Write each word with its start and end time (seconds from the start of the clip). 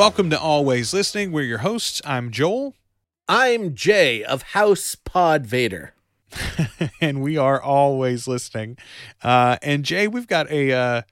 Welcome 0.00 0.30
to 0.30 0.40
Always 0.40 0.94
Listening. 0.94 1.30
We're 1.30 1.42
your 1.42 1.58
hosts. 1.58 2.00
I'm 2.06 2.30
Joel, 2.30 2.74
I'm 3.28 3.74
Jay 3.74 4.24
of 4.24 4.40
House 4.54 4.94
Pod 4.94 5.44
Vader. 5.44 5.92
and 7.02 7.20
we 7.20 7.36
are 7.36 7.60
always 7.60 8.26
listening. 8.26 8.78
Uh, 9.22 9.58
and 9.60 9.84
Jay, 9.84 10.08
we've 10.08 10.26
got 10.26 10.50
a, 10.50 10.72
uh, 10.72 11.02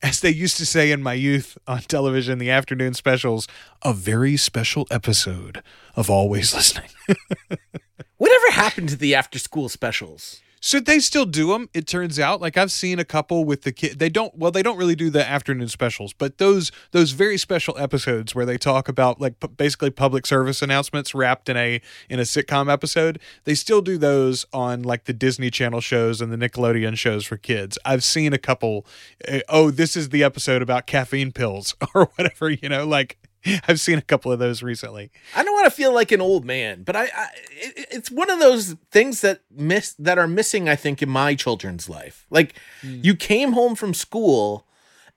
as 0.00 0.20
they 0.20 0.30
used 0.30 0.58
to 0.58 0.64
say 0.64 0.92
in 0.92 1.02
my 1.02 1.14
youth 1.14 1.58
on 1.66 1.80
television, 1.80 2.38
the 2.38 2.52
afternoon 2.52 2.94
specials, 2.94 3.48
a 3.82 3.92
very 3.92 4.36
special 4.36 4.86
episode 4.92 5.60
of 5.96 6.08
Always 6.08 6.54
Listening. 6.54 6.90
Whatever 8.16 8.50
happened 8.52 8.90
to 8.90 8.96
the 8.96 9.16
after 9.16 9.40
school 9.40 9.68
specials? 9.68 10.40
So 10.60 10.80
they 10.80 10.98
still 11.00 11.26
do 11.26 11.48
them. 11.48 11.68
It 11.74 11.86
turns 11.86 12.18
out, 12.18 12.40
like 12.40 12.56
I've 12.56 12.72
seen 12.72 12.98
a 12.98 13.04
couple 13.04 13.44
with 13.44 13.62
the 13.62 13.72
kid. 13.72 13.98
They 13.98 14.08
don't. 14.08 14.36
Well, 14.36 14.50
they 14.50 14.62
don't 14.62 14.78
really 14.78 14.94
do 14.94 15.10
the 15.10 15.26
afternoon 15.26 15.68
specials, 15.68 16.12
but 16.12 16.38
those 16.38 16.72
those 16.92 17.12
very 17.12 17.38
special 17.38 17.76
episodes 17.78 18.34
where 18.34 18.46
they 18.46 18.56
talk 18.56 18.88
about 18.88 19.20
like 19.20 19.38
p- 19.38 19.48
basically 19.48 19.90
public 19.90 20.26
service 20.26 20.62
announcements 20.62 21.14
wrapped 21.14 21.48
in 21.48 21.56
a 21.56 21.80
in 22.08 22.18
a 22.18 22.22
sitcom 22.22 22.72
episode. 22.72 23.20
They 23.44 23.54
still 23.54 23.82
do 23.82 23.98
those 23.98 24.46
on 24.52 24.82
like 24.82 25.04
the 25.04 25.12
Disney 25.12 25.50
Channel 25.50 25.80
shows 25.80 26.20
and 26.20 26.32
the 26.32 26.36
Nickelodeon 26.36 26.96
shows 26.96 27.24
for 27.26 27.36
kids. 27.36 27.78
I've 27.84 28.02
seen 28.04 28.32
a 28.32 28.38
couple. 28.38 28.86
Uh, 29.28 29.40
oh, 29.48 29.70
this 29.70 29.96
is 29.96 30.08
the 30.08 30.24
episode 30.24 30.62
about 30.62 30.86
caffeine 30.86 31.32
pills 31.32 31.74
or 31.94 32.06
whatever. 32.16 32.50
You 32.50 32.68
know, 32.68 32.86
like 32.86 33.18
I've 33.68 33.80
seen 33.80 33.98
a 33.98 34.02
couple 34.02 34.32
of 34.32 34.38
those 34.38 34.62
recently. 34.62 35.10
I 35.34 35.44
don't 35.44 35.54
want 35.54 35.66
to 35.66 35.70
feel 35.70 35.92
like 35.92 36.12
an 36.12 36.20
old 36.20 36.44
man, 36.44 36.82
but 36.82 36.96
I, 36.96 37.04
I 37.04 37.28
it, 37.50 37.86
it's 37.90 38.10
one 38.10 38.30
of 38.30 38.38
those 38.38 38.76
things 38.90 39.20
that 39.20 39.40
miss 39.50 39.92
that 39.94 40.18
are 40.18 40.28
missing. 40.28 40.68
I 40.68 40.76
think 40.76 41.02
in 41.02 41.08
my 41.08 41.34
children's 41.34 41.88
life, 41.88 42.26
like 42.30 42.54
mm. 42.82 43.04
you 43.04 43.14
came 43.14 43.52
home 43.52 43.74
from 43.74 43.94
school, 43.94 44.66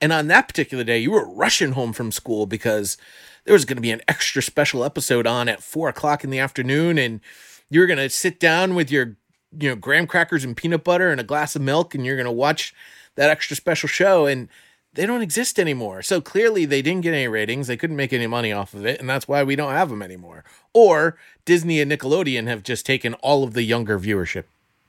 and 0.01 0.11
on 0.11 0.27
that 0.27 0.47
particular 0.47 0.83
day, 0.83 0.99
you 0.99 1.11
were 1.11 1.27
rushing 1.27 1.73
home 1.73 1.93
from 1.93 2.11
school 2.11 2.45
because 2.45 2.97
there 3.45 3.53
was 3.53 3.65
going 3.65 3.77
to 3.77 3.81
be 3.81 3.91
an 3.91 4.01
extra 4.07 4.41
special 4.41 4.83
episode 4.83 5.25
on 5.25 5.49
at 5.49 5.63
four 5.63 5.89
o'clock 5.89 6.23
in 6.23 6.29
the 6.29 6.39
afternoon, 6.39 6.97
and 6.97 7.21
you 7.69 7.79
were 7.79 7.87
going 7.87 7.97
to 7.97 8.09
sit 8.09 8.39
down 8.39 8.75
with 8.75 8.91
your 8.91 9.17
you 9.57 9.69
know 9.69 9.75
graham 9.75 10.07
crackers 10.07 10.43
and 10.43 10.55
peanut 10.57 10.83
butter 10.83 11.09
and 11.11 11.19
a 11.19 11.25
glass 11.25 11.55
of 11.55 11.61
milk, 11.61 11.95
and 11.95 12.05
you're 12.05 12.17
going 12.17 12.25
to 12.25 12.31
watch 12.31 12.73
that 13.15 13.29
extra 13.29 13.55
special 13.55 13.89
show 13.89 14.25
and 14.25 14.47
they 14.93 15.05
don't 15.05 15.21
exist 15.21 15.59
anymore. 15.59 16.01
So 16.01 16.19
clearly 16.19 16.65
they 16.65 16.81
didn't 16.81 17.01
get 17.01 17.13
any 17.13 17.27
ratings. 17.27 17.67
They 17.67 17.77
couldn't 17.77 17.95
make 17.95 18.13
any 18.13 18.27
money 18.27 18.51
off 18.51 18.73
of 18.73 18.85
it. 18.85 18.99
And 18.99 19.09
that's 19.09 19.27
why 19.27 19.43
we 19.43 19.55
don't 19.55 19.71
have 19.71 19.89
them 19.89 20.01
anymore. 20.01 20.43
Or 20.73 21.17
Disney 21.45 21.79
and 21.79 21.91
Nickelodeon 21.91 22.47
have 22.47 22.63
just 22.63 22.85
taken 22.85 23.13
all 23.15 23.43
of 23.43 23.53
the 23.53 23.63
younger 23.63 23.99
viewership 23.99 24.45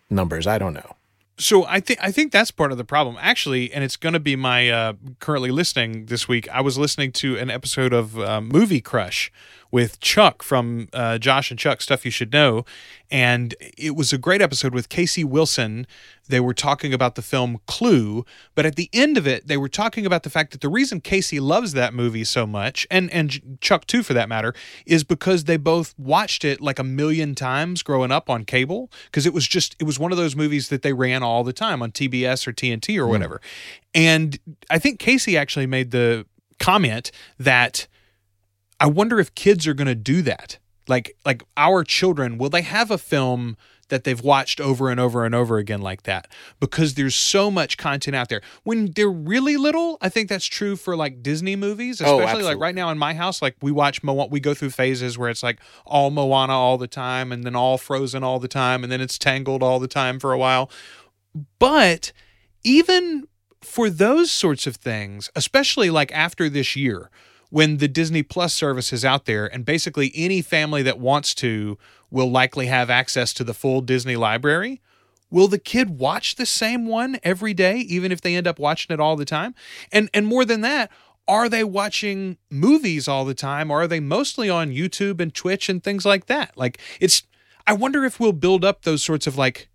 numbers. 0.08 0.46
I 0.46 0.58
don't 0.58 0.74
know. 0.74 0.96
So 1.38 1.64
I 1.64 1.80
think 1.80 2.00
I 2.02 2.12
think 2.12 2.32
that's 2.32 2.50
part 2.50 2.70
of 2.70 2.76
the 2.76 2.84
problem, 2.84 3.16
actually, 3.18 3.72
and 3.72 3.82
it's 3.82 3.96
going 3.96 4.12
to 4.12 4.20
be 4.20 4.36
my 4.36 4.68
uh, 4.68 4.92
currently 5.20 5.50
listening 5.50 6.06
this 6.06 6.28
week. 6.28 6.46
I 6.50 6.60
was 6.60 6.76
listening 6.76 7.12
to 7.12 7.38
an 7.38 7.48
episode 7.48 7.94
of 7.94 8.18
uh, 8.18 8.42
Movie 8.42 8.82
Crush, 8.82 9.32
with 9.70 10.00
Chuck 10.00 10.42
from 10.42 10.88
uh, 10.92 11.18
Josh 11.18 11.50
and 11.50 11.58
Chuck 11.58 11.80
Stuff 11.80 12.04
You 12.04 12.10
Should 12.10 12.32
Know. 12.32 12.64
And 13.10 13.54
it 13.60 13.94
was 13.96 14.12
a 14.12 14.18
great 14.18 14.42
episode 14.42 14.74
with 14.74 14.88
Casey 14.88 15.24
Wilson. 15.24 15.86
They 16.31 16.41
were 16.41 16.55
talking 16.55 16.95
about 16.95 17.14
the 17.14 17.23
film 17.23 17.61
Clue, 17.67 18.25
but 18.55 18.67
at 18.67 18.77
the 18.77 18.89
end 18.92 19.17
of 19.17 19.27
it, 19.27 19.47
they 19.47 19.56
were 19.56 19.69
talking 19.69 20.06
about 20.06 20.23
the 20.23 20.31
fact 20.31 20.53
that 20.53 20.61
the 20.61 20.69
reason 20.69 21.00
Casey 21.00 21.41
loves 21.41 21.73
that 21.73 21.92
movie 21.92 22.25
so 22.25 22.47
much, 22.47 22.86
and, 22.91 23.11
and 23.11 23.59
Chuck 23.61 23.86
too 23.86 24.02
for 24.02 24.14
that 24.14 24.29
matter, 24.29 24.55
is 24.86 25.05
because 25.05 25.45
they 25.45 25.57
both 25.57 25.95
watched 25.98 26.45
it 26.45 26.61
like 26.61 26.79
a 26.79 26.85
million 26.85 27.35
times 27.35 27.83
growing 27.83 28.11
up 28.11 28.30
on 28.30 28.45
cable. 28.45 28.90
Because 29.07 29.27
it 29.27 29.35
was 29.35 29.46
just, 29.46 29.77
it 29.79 29.85
was 29.85 29.98
one 29.98 30.13
of 30.13 30.19
those 30.19 30.35
movies 30.36 30.69
that 30.69 30.83
they 30.83 30.92
ran 30.92 31.23
all 31.23 31.45
the 31.45 31.52
time 31.52 31.83
on 31.83 31.92
TBS 31.92 32.46
or 32.46 32.52
TNT 32.52 32.98
or 32.98 33.05
hmm. 33.05 33.11
whatever. 33.11 33.36
Mm. 33.36 33.80
And 33.95 34.39
I 34.70 34.79
think 34.79 34.98
Casey 34.98 35.36
actually 35.36 35.67
made 35.67 35.90
the 35.90 36.27
comment 36.58 37.11
that 37.39 37.89
I 38.79 38.86
wonder 38.86 39.19
if 39.19 39.35
kids 39.35 39.67
are 39.67 39.74
going 39.74 39.89
to 39.89 39.95
do 39.95 40.23
that. 40.23 40.58
Like 40.89 41.17
like 41.24 41.42
our 41.57 41.85
children, 41.85 42.39
will 42.39 42.51
they 42.51 42.63
have 42.63 42.90
a 42.90 42.98
film 42.98 43.57
that 43.90 44.05
they've 44.05 44.20
watched 44.20 44.61
over 44.61 44.90
and 44.90 44.98
over 44.98 45.24
and 45.24 45.34
over 45.34 45.58
again 45.58 45.80
like 45.80 46.05
that 46.05 46.27
because 46.58 46.95
there's 46.95 47.14
so 47.14 47.51
much 47.51 47.77
content 47.77 48.17
out 48.17 48.28
there. 48.28 48.40
When 48.64 48.92
they're 48.92 49.11
really 49.11 49.56
little, 49.56 49.98
I 50.01 50.08
think 50.08 50.28
that's 50.28 50.46
true 50.46 50.77
for 50.77 50.96
like 50.96 51.23
Disney 51.23 51.56
movies, 51.56 52.01
oh, 52.01 52.18
especially 52.18 52.42
oh, 52.42 52.46
like 52.46 52.58
right 52.58 52.74
now 52.74 52.90
in 52.90 52.98
my 52.98 53.14
house. 53.14 53.42
Like 53.42 53.56
we 53.61 53.70
watch 53.70 54.02
Moana, 54.02 54.28
we 54.30 54.40
go 54.40 54.55
through 54.55 54.70
phases 54.70 55.18
where 55.18 55.28
it's 55.28 55.42
like 55.42 55.61
all 55.84 56.11
Moana 56.11 56.55
all 56.55 56.78
the 56.78 56.89
time, 56.89 57.30
and 57.30 57.45
then 57.45 57.55
all 57.55 57.78
Frozen 57.78 58.24
all 58.24 58.39
the 58.39 58.48
time, 58.48 58.83
and 58.83 58.90
then 58.90 59.01
it's 59.01 59.18
Tangled 59.18 59.62
all 59.62 59.78
the 59.78 59.89
time 59.89 60.18
for 60.18 60.33
a 60.33 60.39
while. 60.39 60.70
But 61.58 62.12
even 62.64 63.28
for 63.61 63.90
those 63.90 64.30
sorts 64.30 64.67
of 64.67 64.77
things, 64.77 65.30
especially 65.36 65.90
like 65.90 66.11
after 66.12 66.48
this 66.48 66.74
year, 66.74 67.11
when 67.50 67.77
the 67.77 67.88
Disney 67.88 68.22
Plus 68.22 68.55
service 68.55 68.92
is 68.92 69.05
out 69.05 69.27
there, 69.27 69.46
and 69.46 69.64
basically 69.64 70.11
any 70.14 70.40
family 70.40 70.83
that 70.83 70.98
wants 70.98 71.34
to 71.36 71.77
will 72.11 72.30
likely 72.30 72.66
have 72.66 72.90
access 72.90 73.33
to 73.34 73.44
the 73.44 73.55
full 73.55 73.80
Disney 73.80 74.16
library. 74.16 74.80
Will 75.30 75.46
the 75.46 75.58
kid 75.58 75.98
watch 75.98 76.36
the 76.36 76.46
same 76.46 76.86
one 76.86 77.18
every 77.22 77.55
day, 77.55 77.78
even 77.78 78.10
if 78.10 78.20
they 78.20 78.34
end 78.34 78.48
up 78.48 78.58
watching 78.58 78.92
it 78.92 79.00
all 79.00 79.16
the 79.16 79.24
time? 79.24 79.55
And 79.92 80.10
and 80.12 80.27
more 80.27 80.44
than 80.44 80.60
that, 80.62 80.90
are 81.28 81.48
they 81.48 81.62
watching 81.62 82.39
movies 82.50 83.06
all 83.06 83.24
the 83.24 83.34
time, 83.34 83.70
or 83.70 83.83
are 83.83 83.86
they 83.86 84.00
mostly 84.00 84.50
on 84.50 84.70
YouTube 84.70 85.20
and 85.20 85.33
Twitch 85.33 85.68
and 85.68 85.83
things 85.83 86.05
like 86.05 86.27
that? 86.27 86.56
Like 86.56 86.80
it's 86.98 87.22
I 87.66 87.72
wonder 87.74 88.05
if 88.05 88.18
we'll 88.18 88.33
build 88.33 88.64
up 88.64 88.83
those 88.83 89.05
sorts 89.05 89.27
of 89.27 89.39
like 89.39 89.68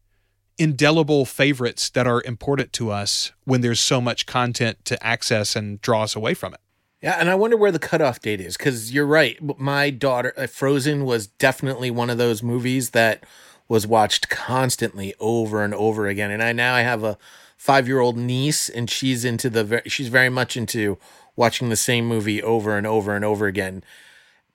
indelible 0.57 1.25
favorites 1.25 1.89
that 1.89 2.07
are 2.07 2.21
important 2.23 2.73
to 2.73 2.91
us 2.91 3.31
when 3.43 3.61
there's 3.61 3.79
so 3.79 4.01
much 4.01 4.25
content 4.25 4.83
to 4.85 5.01
access 5.05 5.55
and 5.55 5.81
draw 5.81 6.03
us 6.03 6.15
away 6.15 6.33
from 6.33 6.53
it. 6.53 6.59
Yeah, 7.05 7.17
and 7.19 7.29
I 7.29 7.35
wonder 7.35 7.55
where 7.55 7.71
the 7.71 7.77
cutoff 7.77 8.19
date 8.19 8.41
is 8.41 8.57
because 8.57 8.91
you're 8.91 9.05
right. 9.05 9.37
My 9.59 9.91
daughter, 9.91 10.33
uh, 10.35 10.47
Frozen, 10.47 11.05
was 11.05 11.27
definitely 11.27 11.91
one 11.91 12.09
of 12.09 12.17
those 12.17 12.41
movies 12.41 12.89
that 12.89 13.23
was 13.67 13.85
watched 13.85 14.27
constantly 14.29 15.13
over 15.19 15.63
and 15.63 15.75
over 15.75 16.07
again. 16.07 16.31
And 16.31 16.41
I 16.41 16.51
now 16.51 16.73
I 16.73 16.81
have 16.81 17.03
a 17.03 17.19
five 17.57 17.87
year 17.87 17.99
old 17.99 18.17
niece, 18.17 18.69
and 18.69 18.89
she's 18.89 19.23
into 19.23 19.51
the 19.51 19.83
she's 19.85 20.07
very 20.07 20.29
much 20.29 20.57
into 20.57 20.97
watching 21.35 21.69
the 21.69 21.75
same 21.75 22.07
movie 22.07 22.41
over 22.41 22.75
and 22.75 22.87
over 22.87 23.15
and 23.15 23.23
over 23.23 23.45
again. 23.45 23.83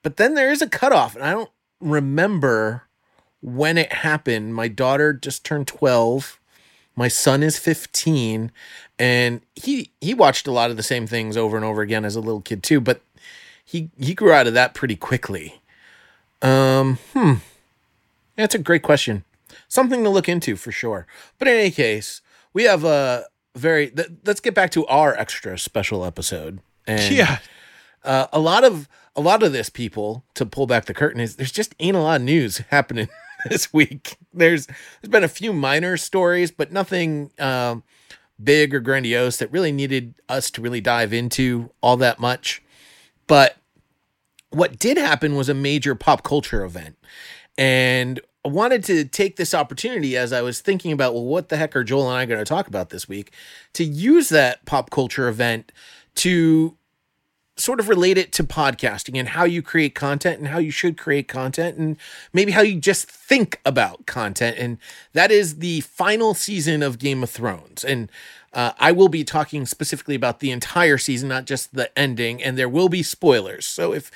But 0.02 0.16
then 0.16 0.34
there 0.34 0.50
is 0.50 0.60
a 0.60 0.68
cutoff, 0.68 1.14
and 1.14 1.24
I 1.24 1.30
don't 1.30 1.50
remember 1.80 2.88
when 3.40 3.78
it 3.78 3.92
happened. 3.92 4.56
My 4.56 4.66
daughter 4.66 5.12
just 5.12 5.44
turned 5.44 5.68
twelve. 5.68 6.39
My 6.96 7.08
son 7.08 7.42
is 7.42 7.58
15 7.58 8.50
and 8.98 9.40
he 9.56 9.90
he 10.00 10.12
watched 10.12 10.46
a 10.46 10.52
lot 10.52 10.70
of 10.70 10.76
the 10.76 10.82
same 10.82 11.06
things 11.06 11.36
over 11.36 11.56
and 11.56 11.64
over 11.64 11.80
again 11.80 12.04
as 12.04 12.16
a 12.16 12.20
little 12.20 12.42
kid 12.42 12.62
too, 12.62 12.80
but 12.80 13.00
he 13.64 13.90
he 13.98 14.14
grew 14.14 14.32
out 14.32 14.46
of 14.46 14.54
that 14.54 14.74
pretty 14.74 14.96
quickly. 14.96 15.60
Um, 16.42 16.98
hmm. 17.14 17.34
That's 18.36 18.54
a 18.54 18.58
great 18.58 18.82
question. 18.82 19.24
Something 19.68 20.04
to 20.04 20.10
look 20.10 20.28
into 20.28 20.56
for 20.56 20.72
sure. 20.72 21.06
But 21.38 21.48
in 21.48 21.54
any 21.54 21.70
case, 21.70 22.20
we 22.52 22.64
have 22.64 22.84
a 22.84 23.26
very 23.54 23.90
th- 23.90 24.10
let's 24.24 24.40
get 24.40 24.54
back 24.54 24.70
to 24.72 24.86
our 24.86 25.14
extra 25.14 25.58
special 25.58 26.04
episode. 26.04 26.60
And 26.86 27.14
yeah. 27.14 27.38
Uh, 28.02 28.26
a 28.32 28.40
lot 28.40 28.64
of 28.64 28.88
a 29.14 29.20
lot 29.20 29.42
of 29.42 29.52
this 29.52 29.68
people 29.68 30.24
to 30.34 30.46
pull 30.46 30.66
back 30.66 30.86
the 30.86 30.94
curtain 30.94 31.20
is 31.20 31.36
there's 31.36 31.52
just 31.52 31.74
ain't 31.80 31.96
a 31.96 32.00
lot 32.00 32.20
of 32.20 32.22
news 32.22 32.58
happening 32.70 33.08
this 33.48 33.72
week. 33.72 34.16
There's 34.32 34.66
there's 34.66 35.10
been 35.10 35.24
a 35.24 35.28
few 35.28 35.52
minor 35.52 35.96
stories, 35.96 36.50
but 36.50 36.72
nothing 36.72 37.30
um 37.38 37.82
big 38.42 38.74
or 38.74 38.80
grandiose 38.80 39.36
that 39.36 39.52
really 39.52 39.72
needed 39.72 40.14
us 40.28 40.50
to 40.50 40.62
really 40.62 40.80
dive 40.80 41.12
into 41.12 41.70
all 41.82 41.96
that 41.98 42.18
much. 42.18 42.62
But 43.26 43.56
what 44.50 44.78
did 44.78 44.96
happen 44.96 45.36
was 45.36 45.48
a 45.48 45.54
major 45.54 45.94
pop 45.94 46.22
culture 46.22 46.64
event. 46.64 46.96
And 47.56 48.20
I 48.44 48.48
wanted 48.48 48.84
to 48.84 49.04
take 49.04 49.36
this 49.36 49.52
opportunity 49.52 50.16
as 50.16 50.32
I 50.32 50.40
was 50.40 50.60
thinking 50.60 50.92
about, 50.92 51.12
well, 51.14 51.24
what 51.24 51.50
the 51.50 51.56
heck 51.56 51.76
are 51.76 51.84
Joel 51.84 52.08
and 52.08 52.18
I 52.18 52.26
going 52.26 52.40
to 52.40 52.44
talk 52.44 52.66
about 52.66 52.88
this 52.88 53.08
week 53.08 53.32
to 53.74 53.84
use 53.84 54.30
that 54.30 54.64
pop 54.64 54.90
culture 54.90 55.28
event 55.28 55.72
to 56.16 56.76
sort 57.60 57.80
of 57.80 57.88
relate 57.88 58.18
it 58.18 58.32
to 58.32 58.44
podcasting 58.44 59.18
and 59.18 59.30
how 59.30 59.44
you 59.44 59.62
create 59.62 59.94
content 59.94 60.38
and 60.38 60.48
how 60.48 60.58
you 60.58 60.70
should 60.70 60.96
create 60.96 61.28
content 61.28 61.76
and 61.76 61.96
maybe 62.32 62.52
how 62.52 62.62
you 62.62 62.80
just 62.80 63.10
think 63.10 63.60
about 63.64 64.06
content. 64.06 64.56
And 64.58 64.78
that 65.12 65.30
is 65.30 65.58
the 65.58 65.80
final 65.82 66.34
season 66.34 66.82
of 66.82 66.98
Game 66.98 67.22
of 67.22 67.30
Thrones. 67.30 67.84
And 67.84 68.10
uh, 68.52 68.72
I 68.78 68.92
will 68.92 69.08
be 69.08 69.24
talking 69.24 69.66
specifically 69.66 70.14
about 70.14 70.40
the 70.40 70.50
entire 70.50 70.98
season, 70.98 71.28
not 71.28 71.44
just 71.44 71.74
the 71.74 71.96
ending, 71.98 72.42
and 72.42 72.58
there 72.58 72.68
will 72.68 72.88
be 72.88 73.02
spoilers. 73.02 73.66
So 73.66 73.92
if 73.92 74.10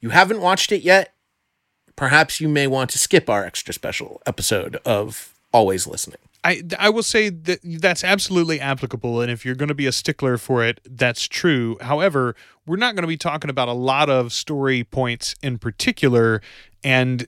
you 0.00 0.10
haven't 0.10 0.40
watched 0.40 0.70
it 0.70 0.82
yet, 0.82 1.14
perhaps 1.96 2.40
you 2.40 2.48
may 2.48 2.66
want 2.66 2.90
to 2.90 2.98
skip 2.98 3.28
our 3.28 3.44
extra 3.44 3.74
special 3.74 4.22
episode 4.26 4.76
of 4.84 5.34
Always 5.52 5.86
Listening. 5.86 6.18
I 6.44 6.62
I 6.78 6.90
will 6.90 7.02
say 7.02 7.28
that 7.28 7.60
that's 7.62 8.02
absolutely 8.02 8.60
applicable, 8.60 9.20
and 9.20 9.30
if 9.30 9.44
you're 9.44 9.54
going 9.54 9.68
to 9.68 9.74
be 9.74 9.86
a 9.86 9.92
stickler 9.92 10.36
for 10.38 10.64
it, 10.64 10.80
that's 10.88 11.28
true. 11.28 11.76
However, 11.80 12.34
we're 12.66 12.76
not 12.76 12.94
going 12.94 13.02
to 13.02 13.08
be 13.08 13.16
talking 13.16 13.50
about 13.50 13.68
a 13.68 13.72
lot 13.72 14.10
of 14.10 14.32
story 14.32 14.84
points 14.84 15.34
in 15.42 15.58
particular, 15.58 16.40
and 16.82 17.26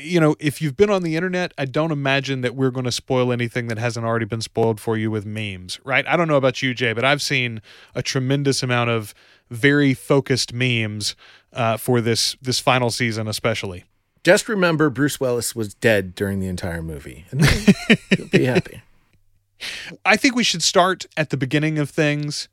you 0.00 0.20
know, 0.20 0.36
if 0.38 0.60
you've 0.60 0.76
been 0.76 0.90
on 0.90 1.02
the 1.02 1.16
internet, 1.16 1.52
I 1.56 1.64
don't 1.64 1.90
imagine 1.90 2.40
that 2.42 2.54
we're 2.54 2.70
going 2.70 2.84
to 2.84 2.92
spoil 2.92 3.32
anything 3.32 3.68
that 3.68 3.78
hasn't 3.78 4.04
already 4.04 4.26
been 4.26 4.40
spoiled 4.40 4.80
for 4.80 4.96
you 4.96 5.10
with 5.10 5.24
memes, 5.24 5.80
right? 5.84 6.06
I 6.06 6.16
don't 6.16 6.28
know 6.28 6.36
about 6.36 6.62
you, 6.62 6.74
Jay, 6.74 6.92
but 6.92 7.04
I've 7.04 7.22
seen 7.22 7.62
a 7.94 8.02
tremendous 8.02 8.62
amount 8.62 8.90
of 8.90 9.14
very 9.50 9.94
focused 9.94 10.52
memes 10.52 11.14
uh, 11.52 11.76
for 11.76 12.00
this 12.00 12.36
this 12.42 12.58
final 12.58 12.90
season, 12.90 13.28
especially. 13.28 13.84
Just 14.26 14.48
remember, 14.48 14.90
Bruce 14.90 15.20
Willis 15.20 15.54
was 15.54 15.72
dead 15.72 16.16
during 16.16 16.40
the 16.40 16.48
entire 16.48 16.82
movie, 16.82 17.26
and 17.30 17.48
you'll 18.18 18.26
be 18.26 18.44
happy. 18.46 18.82
I 20.04 20.16
think 20.16 20.34
we 20.34 20.42
should 20.42 20.64
start 20.64 21.06
at 21.16 21.30
the 21.30 21.36
beginning 21.36 21.78
of 21.78 21.90
things. 21.90 22.48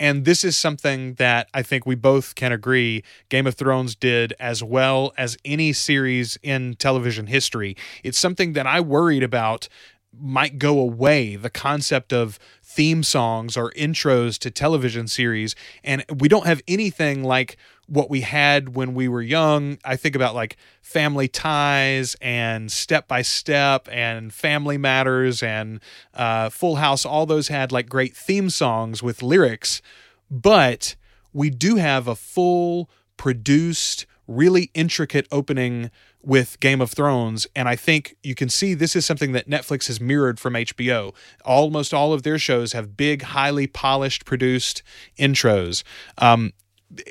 And 0.00 0.24
this 0.24 0.42
is 0.42 0.56
something 0.56 1.14
that 1.14 1.46
I 1.54 1.62
think 1.62 1.86
we 1.86 1.94
both 1.94 2.34
can 2.34 2.50
agree 2.50 3.04
Game 3.28 3.46
of 3.46 3.54
Thrones 3.54 3.94
did 3.94 4.34
as 4.40 4.64
well 4.64 5.12
as 5.16 5.38
any 5.44 5.72
series 5.72 6.40
in 6.42 6.74
television 6.74 7.28
history. 7.28 7.76
It's 8.02 8.18
something 8.18 8.54
that 8.54 8.66
I 8.66 8.80
worried 8.80 9.22
about 9.22 9.68
might 10.12 10.58
go 10.58 10.80
away 10.80 11.36
the 11.36 11.50
concept 11.50 12.12
of 12.12 12.40
theme 12.64 13.04
songs 13.04 13.56
or 13.56 13.70
intros 13.72 14.38
to 14.38 14.50
television 14.50 15.08
series 15.08 15.54
and 15.82 16.04
we 16.14 16.28
don't 16.28 16.46
have 16.46 16.60
anything 16.68 17.24
like 17.24 17.56
what 17.92 18.08
we 18.08 18.22
had 18.22 18.74
when 18.74 18.94
we 18.94 19.06
were 19.06 19.20
young. 19.20 19.76
I 19.84 19.96
think 19.96 20.16
about 20.16 20.34
like 20.34 20.56
Family 20.80 21.28
Ties 21.28 22.16
and 22.22 22.72
Step 22.72 23.06
by 23.06 23.20
Step 23.20 23.86
and 23.92 24.32
Family 24.32 24.78
Matters 24.78 25.42
and 25.42 25.78
uh, 26.14 26.48
Full 26.48 26.76
House. 26.76 27.04
All 27.04 27.26
those 27.26 27.48
had 27.48 27.70
like 27.70 27.90
great 27.90 28.16
theme 28.16 28.48
songs 28.48 29.02
with 29.02 29.22
lyrics, 29.22 29.82
but 30.30 30.96
we 31.34 31.50
do 31.50 31.76
have 31.76 32.08
a 32.08 32.14
full 32.14 32.88
produced, 33.18 34.06
really 34.26 34.70
intricate 34.72 35.28
opening 35.30 35.90
with 36.22 36.58
Game 36.60 36.80
of 36.80 36.92
Thrones. 36.92 37.46
And 37.54 37.68
I 37.68 37.76
think 37.76 38.16
you 38.22 38.34
can 38.34 38.48
see 38.48 38.72
this 38.72 38.96
is 38.96 39.04
something 39.04 39.32
that 39.32 39.50
Netflix 39.50 39.88
has 39.88 40.00
mirrored 40.00 40.40
from 40.40 40.54
HBO. 40.54 41.14
Almost 41.44 41.92
all 41.92 42.14
of 42.14 42.22
their 42.22 42.38
shows 42.38 42.72
have 42.72 42.96
big, 42.96 43.20
highly 43.20 43.66
polished, 43.66 44.24
produced 44.24 44.82
intros. 45.18 45.82
Um, 46.16 46.54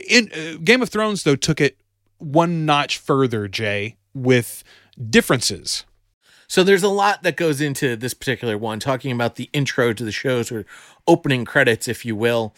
in 0.08 0.32
uh, 0.34 0.58
Game 0.64 0.82
of 0.82 0.90
Thrones 0.90 1.24
though 1.24 1.36
took 1.36 1.62
it 1.62 1.78
one 2.18 2.66
notch 2.66 2.98
further, 2.98 3.48
Jay, 3.48 3.98
with 4.14 4.64
differences. 5.10 5.86
So 6.48 6.64
there's 6.64 6.84
a 6.84 6.90
lot 6.90 7.24
that 7.24 7.38
goes 7.38 7.62
into 7.62 7.96
this 7.96 8.14
particular 8.14 8.58
one, 8.58 8.80
talking 8.80 9.12
about 9.12 9.36
the 9.36 9.50
intro 9.54 9.94
to 9.94 10.04
the 10.04 10.12
shows 10.12 10.52
or 10.52 10.66
opening 11.08 11.46
credits, 11.46 11.88
if 11.88 12.06
you 12.06 12.14
will. 12.16 12.54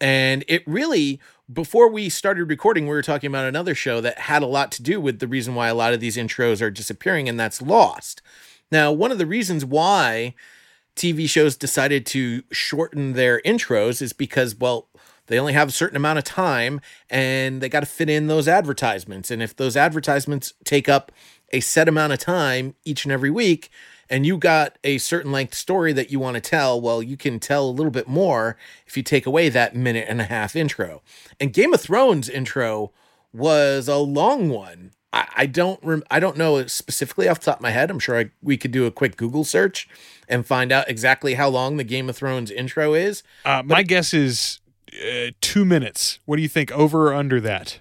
And 0.00 0.44
it 0.48 0.62
really, 0.66 1.18
before 1.50 1.88
we 1.88 2.10
started 2.10 2.44
recording, 2.44 2.84
we 2.84 2.90
were 2.90 3.02
talking 3.02 3.28
about 3.28 3.46
another 3.46 3.74
show 3.74 4.02
that 4.02 4.18
had 4.18 4.42
a 4.42 4.46
lot 4.46 4.70
to 4.72 4.82
do 4.82 5.00
with 5.00 5.18
the 5.18 5.26
reason 5.26 5.54
why 5.54 5.68
a 5.68 5.74
lot 5.74 5.94
of 5.94 6.00
these 6.00 6.18
intros 6.18 6.60
are 6.60 6.70
disappearing, 6.70 7.26
and 7.26 7.40
that's 7.40 7.62
Lost. 7.62 8.20
Now, 8.70 8.92
one 8.92 9.10
of 9.10 9.18
the 9.18 9.26
reasons 9.26 9.64
why 9.64 10.34
TV 10.94 11.28
shows 11.28 11.56
decided 11.56 12.04
to 12.06 12.42
shorten 12.52 13.14
their 13.14 13.40
intros 13.46 14.02
is 14.02 14.12
because, 14.12 14.56
well, 14.56 14.87
they 15.28 15.38
only 15.38 15.52
have 15.52 15.68
a 15.68 15.72
certain 15.72 15.96
amount 15.96 16.18
of 16.18 16.24
time 16.24 16.80
and 17.08 17.60
they 17.60 17.68
got 17.68 17.80
to 17.80 17.86
fit 17.86 18.10
in 18.10 18.26
those 18.26 18.48
advertisements. 18.48 19.30
And 19.30 19.42
if 19.42 19.54
those 19.56 19.76
advertisements 19.76 20.52
take 20.64 20.88
up 20.88 21.12
a 21.52 21.60
set 21.60 21.88
amount 21.88 22.12
of 22.12 22.18
time 22.18 22.74
each 22.84 23.04
and 23.04 23.12
every 23.12 23.30
week, 23.30 23.70
and 24.10 24.24
you 24.24 24.38
got 24.38 24.78
a 24.84 24.98
certain 24.98 25.30
length 25.32 25.54
story 25.54 25.92
that 25.92 26.10
you 26.10 26.18
want 26.18 26.34
to 26.36 26.40
tell, 26.40 26.80
well, 26.80 27.02
you 27.02 27.16
can 27.16 27.38
tell 27.38 27.68
a 27.68 27.70
little 27.70 27.90
bit 27.90 28.08
more 28.08 28.56
if 28.86 28.96
you 28.96 29.02
take 29.02 29.26
away 29.26 29.48
that 29.50 29.76
minute 29.76 30.06
and 30.08 30.20
a 30.20 30.24
half 30.24 30.56
intro. 30.56 31.02
And 31.38 31.52
Game 31.52 31.74
of 31.74 31.80
Thrones 31.80 32.28
intro 32.28 32.92
was 33.32 33.88
a 33.88 33.96
long 33.96 34.48
one. 34.48 34.92
I, 35.12 35.28
I 35.36 35.46
don't 35.46 35.78
rem- 35.82 36.04
I 36.10 36.20
don't 36.20 36.36
know 36.36 36.66
specifically 36.66 37.28
off 37.28 37.40
the 37.40 37.46
top 37.46 37.58
of 37.58 37.62
my 37.62 37.70
head. 37.70 37.90
I'm 37.90 37.98
sure 37.98 38.18
I, 38.18 38.30
we 38.42 38.56
could 38.56 38.70
do 38.70 38.86
a 38.86 38.90
quick 38.90 39.16
Google 39.16 39.44
search 39.44 39.88
and 40.28 40.46
find 40.46 40.72
out 40.72 40.88
exactly 40.88 41.34
how 41.34 41.48
long 41.48 41.76
the 41.76 41.84
Game 41.84 42.08
of 42.08 42.16
Thrones 42.16 42.50
intro 42.50 42.94
is. 42.94 43.22
Uh, 43.44 43.62
my 43.64 43.82
guess 43.82 44.12
is 44.14 44.60
uh, 44.92 45.30
two 45.40 45.64
minutes. 45.64 46.18
What 46.24 46.36
do 46.36 46.42
you 46.42 46.48
think? 46.48 46.70
Over 46.72 47.08
or 47.08 47.14
under 47.14 47.40
that? 47.40 47.78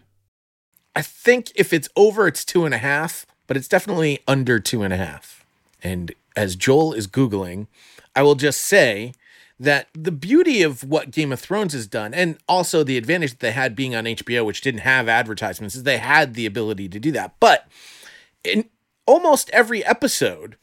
I 0.95 1.01
think 1.01 1.51
if 1.55 1.73
it's 1.73 1.89
over, 1.95 2.27
it's 2.27 2.43
two 2.43 2.65
and 2.65 2.73
a 2.73 2.79
half, 2.79 3.25
but 3.45 3.55
it's 3.55 3.67
definitely 3.67 4.19
under 4.27 4.59
two 4.59 4.81
and 4.81 4.93
a 4.93 4.97
half. 4.97 5.45
And 5.83 6.13
as 6.35 6.55
Joel 6.55 6.93
is 6.93 7.07
Googling, 7.07 7.67
I 8.15 8.23
will 8.23 8.35
just 8.35 8.61
say 8.61 9.13
that 9.59 9.87
the 9.93 10.11
beauty 10.11 10.61
of 10.61 10.83
what 10.83 11.11
Game 11.11 11.31
of 11.31 11.39
Thrones 11.39 11.73
has 11.73 11.87
done, 11.87 12.13
and 12.13 12.37
also 12.47 12.83
the 12.83 12.97
advantage 12.97 13.31
that 13.31 13.39
they 13.39 13.51
had 13.51 13.75
being 13.75 13.95
on 13.95 14.05
HBO, 14.05 14.45
which 14.45 14.61
didn't 14.61 14.81
have 14.81 15.07
advertisements, 15.07 15.75
is 15.75 15.83
they 15.83 15.97
had 15.97 16.33
the 16.33 16.45
ability 16.45 16.89
to 16.89 16.99
do 16.99 17.11
that. 17.11 17.35
But 17.39 17.67
in 18.43 18.69
almost 19.05 19.49
every 19.51 19.83
episode, 19.83 20.57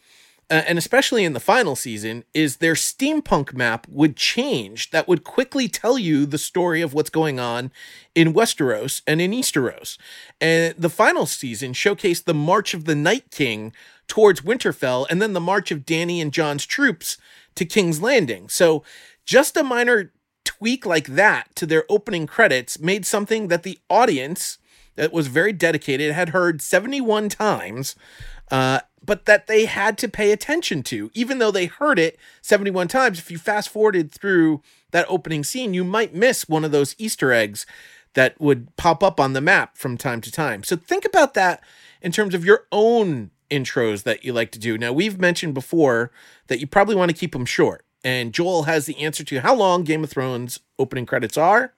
uh, 0.51 0.63
and 0.67 0.79
especially 0.79 1.25
in 1.25 1.33
the 1.33 1.41
final 1.41 1.77
season, 1.77 2.25
is 2.35 2.57
their 2.57 2.75
steampunk 2.75 3.55
map 3.55 3.87
would 3.89 4.17
change 4.17 4.91
that 4.91 5.09
would 5.09 5.25
quickly 5.25 5.69
tell 5.69 5.99
you 5.99 6.27
the 6.27 6.39
story 6.39 6.81
of 6.81 6.95
what's 6.95 7.11
going 7.11 7.41
on 7.41 7.71
in 8.15 8.35
Westeros 8.35 9.03
and 9.07 9.21
in 9.21 9.31
Easteros. 9.31 9.99
And 10.41 10.75
the 10.77 10.91
final 10.91 11.27
season 11.27 11.73
showcased 11.73 12.25
the 12.25 12.35
march 12.35 12.75
of 12.75 12.85
the 12.85 12.95
Night 12.95 13.31
King 13.31 13.73
towards 14.07 14.43
Winterfell 14.43 15.07
and 15.09 15.21
then 15.21 15.33
the 15.33 15.41
march 15.41 15.71
of 15.71 15.87
Dany 15.87 16.21
and 16.21 16.33
Jon's 16.33 16.67
troops 16.67 17.17
to 17.55 17.65
King's 17.65 18.03
Landing. 18.03 18.49
So 18.49 18.85
just 19.25 19.57
a 19.57 19.63
minor 19.63 20.13
tweak 20.45 20.85
like 20.85 21.09
that 21.09 21.55
to 21.57 21.67
their 21.67 21.85
opening 21.89 22.27
credits 22.27 22.79
made 22.79 23.07
something 23.07 23.49
that 23.49 23.63
the 23.63 23.79
audience 23.89 24.59
that 24.97 25.13
was 25.13 25.27
very 25.27 25.53
dedicated 25.53 26.13
had 26.13 26.31
heard 26.31 26.63
71 26.63 27.29
times 27.29 27.97
uh, 28.51 28.81
but 29.05 29.27
that 29.27 29.47
they 29.47 29.67
had 29.67 29.99
to 29.99 30.09
pay 30.09 30.33
attention 30.33 30.83
to. 30.85 31.11
Even 31.15 31.39
though 31.39 31.51
they 31.51 31.67
heard 31.67 31.99
it 31.99 32.19
71 32.43 32.89
times, 32.89 33.19
if 33.19 33.31
you 33.31 33.39
fast 33.39 33.69
forwarded 33.69 34.13
through 34.13 34.63
that 34.91 35.07
opening 35.09 35.45
scene, 35.45 35.75
you 35.75 35.85
might 35.85 36.15
miss 36.15 36.49
one 36.49 36.65
of 36.65 36.73
those 36.73 36.95
Easter 36.99 37.33
eggs 37.33 37.67
that 38.15 38.41
would 38.41 38.75
pop 38.77 39.03
up 39.03 39.19
on 39.19 39.33
the 39.33 39.41
map 39.41 39.77
from 39.77 39.97
time 39.97 40.21
to 40.21 40.31
time. 40.31 40.63
So 40.63 40.77
think 40.77 41.05
about 41.05 41.35
that 41.35 41.63
in 42.01 42.13
terms 42.13 42.35
of 42.35 42.45
your 42.45 42.67
own 42.71 43.31
intros 43.51 44.05
that 44.05 44.25
you 44.25 44.33
like 44.33 44.51
to 44.53 44.59
do. 44.59 44.79
Now, 44.79 44.93
we've 44.93 45.19
mentioned 45.19 45.55
before 45.55 46.11
that 46.47 46.61
you 46.61 46.67
probably 46.67 46.95
want 46.95 47.11
to 47.11 47.17
keep 47.17 47.33
them 47.33 47.45
short. 47.45 47.85
And 48.03 48.35
Joel 48.35 48.65
has 48.65 48.87
the 48.87 48.99
answer 48.99 49.25
to 49.25 49.41
how 49.41 49.55
long 49.55 49.83
Game 49.83 50.05
of 50.05 50.11
Thrones 50.11 50.61
opening 50.79 51.07
credits 51.07 51.37
are 51.37 51.75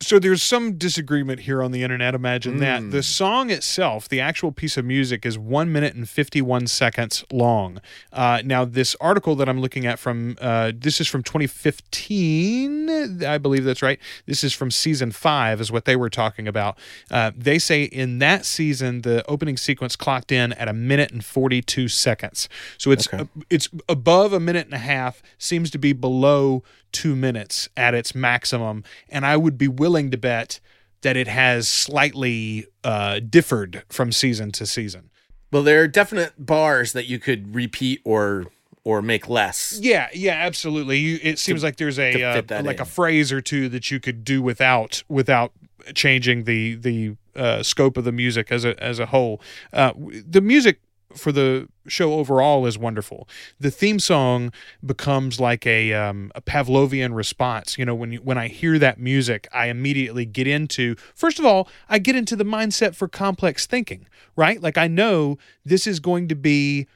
so 0.00 0.18
there's 0.18 0.42
some 0.42 0.74
disagreement 0.74 1.40
here 1.40 1.62
on 1.62 1.72
the 1.72 1.82
internet. 1.82 2.14
Imagine 2.14 2.56
mm. 2.56 2.60
that 2.60 2.90
the 2.90 3.02
song 3.02 3.50
itself, 3.50 4.08
the 4.08 4.20
actual 4.20 4.52
piece 4.52 4.76
of 4.76 4.84
music, 4.84 5.24
is 5.24 5.38
one 5.38 5.72
minute 5.72 5.94
and 5.94 6.06
51 6.06 6.66
seconds 6.66 7.24
long. 7.32 7.80
Uh, 8.12 8.42
now, 8.44 8.66
this 8.66 8.94
article 9.00 9.34
that 9.36 9.48
I'm 9.48 9.60
looking 9.60 9.86
at 9.86 9.98
from 9.98 10.36
uh, 10.40 10.72
this 10.74 11.00
is 11.00 11.08
from 11.08 11.22
2015, 11.22 13.24
I 13.24 13.38
believe 13.38 13.64
that's 13.64 13.80
right. 13.80 13.98
This 14.26 14.44
is 14.44 14.52
from 14.52 14.70
season 14.70 15.12
five, 15.12 15.62
is 15.62 15.72
what 15.72 15.86
they 15.86 15.96
were 15.96 16.10
talking 16.10 16.46
about. 16.46 16.76
Uh, 17.10 17.30
they 17.34 17.58
say 17.58 17.84
in 17.84 18.18
that 18.18 18.44
season, 18.44 19.00
the 19.00 19.24
opening 19.26 19.56
sequence 19.56 19.96
clocked 19.96 20.30
in 20.30 20.52
at 20.54 20.68
a 20.68 20.74
minute 20.74 21.10
and 21.10 21.24
42 21.24 21.88
seconds. 21.88 22.50
So 22.76 22.90
it's 22.90 23.12
okay. 23.12 23.26
it's 23.48 23.70
above 23.88 24.34
a 24.34 24.40
minute 24.40 24.66
and 24.66 24.74
a 24.74 24.78
half. 24.78 25.22
Seems 25.38 25.70
to 25.70 25.78
be 25.78 25.94
below 25.94 26.62
two 26.96 27.14
minutes 27.14 27.68
at 27.76 27.92
its 27.92 28.14
maximum. 28.14 28.82
And 29.10 29.26
I 29.26 29.36
would 29.36 29.58
be 29.58 29.68
willing 29.68 29.85
to 30.10 30.16
bet 30.16 30.60
that 31.02 31.16
it 31.16 31.28
has 31.28 31.68
slightly 31.68 32.66
uh, 32.82 33.20
differed 33.20 33.84
from 33.88 34.12
season 34.12 34.50
to 34.52 34.66
season. 34.66 35.10
Well, 35.52 35.62
there 35.62 35.82
are 35.82 35.88
definite 35.88 36.32
bars 36.44 36.92
that 36.92 37.06
you 37.06 37.18
could 37.18 37.54
repeat 37.54 38.00
or 38.04 38.46
or 38.84 39.02
make 39.02 39.28
less. 39.28 39.78
Yeah, 39.82 40.08
yeah, 40.14 40.34
absolutely. 40.34 40.98
You, 40.98 41.18
it 41.22 41.38
seems 41.38 41.60
to, 41.60 41.66
like 41.66 41.76
there's 41.76 41.98
a 41.98 42.22
uh, 42.22 42.42
like 42.62 42.76
in. 42.76 42.82
a 42.82 42.84
phrase 42.84 43.32
or 43.32 43.40
two 43.40 43.68
that 43.70 43.90
you 43.90 44.00
could 44.00 44.24
do 44.24 44.42
without 44.42 45.02
without 45.08 45.52
changing 45.94 46.44
the 46.44 46.74
the 46.74 47.16
uh, 47.34 47.62
scope 47.62 47.96
of 47.96 48.04
the 48.04 48.12
music 48.12 48.50
as 48.50 48.64
a 48.64 48.82
as 48.82 48.98
a 48.98 49.06
whole. 49.06 49.40
Uh, 49.72 49.92
the 49.96 50.40
music 50.40 50.80
for 51.16 51.32
the 51.32 51.68
show 51.88 52.14
overall 52.14 52.66
is 52.66 52.78
wonderful. 52.78 53.28
The 53.58 53.70
theme 53.70 53.98
song 53.98 54.52
becomes 54.84 55.40
like 55.40 55.66
a 55.66 55.92
um, 55.92 56.32
a 56.34 56.40
Pavlovian 56.40 57.14
response. 57.14 57.78
You 57.78 57.84
know, 57.84 57.94
when 57.94 58.12
you, 58.12 58.18
when 58.18 58.38
I 58.38 58.48
hear 58.48 58.78
that 58.78 58.98
music, 58.98 59.48
I 59.52 59.66
immediately 59.66 60.24
get 60.24 60.46
into. 60.46 60.96
First 61.14 61.38
of 61.38 61.44
all, 61.44 61.68
I 61.88 61.98
get 61.98 62.16
into 62.16 62.36
the 62.36 62.44
mindset 62.44 62.94
for 62.94 63.08
complex 63.08 63.66
thinking. 63.66 64.06
Right, 64.36 64.60
like 64.60 64.76
I 64.76 64.86
know 64.86 65.38
this 65.64 65.86
is 65.86 66.00
going 66.00 66.28
to 66.28 66.34
be. 66.34 66.86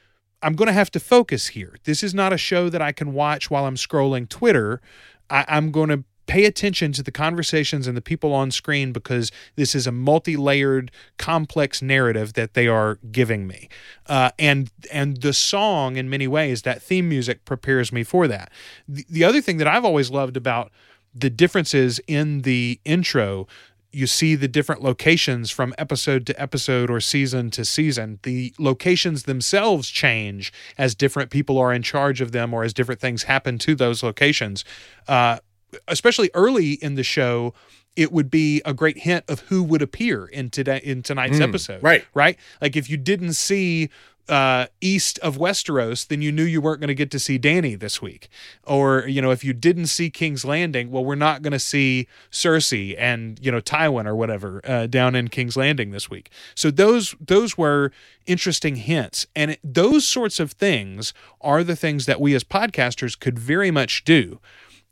I'm 0.43 0.55
going 0.55 0.67
to 0.67 0.73
have 0.73 0.89
to 0.91 0.99
focus 0.99 1.47
here. 1.47 1.75
This 1.83 2.01
is 2.01 2.15
not 2.15 2.33
a 2.33 2.37
show 2.37 2.67
that 2.69 2.81
I 2.81 2.91
can 2.91 3.13
watch 3.13 3.51
while 3.51 3.65
I'm 3.65 3.75
scrolling 3.75 4.27
Twitter. 4.27 4.81
I, 5.29 5.45
I'm 5.47 5.71
going 5.71 5.89
to 5.89 6.03
pay 6.31 6.45
attention 6.45 6.93
to 6.93 7.03
the 7.03 7.11
conversations 7.11 7.87
and 7.87 7.97
the 7.97 8.01
people 8.01 8.33
on 8.33 8.51
screen 8.51 8.93
because 8.93 9.33
this 9.57 9.75
is 9.75 9.85
a 9.85 9.91
multi-layered 9.91 10.89
complex 11.17 11.81
narrative 11.81 12.35
that 12.35 12.53
they 12.53 12.69
are 12.69 12.99
giving 13.11 13.45
me 13.45 13.67
uh, 14.07 14.31
and 14.39 14.71
and 14.93 15.21
the 15.23 15.33
song 15.33 15.97
in 15.97 16.09
many 16.09 16.29
ways 16.29 16.61
that 16.61 16.81
theme 16.81 17.09
music 17.09 17.43
prepares 17.43 17.91
me 17.91 18.01
for 18.01 18.29
that 18.29 18.49
the, 18.87 19.05
the 19.09 19.25
other 19.25 19.41
thing 19.41 19.57
that 19.57 19.67
i've 19.67 19.83
always 19.83 20.09
loved 20.09 20.37
about 20.37 20.71
the 21.13 21.29
differences 21.29 21.99
in 22.07 22.43
the 22.43 22.79
intro 22.85 23.45
you 23.91 24.07
see 24.07 24.35
the 24.35 24.47
different 24.47 24.81
locations 24.81 25.51
from 25.51 25.73
episode 25.77 26.25
to 26.25 26.41
episode 26.41 26.89
or 26.89 27.01
season 27.01 27.51
to 27.51 27.65
season. 27.65 28.19
The 28.23 28.53
locations 28.57 29.23
themselves 29.23 29.89
change 29.89 30.53
as 30.77 30.95
different 30.95 31.29
people 31.29 31.57
are 31.57 31.73
in 31.73 31.81
charge 31.81 32.21
of 32.21 32.31
them 32.31 32.53
or 32.53 32.63
as 32.63 32.73
different 32.73 33.01
things 33.01 33.23
happen 33.23 33.57
to 33.57 33.75
those 33.75 34.01
locations. 34.01 34.63
Uh, 35.09 35.39
especially 35.87 36.29
early 36.33 36.73
in 36.73 36.95
the 36.95 37.03
show, 37.03 37.53
it 37.95 38.11
would 38.11 38.31
be 38.31 38.61
a 38.65 38.73
great 38.73 38.99
hint 38.99 39.25
of 39.27 39.41
who 39.41 39.61
would 39.63 39.81
appear 39.81 40.25
in 40.25 40.49
today 40.49 40.79
in 40.83 41.03
tonight's 41.03 41.39
Mm, 41.39 41.43
episode. 41.49 41.83
right. 41.83 42.05
Right. 42.13 42.37
Like 42.61 42.75
if 42.75 42.89
you 42.89 42.97
didn't 42.97 43.33
see 43.33 43.89
uh, 44.29 44.67
east 44.79 45.19
of 45.19 45.35
Westeros, 45.37 46.07
then 46.07 46.21
you 46.21 46.31
knew 46.31 46.43
you 46.43 46.61
weren't 46.61 46.79
going 46.79 46.87
to 46.87 46.95
get 46.95 47.11
to 47.11 47.19
see 47.19 47.37
Dany 47.37 47.77
this 47.77 48.01
week. 48.01 48.29
Or, 48.63 49.05
you 49.07 49.21
know, 49.21 49.31
if 49.31 49.43
you 49.43 49.51
didn't 49.51 49.87
see 49.87 50.09
King's 50.09 50.45
Landing, 50.45 50.89
well, 50.89 51.03
we're 51.03 51.15
not 51.15 51.41
going 51.41 51.51
to 51.51 51.59
see 51.59 52.07
Cersei 52.31 52.95
and, 52.97 53.37
you 53.41 53.51
know, 53.51 53.59
Tywin 53.59 54.05
or 54.05 54.15
whatever 54.15 54.61
uh, 54.63 54.87
down 54.87 55.15
in 55.15 55.27
King's 55.27 55.57
Landing 55.57 55.91
this 55.91 56.09
week. 56.09 56.29
So 56.55 56.71
those 56.71 57.13
those 57.19 57.57
were 57.57 57.91
interesting 58.25 58.77
hints. 58.77 59.27
And 59.35 59.51
it, 59.51 59.59
those 59.65 60.07
sorts 60.07 60.39
of 60.39 60.53
things 60.53 61.13
are 61.41 61.61
the 61.63 61.75
things 61.75 62.05
that 62.05 62.21
we 62.21 62.33
as 62.33 62.45
podcasters 62.45 63.19
could 63.19 63.37
very 63.37 63.71
much 63.71 64.05
do. 64.05 64.39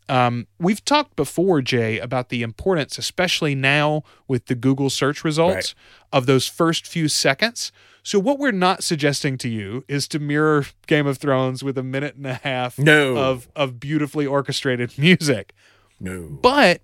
Um, 0.10 0.48
we've 0.60 0.84
talked 0.84 1.16
before, 1.16 1.62
Jay, 1.62 2.00
about 2.00 2.30
the 2.30 2.42
importance, 2.42 2.98
especially 2.98 3.54
now 3.56 4.04
with 4.28 4.48
the 4.48 4.56
Google 4.56 4.90
search 4.90 5.24
results, 5.24 5.76
of 6.12 6.26
those 6.26 6.48
first 6.48 6.88
few 6.88 7.08
seconds. 7.08 7.72
So, 8.02 8.18
what 8.20 8.40
we're 8.40 8.52
not 8.52 8.84
suggesting 8.84 9.38
to 9.40 9.48
you 9.50 9.84
is 9.88 10.08
to 10.08 10.20
mirror 10.20 10.66
Game 10.88 11.06
of 11.06 11.20
Thrones 11.20 11.64
with 11.64 11.78
a 11.78 11.84
minute 11.84 12.16
and 12.16 12.26
a 12.26 12.34
half 12.36 12.80
No. 12.80 13.18
of, 13.18 13.50
of 13.56 13.80
beautifully 13.80 14.26
orchestrated 14.26 14.94
music. 14.98 15.54
No. 16.00 16.28
But 16.42 16.82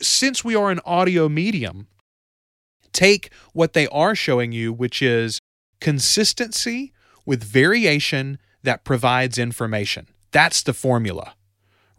since 0.00 0.42
we 0.44 0.54
are 0.54 0.70
an 0.70 0.80
audio 0.86 1.28
medium, 1.28 1.88
take 2.92 3.30
what 3.52 3.74
they 3.74 3.86
are 3.88 4.14
showing 4.14 4.52
you, 4.52 4.72
which 4.72 5.02
is 5.02 5.40
consistency 5.80 6.92
with 7.26 7.44
variation 7.44 8.38
that 8.62 8.84
provides 8.84 9.38
information. 9.38 10.06
That's 10.30 10.62
the 10.62 10.72
formula. 10.72 11.34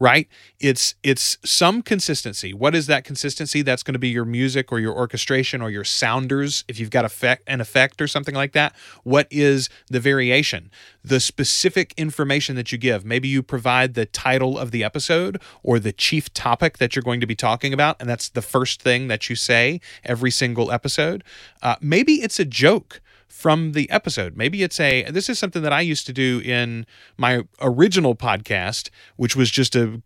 Right? 0.03 0.27
It's 0.59 0.95
it's 1.01 1.37
some 1.45 1.81
consistency. 1.81 2.53
What 2.53 2.75
is 2.75 2.87
that 2.87 3.05
consistency? 3.05 3.61
That's 3.61 3.83
going 3.83 3.93
to 3.93 3.99
be 3.99 4.09
your 4.09 4.25
music 4.25 4.69
or 4.69 4.77
your 4.77 4.93
orchestration 4.93 5.61
or 5.61 5.69
your 5.69 5.85
sounders 5.85 6.65
if 6.67 6.77
you've 6.77 6.89
got 6.89 7.05
effect 7.05 7.43
an 7.47 7.61
effect 7.61 8.01
or 8.01 8.07
something 8.07 8.35
like 8.35 8.51
that. 8.51 8.75
What 9.05 9.27
is 9.31 9.69
the 9.89 10.01
variation? 10.01 10.71
The 11.05 11.21
specific 11.21 11.93
information 11.95 12.57
that 12.57 12.69
you 12.73 12.77
give. 12.77 13.05
Maybe 13.05 13.29
you 13.29 13.41
provide 13.41 13.93
the 13.93 14.05
title 14.05 14.59
of 14.59 14.71
the 14.71 14.83
episode 14.83 15.41
or 15.63 15.79
the 15.79 15.93
chief 15.93 16.33
topic 16.33 16.79
that 16.79 16.97
you're 16.97 17.03
going 17.03 17.21
to 17.21 17.27
be 17.27 17.35
talking 17.35 17.71
about, 17.71 17.95
and 18.01 18.09
that's 18.09 18.27
the 18.27 18.41
first 18.41 18.81
thing 18.81 19.07
that 19.07 19.29
you 19.29 19.37
say 19.37 19.79
every 20.03 20.31
single 20.31 20.69
episode. 20.69 21.23
Uh, 21.61 21.77
maybe 21.79 22.15
it's 22.15 22.41
a 22.41 22.45
joke 22.45 22.99
from 23.33 23.71
the 23.71 23.89
episode. 23.89 24.37
Maybe 24.37 24.61
it's 24.61 24.79
a 24.79 25.03
this 25.09 25.27
is 25.27 25.39
something 25.39 25.63
that 25.63 25.73
I 25.73 25.81
used 25.81 26.05
to 26.05 26.13
do 26.13 26.39
in 26.45 26.85
my 27.17 27.41
original 27.59 28.15
podcast, 28.15 28.89
which 29.15 29.35
was 29.35 29.49
just 29.49 29.75
a 29.75 30.03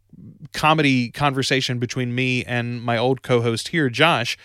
comedy 0.54 1.12
conversation 1.12 1.78
between 1.78 2.16
me 2.16 2.46
and 2.46 2.82
my 2.82 2.98
old 2.98 3.24
co-host 3.24 3.68
here, 3.68 3.90
Josh. 3.90 4.38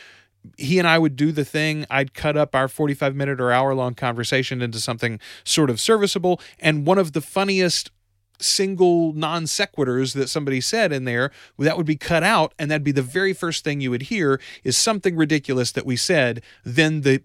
He 0.58 0.80
and 0.80 0.88
I 0.88 0.98
would 0.98 1.14
do 1.14 1.30
the 1.30 1.44
thing. 1.44 1.86
I'd 1.90 2.12
cut 2.12 2.36
up 2.36 2.56
our 2.56 2.66
45 2.66 3.14
minute 3.14 3.40
or 3.40 3.52
hour 3.52 3.72
long 3.72 3.94
conversation 3.94 4.60
into 4.60 4.80
something 4.80 5.20
sort 5.44 5.70
of 5.70 5.80
serviceable. 5.80 6.40
And 6.58 6.84
one 6.84 6.98
of 6.98 7.12
the 7.12 7.20
funniest 7.20 7.92
single 8.44 9.12
non 9.12 9.44
sequiturs 9.44 10.14
that 10.14 10.28
somebody 10.28 10.61
said 10.61 10.92
in 10.92 11.04
there 11.04 11.30
that 11.58 11.76
would 11.76 11.87
be 11.87 11.96
cut 11.96 12.22
out 12.22 12.54
and 12.58 12.70
that'd 12.70 12.84
be 12.84 12.92
the 12.92 13.02
very 13.02 13.32
first 13.32 13.64
thing 13.64 13.80
you 13.80 13.90
would 13.90 14.02
hear 14.02 14.40
is 14.64 14.76
something 14.76 15.16
ridiculous 15.16 15.72
that 15.72 15.87
we 15.87 15.96
said. 15.96 16.42
Then 16.64 17.02
the 17.02 17.20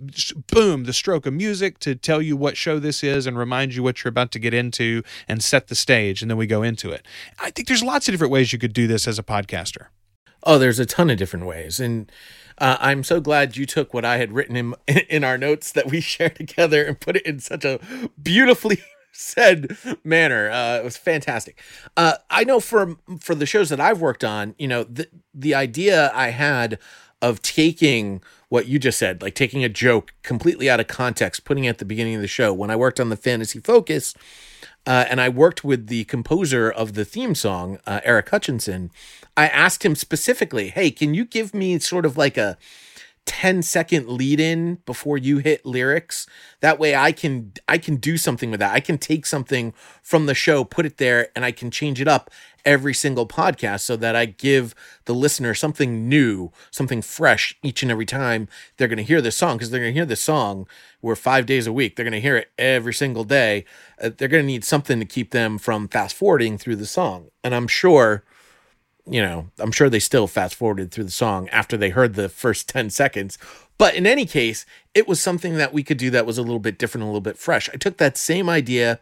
boom 0.52 0.86
the 0.86 0.94
stroke 0.94 1.26
of 1.26 1.34
music 1.34 1.80
to 1.80 1.96
tell 1.96 2.22
you 2.22 2.38
what 2.38 2.58
show 2.58 2.80
this 2.80 3.04
is 3.04 3.26
and 3.28 3.38
remind 3.38 3.76
you 3.76 3.84
what 3.84 4.04
you're 4.04 4.10
about 4.10 4.32
to 4.32 4.40
get 4.40 4.54
into 4.54 5.04
and 5.28 5.44
set 5.44 5.68
the 5.68 5.76
stage 5.76 6.22
and 6.22 6.30
then 6.30 6.38
we 6.38 6.48
go 6.48 6.64
into 6.64 6.92
it. 6.92 7.06
I 7.40 7.52
think 7.52 7.68
there's 7.68 7.84
lots 7.84 8.08
of 8.08 8.14
different 8.14 8.32
ways 8.32 8.54
you 8.54 8.60
could 8.60 8.74
do 8.74 8.88
this 8.88 9.08
as 9.08 9.20
a 9.20 9.24
podcaster. 9.24 9.88
Oh, 10.44 10.58
there's 10.58 10.80
a 10.80 10.86
ton 10.86 11.10
of 11.10 11.18
different 11.18 11.46
ways, 11.46 11.80
and 11.80 12.12
uh, 12.60 12.78
I'm 12.80 13.04
so 13.04 13.20
glad 13.20 13.58
you 13.58 13.66
took 13.66 13.94
what 13.94 14.06
I 14.06 14.18
had 14.18 14.32
written 14.32 14.56
in 14.56 14.76
in 15.10 15.24
our 15.24 15.38
notes 15.38 15.72
that 15.72 15.88
we 15.88 16.00
shared 16.00 16.36
together 16.36 16.84
and 16.84 17.00
put 17.00 17.16
it 17.18 17.26
in 17.26 17.40
such 17.40 17.66
a 17.66 17.80
beautifully 18.22 18.82
said 19.18 19.78
manner. 20.04 20.50
Uh, 20.50 20.78
it 20.78 20.84
was 20.84 20.96
fantastic. 20.96 21.60
Uh, 21.96 22.14
I 22.30 22.44
know 22.44 22.60
for 22.60 22.96
for 23.20 23.36
the 23.36 23.46
shows 23.46 23.70
that 23.70 23.80
I've 23.80 24.00
worked 24.00 24.24
on, 24.24 24.56
you 24.58 24.68
know, 24.68 24.84
the 24.84 25.08
the 25.34 25.56
idea 25.56 26.12
I 26.14 26.30
had 26.30 26.80
of 27.22 27.42
taking 27.42 28.22
what 28.50 28.68
you 28.68 28.78
just 28.78 29.00
said, 29.00 29.22
like 29.22 29.34
taking 29.34 29.64
a 29.64 29.70
joke 29.70 30.14
completely 30.24 30.70
out 30.70 30.80
of 30.80 30.88
context, 30.88 31.46
putting 31.46 31.66
it 31.66 31.70
at 31.70 31.78
the 31.80 31.86
beginning 31.86 32.16
of 32.16 32.22
the 32.22 32.28
show. 32.28 32.54
When 32.54 32.70
I 32.70 32.76
worked 32.76 33.00
on 33.00 33.10
the 33.10 33.18
Fantasy 33.18 33.60
Focus, 33.60 34.14
uh, 34.86 35.06
and 35.10 35.20
I 35.20 35.30
worked 35.30 35.64
with 35.64 35.88
the 35.88 36.06
composer 36.06 36.70
of 36.70 36.94
the 36.94 37.04
theme 37.04 37.36
song, 37.36 37.80
uh, 37.86 38.00
Eric 38.04 38.30
Hutchinson. 38.30 38.92
I 39.36 39.48
asked 39.48 39.84
him 39.84 39.96
specifically, 39.96 40.70
"Hey, 40.70 40.92
can 40.92 41.14
you 41.14 41.26
give 41.26 41.54
me 41.54 41.80
sort 41.80 42.06
of 42.06 42.18
like 42.18 42.38
a 42.38 42.58
10 43.28 43.62
second 43.62 44.08
lead 44.08 44.40
in 44.40 44.76
before 44.86 45.18
you 45.18 45.38
hit 45.40 45.66
lyrics. 45.66 46.26
That 46.62 46.80
way 46.80 46.96
i 46.96 47.12
can 47.12 47.52
i 47.68 47.78
can 47.78 47.98
do 47.98 48.18
something 48.18 48.50
with 48.50 48.60
that. 48.62 48.74
I 48.74 48.80
can 48.80 48.98
take 48.98 49.26
something 49.26 49.74
from 50.02 50.26
the 50.26 50.34
show 50.34 50.64
put 50.64 50.86
it 50.86 50.98
there 50.98 51.30
and 51.36 51.46
i 51.46 51.52
can 51.52 51.70
change 51.70 52.02
it 52.02 52.08
up 52.08 52.32
every 52.66 52.94
single 52.94 53.28
podcast 53.28 53.82
so 53.82 53.96
that 53.98 54.16
i 54.16 54.26
give 54.26 54.74
the 55.06 55.14
listener 55.14 55.54
something 55.54 56.10
new 56.10 56.52
something 56.72 57.02
fresh 57.02 57.58
each 57.62 57.84
and 57.84 57.92
every 57.92 58.06
time 58.06 58.48
they're 58.78 58.88
going 58.88 58.98
to 58.98 59.04
hear 59.04 59.22
this 59.22 59.38
song. 59.38 59.58
Because 59.58 59.70
they're 59.70 59.82
going 59.82 59.94
to 59.94 60.00
hear 60.00 60.06
this 60.06 60.22
song 60.22 60.66
we're 61.02 61.16
five 61.16 61.46
days 61.46 61.68
a 61.68 61.74
week 61.74 61.96
they're 61.96 62.06
going 62.06 62.14
to 62.14 62.22
hear 62.22 62.38
it 62.38 62.50
every 62.58 62.94
single 62.94 63.26
day. 63.26 63.66
Uh, 64.02 64.10
they're 64.18 64.30
going 64.30 64.44
to 64.44 64.48
need 64.48 64.64
something 64.64 65.00
to 65.00 65.06
keep 65.06 65.32
them 65.32 65.58
from 65.58 65.90
fast 65.90 66.16
forwarding 66.16 66.58
through 66.58 66.78
the 66.78 66.86
song. 66.86 67.28
And 67.44 67.54
i'm 67.54 67.68
sure 67.68 68.24
you 69.10 69.22
know, 69.22 69.50
I'm 69.60 69.72
sure 69.72 69.90
they 69.90 70.00
still 70.00 70.28
fast 70.28 70.56
forwarded 70.56 70.92
through 70.92 71.06
the 71.06 71.12
song 71.12 71.50
after 71.50 71.78
they 71.78 71.90
heard 71.90 72.16
the 72.16 72.30
first 72.30 72.68
10 72.70 72.90
seconds. 72.90 73.38
But 73.78 73.96
in 73.96 74.08
any 74.08 74.26
case, 74.26 74.66
it 74.94 75.08
was 75.08 75.22
something 75.22 75.56
that 75.56 75.74
we 75.74 75.84
could 75.84 75.98
do 75.98 76.10
that 76.10 76.26
was 76.26 76.38
a 76.38 76.42
little 76.42 76.60
bit 76.60 76.80
different, 76.80 77.04
a 77.04 77.06
little 77.06 77.22
bit 77.22 77.38
fresh. 77.38 77.70
I 77.74 77.78
took 77.78 77.98
that 77.98 78.18
same 78.18 78.50
idea 78.50 79.00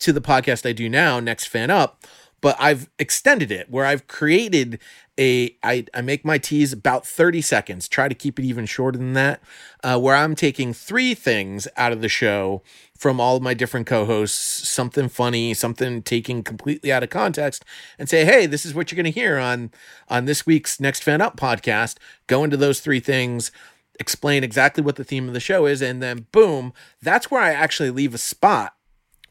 to 0.00 0.12
the 0.12 0.20
podcast 0.20 0.68
I 0.68 0.72
do 0.72 0.88
now, 0.88 1.20
Next 1.20 1.46
Fan 1.46 1.70
Up, 1.70 2.04
but 2.40 2.56
I've 2.58 2.90
extended 2.98 3.50
it 3.50 3.70
where 3.70 3.86
I've 3.86 4.08
created 4.08 4.80
a 5.18 5.56
I, 5.62 5.86
I 5.94 6.00
make 6.02 6.24
my 6.24 6.38
tease 6.38 6.72
about 6.72 7.06
30 7.06 7.40
seconds 7.40 7.88
try 7.88 8.08
to 8.08 8.14
keep 8.14 8.38
it 8.38 8.44
even 8.44 8.66
shorter 8.66 8.98
than 8.98 9.14
that 9.14 9.40
uh, 9.82 9.98
where 9.98 10.14
i'm 10.14 10.34
taking 10.34 10.72
three 10.72 11.14
things 11.14 11.66
out 11.76 11.92
of 11.92 12.00
the 12.00 12.08
show 12.08 12.62
from 12.96 13.20
all 13.20 13.36
of 13.36 13.42
my 13.42 13.54
different 13.54 13.86
co-hosts 13.86 14.68
something 14.68 15.08
funny 15.08 15.54
something 15.54 16.02
taken 16.02 16.42
completely 16.42 16.92
out 16.92 17.02
of 17.02 17.10
context 17.10 17.64
and 17.98 18.08
say 18.08 18.24
hey 18.24 18.46
this 18.46 18.64
is 18.64 18.74
what 18.74 18.90
you're 18.90 18.96
going 18.96 19.12
to 19.12 19.20
hear 19.20 19.38
on 19.38 19.70
on 20.08 20.24
this 20.24 20.46
week's 20.46 20.80
next 20.80 21.02
fan 21.02 21.20
up 21.20 21.36
podcast 21.36 21.96
go 22.26 22.44
into 22.44 22.56
those 22.56 22.80
three 22.80 23.00
things 23.00 23.52
explain 23.98 24.44
exactly 24.44 24.82
what 24.82 24.96
the 24.96 25.04
theme 25.04 25.28
of 25.28 25.34
the 25.34 25.40
show 25.40 25.66
is 25.66 25.82
and 25.82 26.02
then 26.02 26.26
boom 26.32 26.72
that's 27.02 27.30
where 27.30 27.42
i 27.42 27.52
actually 27.52 27.90
leave 27.90 28.14
a 28.14 28.18
spot 28.18 28.76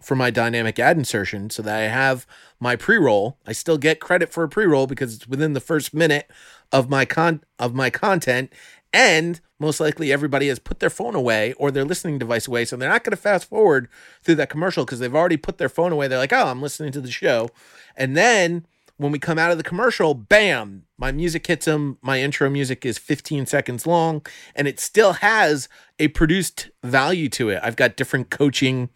for 0.06 0.16
my 0.16 0.30
dynamic 0.30 0.78
ad 0.78 0.98
insertion 0.98 1.50
so 1.50 1.64
that 1.64 1.76
I 1.76 1.88
have 1.88 2.28
my 2.60 2.76
pre-roll. 2.76 3.40
I 3.48 3.54
still 3.54 3.80
get 3.80 4.00
credit 4.00 4.32
for 4.32 4.44
a 4.44 4.50
pre-roll 4.50 4.86
because 4.86 5.16
it's 5.16 5.28
within 5.28 5.54
the 5.54 5.60
first 5.60 5.96
minute 5.96 6.30
of 6.72 6.90
my 6.90 7.06
con 7.06 7.42
of 7.58 7.74
my 7.74 7.90
content 7.90 8.54
and 8.96 9.42
most 9.60 9.80
likely 9.80 10.12
everybody 10.12 10.48
has 10.48 10.58
put 10.58 10.80
their 10.80 10.90
phone 10.90 11.16
away 11.16 11.54
or 11.54 11.70
their 11.70 11.84
listening 11.84 12.18
device 12.18 12.48
away 12.48 12.64
so 12.64 12.76
they're 12.76 12.90
not 12.90 13.04
going 13.04 13.12
to 13.12 13.18
fast 13.18 13.50
forward 13.50 13.90
through 14.24 14.36
that 14.36 14.50
commercial 14.50 14.86
because 14.86 15.00
they've 15.00 15.14
already 15.14 15.38
put 15.38 15.58
their 15.58 15.70
phone 15.70 15.92
away. 15.92 16.08
They're 16.08 16.18
like, 16.18 16.34
"Oh, 16.34 16.48
I'm 16.48 16.62
listening 16.62 16.92
to 16.94 17.02
the 17.02 17.12
show." 17.12 17.50
And 17.98 18.16
then 18.16 18.66
when 18.98 19.12
we 19.12 19.20
come 19.20 19.38
out 19.38 19.52
of 19.52 19.58
the 19.58 19.64
commercial, 19.64 20.14
bam, 20.14 20.84
my 20.98 21.12
music 21.12 21.46
hits 21.46 21.66
them. 21.66 21.98
My 22.02 22.22
intro 22.22 22.50
music 22.50 22.86
is 22.86 22.98
15 22.98 23.46
seconds 23.46 23.86
long 23.86 24.26
and 24.56 24.68
it 24.68 24.80
still 24.80 25.14
has 25.14 25.68
a 26.00 26.08
produced 26.10 26.70
value 26.84 27.28
to 27.30 27.50
it. 27.50 27.60
I've 27.62 27.76
got 27.76 27.98
different 27.98 28.30
coaching 28.30 28.90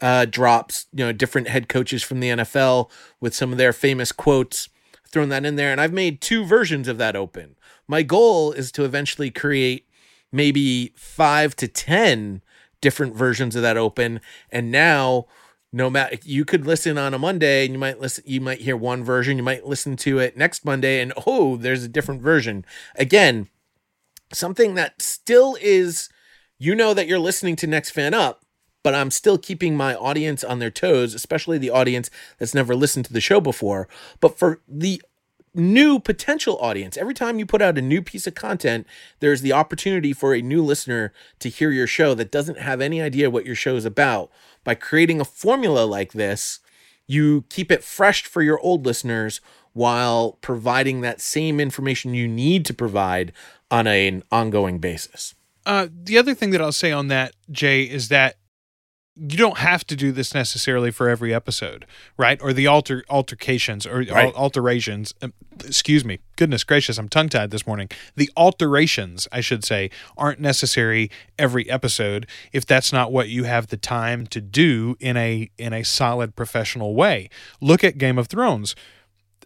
uh, 0.00 0.24
drops, 0.24 0.86
you 0.92 1.04
know, 1.04 1.12
different 1.12 1.48
head 1.48 1.68
coaches 1.68 2.02
from 2.02 2.20
the 2.20 2.30
NFL 2.30 2.90
with 3.20 3.34
some 3.34 3.52
of 3.52 3.58
their 3.58 3.72
famous 3.72 4.10
quotes, 4.10 4.68
thrown 5.10 5.28
that 5.28 5.44
in 5.44 5.56
there. 5.56 5.70
And 5.70 5.80
I've 5.80 5.92
made 5.92 6.20
two 6.20 6.44
versions 6.44 6.88
of 6.88 6.98
that 6.98 7.14
open. 7.14 7.56
My 7.88 8.02
goal 8.02 8.52
is 8.52 8.72
to 8.72 8.84
eventually 8.84 9.30
create 9.30 9.88
maybe 10.30 10.92
five 10.96 11.54
to 11.56 11.68
10 11.68 12.42
different 12.80 13.14
versions 13.14 13.54
of 13.54 13.62
that 13.62 13.76
open. 13.76 14.20
And 14.50 14.70
now, 14.70 15.26
no 15.72 15.88
matter 15.88 16.16
you 16.24 16.44
could 16.44 16.66
listen 16.66 16.98
on 16.98 17.14
a 17.14 17.18
Monday 17.18 17.64
and 17.64 17.74
you 17.74 17.78
might 17.78 18.00
listen, 18.00 18.24
you 18.26 18.40
might 18.40 18.60
hear 18.60 18.76
one 18.76 19.04
version, 19.04 19.36
you 19.36 19.42
might 19.42 19.66
listen 19.66 19.96
to 19.98 20.18
it 20.18 20.36
next 20.36 20.64
Monday, 20.64 21.00
and 21.00 21.12
oh, 21.26 21.56
there's 21.56 21.84
a 21.84 21.88
different 21.88 22.22
version. 22.22 22.64
Again, 22.96 23.48
something 24.32 24.74
that 24.74 25.00
still 25.00 25.56
is, 25.60 26.08
you 26.58 26.74
know, 26.74 26.94
that 26.94 27.06
you're 27.06 27.18
listening 27.18 27.56
to 27.56 27.66
Next 27.66 27.90
Fan 27.90 28.14
Up 28.14 28.44
but 28.82 28.94
I'm 28.94 29.10
still 29.10 29.38
keeping 29.38 29.76
my 29.76 29.94
audience 29.94 30.42
on 30.42 30.58
their 30.58 30.70
toes, 30.70 31.14
especially 31.14 31.58
the 31.58 31.70
audience 31.70 32.10
that's 32.38 32.54
never 32.54 32.74
listened 32.74 33.04
to 33.06 33.12
the 33.12 33.20
show 33.20 33.40
before. 33.40 33.88
But 34.20 34.38
for 34.38 34.60
the 34.66 35.02
new 35.54 35.98
potential 35.98 36.58
audience. 36.58 36.96
Every 36.96 37.14
time 37.14 37.38
you 37.38 37.46
put 37.46 37.62
out 37.62 37.78
a 37.78 37.82
new 37.82 38.02
piece 38.02 38.26
of 38.26 38.34
content, 38.34 38.86
there's 39.20 39.42
the 39.42 39.52
opportunity 39.52 40.12
for 40.12 40.34
a 40.34 40.42
new 40.42 40.62
listener 40.62 41.12
to 41.40 41.48
hear 41.48 41.70
your 41.70 41.86
show 41.86 42.14
that 42.14 42.32
doesn't 42.32 42.58
have 42.58 42.80
any 42.80 43.00
idea 43.00 43.30
what 43.30 43.46
your 43.46 43.54
show 43.54 43.76
is 43.76 43.84
about. 43.84 44.30
By 44.64 44.74
creating 44.74 45.20
a 45.20 45.24
formula 45.24 45.84
like 45.84 46.12
this, 46.12 46.60
you 47.06 47.44
keep 47.48 47.70
it 47.70 47.84
fresh 47.84 48.24
for 48.24 48.42
your 48.42 48.60
old 48.60 48.86
listeners 48.86 49.40
while 49.72 50.38
providing 50.40 51.00
that 51.00 51.20
same 51.20 51.60
information 51.60 52.14
you 52.14 52.28
need 52.28 52.64
to 52.66 52.74
provide 52.74 53.32
on 53.70 53.86
an 53.86 54.22
ongoing 54.30 54.78
basis. 54.78 55.34
Uh, 55.64 55.88
the 55.92 56.18
other 56.18 56.34
thing 56.34 56.50
that 56.50 56.60
I'll 56.60 56.72
say 56.72 56.92
on 56.92 57.08
that, 57.08 57.34
Jay, 57.50 57.82
is 57.82 58.08
that 58.08 58.36
you 59.14 59.36
don't 59.36 59.58
have 59.58 59.84
to 59.86 59.94
do 59.94 60.10
this 60.10 60.32
necessarily 60.34 60.90
for 60.90 61.08
every 61.08 61.34
episode, 61.34 61.84
right? 62.16 62.40
Or 62.42 62.52
the 62.54 62.66
alter 62.66 63.04
altercations 63.10 63.86
or 63.86 63.98
Right. 63.98 64.34
alterations. 64.34 65.12
um, 65.20 65.34
Excuse 65.66 66.02
me. 66.02 66.18
Goodness 66.36 66.64
gracious, 66.64 66.96
I'm 66.96 67.10
tongue 67.10 67.28
tied 67.28 67.50
this 67.50 67.66
morning. 67.66 67.88
The 68.16 68.30
alterations, 68.38 69.28
I 69.30 69.42
should 69.42 69.64
say, 69.64 69.90
aren't 70.16 70.40
necessary 70.40 71.10
every 71.38 71.68
episode 71.68 72.26
if 72.52 72.64
that's 72.64 72.90
not 72.90 73.12
what 73.12 73.28
you 73.28 73.44
have 73.44 73.66
the 73.66 73.76
time 73.76 74.26
to 74.28 74.40
do 74.40 74.96
in 74.98 75.16
a 75.18 75.50
in 75.58 75.74
a 75.74 75.82
solid 75.82 76.34
professional 76.34 76.94
way. 76.94 77.28
Look 77.60 77.84
at 77.84 77.98
Game 77.98 78.16
of 78.18 78.28
Thrones 78.28 78.74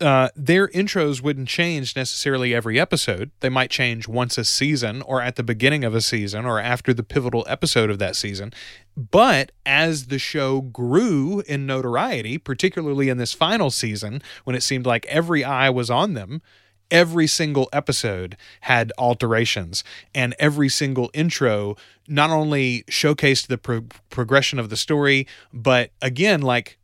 uh, 0.00 0.28
their 0.36 0.68
intros 0.68 1.22
wouldn't 1.22 1.48
change 1.48 1.96
necessarily 1.96 2.54
every 2.54 2.78
episode. 2.78 3.30
They 3.40 3.48
might 3.48 3.70
change 3.70 4.06
once 4.06 4.36
a 4.38 4.44
season 4.44 5.02
or 5.02 5.20
at 5.22 5.36
the 5.36 5.42
beginning 5.42 5.84
of 5.84 5.94
a 5.94 6.00
season 6.00 6.44
or 6.44 6.60
after 6.60 6.92
the 6.92 7.02
pivotal 7.02 7.44
episode 7.48 7.90
of 7.90 7.98
that 7.98 8.16
season. 8.16 8.52
But 8.96 9.52
as 9.64 10.06
the 10.06 10.18
show 10.18 10.60
grew 10.60 11.42
in 11.46 11.66
notoriety, 11.66 12.38
particularly 12.38 13.08
in 13.08 13.18
this 13.18 13.32
final 13.32 13.70
season, 13.70 14.22
when 14.44 14.56
it 14.56 14.62
seemed 14.62 14.86
like 14.86 15.06
every 15.06 15.44
eye 15.44 15.70
was 15.70 15.90
on 15.90 16.14
them, 16.14 16.42
every 16.90 17.26
single 17.26 17.68
episode 17.72 18.36
had 18.62 18.92
alterations 18.98 19.82
and 20.14 20.34
every 20.38 20.68
single 20.68 21.10
intro 21.14 21.76
not 22.08 22.30
only 22.30 22.84
showcased 22.84 23.48
the 23.48 23.58
pro- 23.58 23.86
progression 24.10 24.58
of 24.58 24.70
the 24.70 24.76
story, 24.76 25.26
but 25.52 25.90
again, 26.00 26.40
like 26.40 26.78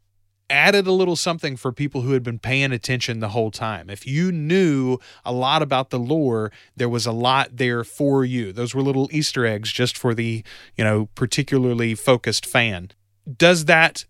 added 0.51 0.87
a 0.87 0.93
little 0.93 1.17
something 1.17 1.57
for 1.57 1.73
people 1.73 2.03
who 2.03 2.13
had 2.13 2.23
been 2.23 2.39
paying 2.39 2.73
attention 2.73 3.21
the 3.21 3.31
whole 3.31 3.51
time. 3.51 3.89
If 3.89 4.07
you 4.07 4.31
knew 4.31 4.99
a 5.25 5.33
lot 5.33 5.63
about 5.63 5.91
the 5.91 5.99
lore, 5.99 6.53
there 6.77 6.89
was 6.89 7.07
a 7.07 7.13
lot 7.13 7.57
there 7.57 7.85
for 7.85 8.25
you. 8.25 8.53
Those 8.53 8.75
were 8.75 8.83
little 8.83 9.09
Easter 9.13 9.47
eggs 9.47 9.73
just 9.73 9.97
for 9.97 10.15
the, 10.15 10.45
you 10.77 10.85
know, 10.85 11.07
particularly 11.15 11.95
focused 11.95 12.45
fan. 12.45 12.91
Does 13.37 13.65
that 13.67 14.05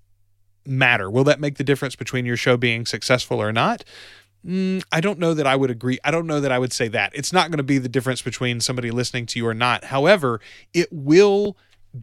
matter? 0.66 1.10
Will 1.10 1.24
that 1.24 1.40
make 1.40 1.56
the 1.56 1.64
difference 1.64 1.96
between 1.96 2.26
your 2.26 2.36
show 2.36 2.56
being 2.56 2.86
successful 2.86 3.40
or 3.40 3.52
not? 3.52 3.84
Mm, 4.46 4.82
I 4.90 5.00
don't 5.00 5.18
know 5.18 5.34
that 5.34 5.46
I 5.46 5.54
would 5.54 5.70
agree. 5.70 5.98
I 6.02 6.10
don't 6.10 6.26
know 6.26 6.40
that 6.40 6.50
I 6.50 6.58
would 6.58 6.72
say 6.72 6.88
that. 6.88 7.12
It's 7.14 7.32
not 7.32 7.50
going 7.50 7.58
to 7.58 7.62
be 7.62 7.78
the 7.78 7.88
difference 7.88 8.22
between 8.22 8.60
somebody 8.60 8.90
listening 8.90 9.26
to 9.26 9.38
you 9.38 9.46
or 9.46 9.54
not. 9.54 9.84
However, 9.84 10.40
it 10.74 10.88
will 10.90 11.56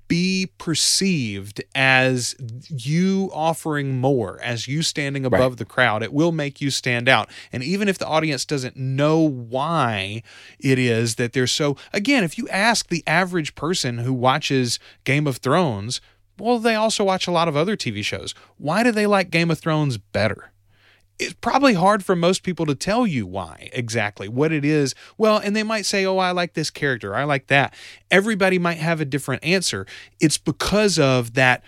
be 0.08 0.52
perceived 0.58 1.64
as 1.74 2.36
you 2.70 3.30
offering 3.34 3.98
more, 4.00 4.40
as 4.42 4.68
you 4.68 4.82
standing 4.84 5.26
above 5.26 5.40
Right. 5.54 5.58
the 5.58 5.66
crowd. 5.66 6.04
It 6.04 6.14
will 6.14 6.32
make 6.32 6.62
you 6.62 6.70
stand 6.70 7.10
out. 7.10 7.30
And 7.52 7.64
even 7.64 7.88
if 7.88 7.98
the 7.98 8.06
audience 8.08 8.46
doesn't 8.46 8.78
know 8.78 9.18
why 9.20 10.22
it 10.60 10.78
is 10.78 11.16
that 11.16 11.34
they're 11.34 11.48
so, 11.48 11.76
again, 11.94 12.24
if 12.24 12.38
you 12.38 12.48
ask 12.50 12.90
the 12.90 13.04
average 13.08 13.56
person 13.56 14.00
who 14.00 14.14
watches 14.14 14.78
Game 15.06 15.26
of 15.26 15.38
Thrones, 15.38 16.02
well, 16.38 16.60
they 16.60 16.76
also 16.76 17.04
watch 17.04 17.28
a 17.28 17.32
lot 17.32 17.48
of 17.48 17.58
other 17.58 17.76
TV 17.76 18.04
shows. 18.04 18.34
Why 18.58 18.84
do 18.84 18.92
they 18.92 19.06
like 19.08 19.30
Game 19.32 19.52
of 19.52 19.60
Thrones 19.60 19.98
better? 19.98 20.52
It's 21.20 21.34
probably 21.42 21.74
hard 21.74 22.04
for 22.04 22.16
most 22.16 22.44
people 22.44 22.66
to 22.66 22.76
tell 22.76 23.06
you 23.06 23.28
why 23.28 23.70
exactly 23.74 24.28
what 24.28 24.52
it 24.52 24.64
is. 24.64 24.96
Well, 25.18 25.38
and 25.38 25.56
they 25.56 25.64
might 25.64 25.86
say, 25.86 26.06
"Oh, 26.06 26.18
I 26.18 26.32
like 26.32 26.54
this 26.54 26.70
character. 26.70 27.16
I 27.16 27.26
like 27.26 27.48
that." 27.48 27.74
Everybody 28.10 28.58
might 28.58 28.78
have 28.78 29.02
a 29.02 29.06
different 29.06 29.44
answer. 29.44 29.86
It's 30.20 30.38
because 30.38 30.98
of 30.98 31.34
that 31.34 31.64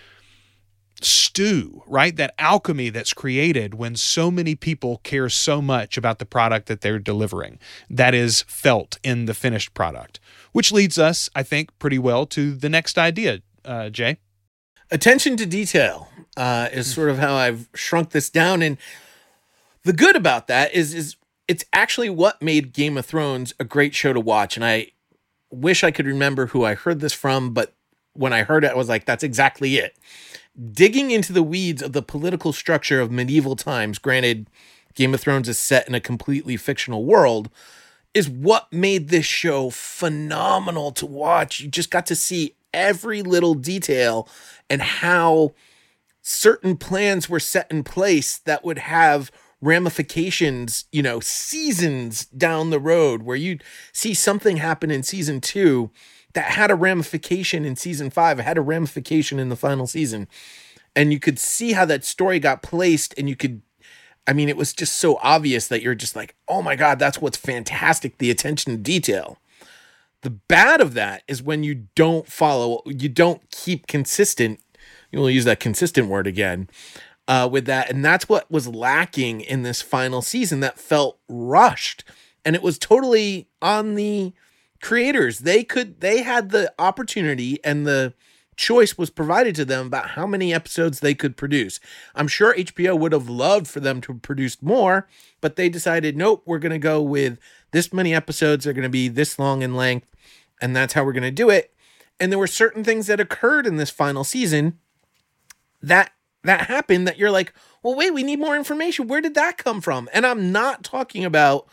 stew, 1.00 1.82
right? 1.86 2.16
That 2.16 2.34
alchemy 2.38 2.88
that's 2.90 3.12
created 3.12 3.74
when 3.74 3.96
so 3.96 4.30
many 4.30 4.54
people 4.54 5.00
care 5.02 5.28
so 5.28 5.60
much 5.60 5.96
about 5.96 6.18
the 6.18 6.24
product 6.26 6.66
that 6.68 6.80
they're 6.80 6.98
delivering. 6.98 7.58
That 7.90 8.14
is 8.14 8.42
felt 8.42 8.98
in 9.02 9.26
the 9.26 9.34
finished 9.34 9.74
product, 9.74 10.20
which 10.52 10.72
leads 10.72 10.98
us, 10.98 11.28
I 11.34 11.42
think, 11.42 11.76
pretty 11.78 11.98
well 11.98 12.24
to 12.26 12.54
the 12.54 12.68
next 12.68 12.98
idea, 12.98 13.40
uh, 13.64 13.90
Jay. 13.90 14.18
attention 14.90 15.36
to 15.38 15.46
detail 15.46 16.08
uh, 16.36 16.68
is 16.72 16.92
sort 16.92 17.08
of 17.08 17.18
how 17.18 17.34
I've 17.34 17.68
shrunk 17.74 18.10
this 18.10 18.30
down. 18.30 18.62
And 18.62 18.76
the 19.84 19.92
good 19.92 20.16
about 20.16 20.46
that 20.48 20.72
is 20.72 20.94
is 20.94 21.16
it's 21.48 21.64
actually 21.72 22.10
what 22.10 22.40
made 22.40 22.72
Game 22.72 22.96
of 22.96 23.06
Thrones 23.06 23.52
a 23.58 23.64
great 23.64 23.94
show 23.94 24.12
to 24.12 24.20
watch. 24.20 24.56
And 24.56 24.64
I 24.64 24.92
wish 25.50 25.84
I 25.84 25.90
could 25.90 26.06
remember 26.06 26.46
who 26.46 26.64
I 26.64 26.74
heard 26.74 27.00
this 27.00 27.12
from, 27.12 27.52
but 27.52 27.74
when 28.14 28.32
I 28.32 28.42
heard 28.42 28.64
it, 28.64 28.70
I 28.70 28.74
was 28.74 28.88
like, 28.88 29.04
that's 29.04 29.24
exactly 29.24 29.76
it. 29.76 29.96
Digging 30.72 31.10
into 31.10 31.32
the 31.32 31.42
weeds 31.42 31.82
of 31.82 31.92
the 31.92 32.02
political 32.02 32.52
structure 32.52 33.00
of 33.00 33.10
medieval 33.10 33.56
times, 33.56 33.98
granted, 33.98 34.48
Game 34.94 35.14
of 35.14 35.20
Thrones 35.20 35.48
is 35.48 35.58
set 35.58 35.88
in 35.88 35.94
a 35.94 36.00
completely 36.00 36.56
fictional 36.56 37.04
world, 37.04 37.50
is 38.14 38.28
what 38.28 38.72
made 38.72 39.08
this 39.08 39.24
show 39.24 39.70
phenomenal 39.70 40.92
to 40.92 41.06
watch. 41.06 41.60
You 41.60 41.68
just 41.68 41.90
got 41.90 42.06
to 42.06 42.16
see 42.16 42.54
every 42.74 43.22
little 43.22 43.54
detail 43.54 44.28
and 44.68 44.82
how 44.82 45.52
certain 46.20 46.76
plans 46.76 47.28
were 47.28 47.40
set 47.40 47.70
in 47.70 47.82
place 47.82 48.38
that 48.38 48.64
would 48.64 48.78
have 48.78 49.32
ramifications, 49.62 50.84
you 50.92 51.02
know, 51.02 51.20
seasons 51.20 52.26
down 52.26 52.70
the 52.70 52.80
road 52.80 53.22
where 53.22 53.36
you'd 53.36 53.62
see 53.92 54.12
something 54.12 54.58
happen 54.58 54.90
in 54.90 55.02
season 55.02 55.40
two 55.40 55.90
that 56.34 56.46
had 56.46 56.70
a 56.70 56.74
ramification 56.74 57.64
in 57.64 57.76
season 57.76 58.10
five, 58.10 58.38
had 58.38 58.58
a 58.58 58.62
ramification 58.62 59.38
in 59.38 59.48
the 59.48 59.56
final 59.56 59.86
season. 59.86 60.28
And 60.94 61.12
you 61.12 61.20
could 61.20 61.38
see 61.38 61.72
how 61.72 61.84
that 61.86 62.04
story 62.04 62.38
got 62.38 62.62
placed, 62.62 63.14
and 63.16 63.28
you 63.28 63.36
could 63.36 63.62
I 64.26 64.32
mean, 64.32 64.48
it 64.48 64.56
was 64.56 64.72
just 64.72 64.96
so 64.96 65.18
obvious 65.20 65.66
that 65.66 65.82
you're 65.82 65.96
just 65.96 66.14
like, 66.14 66.36
oh 66.46 66.62
my 66.62 66.76
God, 66.76 67.00
that's 67.00 67.20
what's 67.20 67.36
fantastic 67.36 68.18
the 68.18 68.30
attention 68.30 68.72
to 68.72 68.78
detail. 68.78 69.38
The 70.22 70.30
bad 70.30 70.80
of 70.80 70.94
that 70.94 71.24
is 71.26 71.42
when 71.42 71.64
you 71.64 71.86
don't 71.96 72.28
follow, 72.28 72.82
you 72.86 73.08
don't 73.08 73.42
keep 73.50 73.88
consistent. 73.88 74.60
You'll 75.10 75.28
use 75.28 75.44
that 75.44 75.58
consistent 75.58 76.08
word 76.08 76.28
again 76.28 76.68
uh, 77.28 77.48
with 77.50 77.66
that. 77.66 77.90
And 77.90 78.04
that's 78.04 78.28
what 78.28 78.50
was 78.50 78.68
lacking 78.68 79.40
in 79.40 79.62
this 79.62 79.82
final 79.82 80.22
season 80.22 80.60
that 80.60 80.78
felt 80.78 81.18
rushed. 81.28 82.04
And 82.44 82.56
it 82.56 82.62
was 82.62 82.78
totally 82.78 83.48
on 83.60 83.94
the 83.94 84.32
creators. 84.80 85.40
They 85.40 85.62
could, 85.64 86.00
they 86.00 86.22
had 86.22 86.50
the 86.50 86.72
opportunity 86.78 87.62
and 87.64 87.86
the, 87.86 88.14
choice 88.56 88.98
was 88.98 89.10
provided 89.10 89.54
to 89.56 89.64
them 89.64 89.86
about 89.86 90.10
how 90.10 90.26
many 90.26 90.52
episodes 90.52 91.00
they 91.00 91.14
could 91.14 91.36
produce. 91.36 91.80
I'm 92.14 92.28
sure 92.28 92.54
HBO 92.54 92.98
would 92.98 93.12
have 93.12 93.28
loved 93.28 93.66
for 93.66 93.80
them 93.80 94.00
to 94.02 94.12
have 94.12 94.22
produced 94.22 94.62
more, 94.62 95.08
but 95.40 95.56
they 95.56 95.68
decided, 95.68 96.16
nope, 96.16 96.42
we're 96.46 96.58
going 96.58 96.72
to 96.72 96.78
go 96.78 97.00
with 97.02 97.38
this 97.72 97.92
many 97.92 98.14
episodes. 98.14 98.64
They're 98.64 98.72
going 98.72 98.82
to 98.82 98.88
be 98.88 99.08
this 99.08 99.38
long 99.38 99.62
in 99.62 99.74
length, 99.74 100.06
and 100.60 100.76
that's 100.76 100.92
how 100.92 101.04
we're 101.04 101.12
going 101.12 101.22
to 101.22 101.30
do 101.30 101.50
it. 101.50 101.74
And 102.20 102.30
there 102.30 102.38
were 102.38 102.46
certain 102.46 102.84
things 102.84 103.06
that 103.06 103.20
occurred 103.20 103.66
in 103.66 103.76
this 103.76 103.90
final 103.90 104.22
season 104.22 104.78
that 105.80 106.12
that 106.44 106.68
happened 106.68 107.06
that 107.06 107.18
you're 107.18 107.30
like, 107.30 107.52
well, 107.82 107.94
wait, 107.94 108.12
we 108.12 108.22
need 108.22 108.38
more 108.38 108.56
information. 108.56 109.08
Where 109.08 109.20
did 109.20 109.34
that 109.34 109.58
come 109.58 109.80
from? 109.80 110.08
And 110.12 110.26
I'm 110.26 110.52
not 110.52 110.84
talking 110.84 111.24
about 111.24 111.68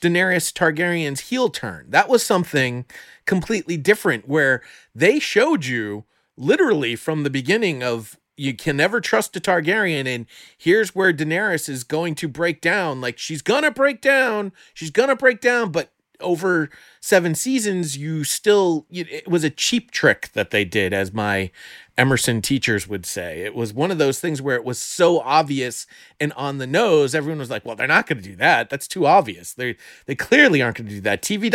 Daenerys 0.00 0.52
Targaryen's 0.52 1.20
heel 1.20 1.48
turn. 1.48 1.86
That 1.90 2.08
was 2.08 2.24
something 2.24 2.84
completely 3.26 3.76
different 3.76 4.28
where 4.28 4.62
they 4.94 5.18
showed 5.18 5.64
you 5.64 6.04
literally 6.36 6.96
from 6.96 7.22
the 7.22 7.30
beginning 7.30 7.82
of 7.82 8.16
you 8.36 8.54
can 8.54 8.76
never 8.76 9.00
trust 9.00 9.36
a 9.36 9.40
Targaryen 9.40 10.06
and 10.06 10.26
here's 10.56 10.94
where 10.94 11.12
Daenerys 11.12 11.68
is 11.68 11.82
going 11.82 12.14
to 12.16 12.28
break 12.28 12.60
down 12.60 13.00
like 13.00 13.18
she's 13.18 13.42
to 13.64 13.70
break 13.72 14.00
down 14.00 14.52
she's 14.72 14.92
to 15.08 15.16
break 15.16 15.40
down 15.40 15.72
but 15.72 15.90
over 16.20 16.70
7 17.00 17.34
seasons 17.34 17.96
you 17.96 18.24
still 18.24 18.86
it 18.90 19.28
was 19.28 19.44
a 19.44 19.50
cheap 19.50 19.90
trick 19.90 20.30
that 20.32 20.50
they 20.50 20.64
did 20.64 20.92
as 20.92 21.12
my 21.12 21.50
Emerson 21.96 22.40
teachers 22.40 22.86
would 22.86 23.04
say. 23.04 23.40
It 23.40 23.56
was 23.56 23.72
one 23.72 23.90
of 23.90 23.98
those 23.98 24.20
things 24.20 24.40
where 24.40 24.54
it 24.54 24.64
was 24.64 24.78
so 24.78 25.18
obvious 25.20 25.86
and 26.20 26.32
on 26.34 26.58
the 26.58 26.66
nose 26.66 27.14
everyone 27.14 27.38
was 27.38 27.50
like 27.50 27.64
well 27.64 27.76
they're 27.76 27.86
not 27.86 28.06
going 28.06 28.22
to 28.22 28.28
do 28.28 28.36
that. 28.36 28.70
That's 28.70 28.88
too 28.88 29.06
obvious. 29.06 29.54
They 29.54 29.76
they 30.06 30.14
clearly 30.14 30.62
aren't 30.62 30.76
going 30.76 30.88
to 30.88 30.94
do 30.94 31.00
that. 31.02 31.22
TV 31.22 31.54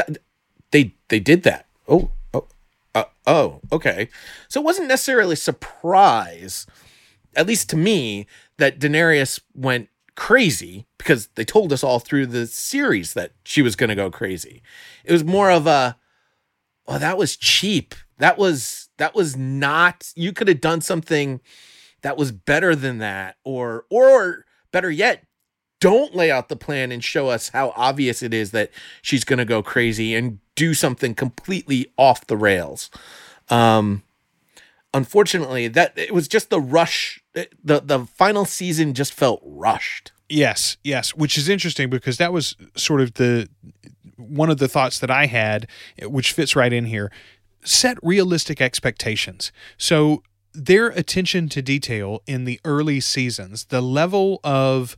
they 0.71 0.93
they 1.09 1.19
did 1.19 1.43
that. 1.43 1.67
Oh 1.87 2.11
oh 2.33 2.47
uh, 2.95 3.05
oh 3.27 3.61
okay. 3.71 4.09
So 4.47 4.61
it 4.61 4.65
wasn't 4.65 4.87
necessarily 4.87 5.35
surprise 5.35 6.67
at 7.35 7.47
least 7.47 7.69
to 7.71 7.77
me 7.77 8.27
that 8.57 8.79
Daenerys 8.79 9.39
went 9.55 9.89
crazy 10.15 10.85
because 10.97 11.27
they 11.35 11.45
told 11.45 11.73
us 11.73 11.83
all 11.83 11.99
through 11.99 12.25
the 12.25 12.45
series 12.45 13.13
that 13.13 13.31
she 13.43 13.61
was 13.61 13.75
going 13.75 13.89
to 13.89 13.95
go 13.95 14.11
crazy 14.11 14.61
it 15.03 15.11
was 15.11 15.23
more 15.23 15.49
of 15.49 15.65
a 15.65 15.97
oh 16.87 16.99
that 16.99 17.17
was 17.17 17.35
cheap 17.35 17.95
that 18.19 18.37
was 18.37 18.89
that 18.97 19.15
was 19.15 19.35
not 19.35 20.11
you 20.15 20.31
could 20.31 20.47
have 20.47 20.61
done 20.61 20.81
something 20.81 21.41
that 22.01 22.17
was 22.17 22.31
better 22.31 22.75
than 22.75 22.99
that 22.99 23.37
or 23.43 23.85
or 23.89 24.45
better 24.71 24.91
yet 24.91 25.23
don't 25.83 26.15
lay 26.15 26.31
out 26.31 26.47
the 26.47 26.55
plan 26.55 26.93
and 26.93 27.03
show 27.03 27.27
us 27.27 27.49
how 27.49 27.73
obvious 27.75 28.23
it 28.23 28.33
is 28.33 28.51
that 28.51 28.71
she's 29.01 29.25
going 29.25 29.37
to 29.37 29.43
go 29.43 29.61
crazy 29.61 30.15
and 30.15 30.39
do 30.55 30.73
something 30.73 31.13
completely 31.13 31.91
off 31.97 32.25
the 32.27 32.37
rails. 32.37 32.89
Um, 33.49 34.03
unfortunately, 34.93 35.67
that 35.67 35.91
it 35.97 36.13
was 36.13 36.29
just 36.29 36.49
the 36.49 36.61
rush. 36.61 37.22
The 37.33 37.79
The 37.79 38.05
final 38.05 38.45
season 38.45 38.93
just 38.93 39.13
felt 39.13 39.41
rushed. 39.43 40.11
Yes, 40.29 40.77
yes, 40.83 41.15
which 41.15 41.37
is 41.37 41.49
interesting 41.49 41.89
because 41.89 42.17
that 42.17 42.33
was 42.33 42.55
sort 42.75 43.01
of 43.01 43.15
the 43.15 43.47
one 44.17 44.49
of 44.49 44.57
the 44.57 44.67
thoughts 44.67 44.99
that 44.99 45.11
I 45.11 45.25
had, 45.25 45.67
which 46.01 46.31
fits 46.31 46.55
right 46.55 46.71
in 46.71 46.85
here. 46.85 47.11
Set 47.63 47.97
realistic 48.01 48.61
expectations. 48.61 49.51
So 49.77 50.23
their 50.53 50.87
attention 50.89 51.49
to 51.49 51.61
detail 51.61 52.21
in 52.27 52.45
the 52.45 52.59
early 52.63 52.99
seasons, 52.99 53.65
the 53.65 53.81
level 53.81 54.39
of 54.43 54.95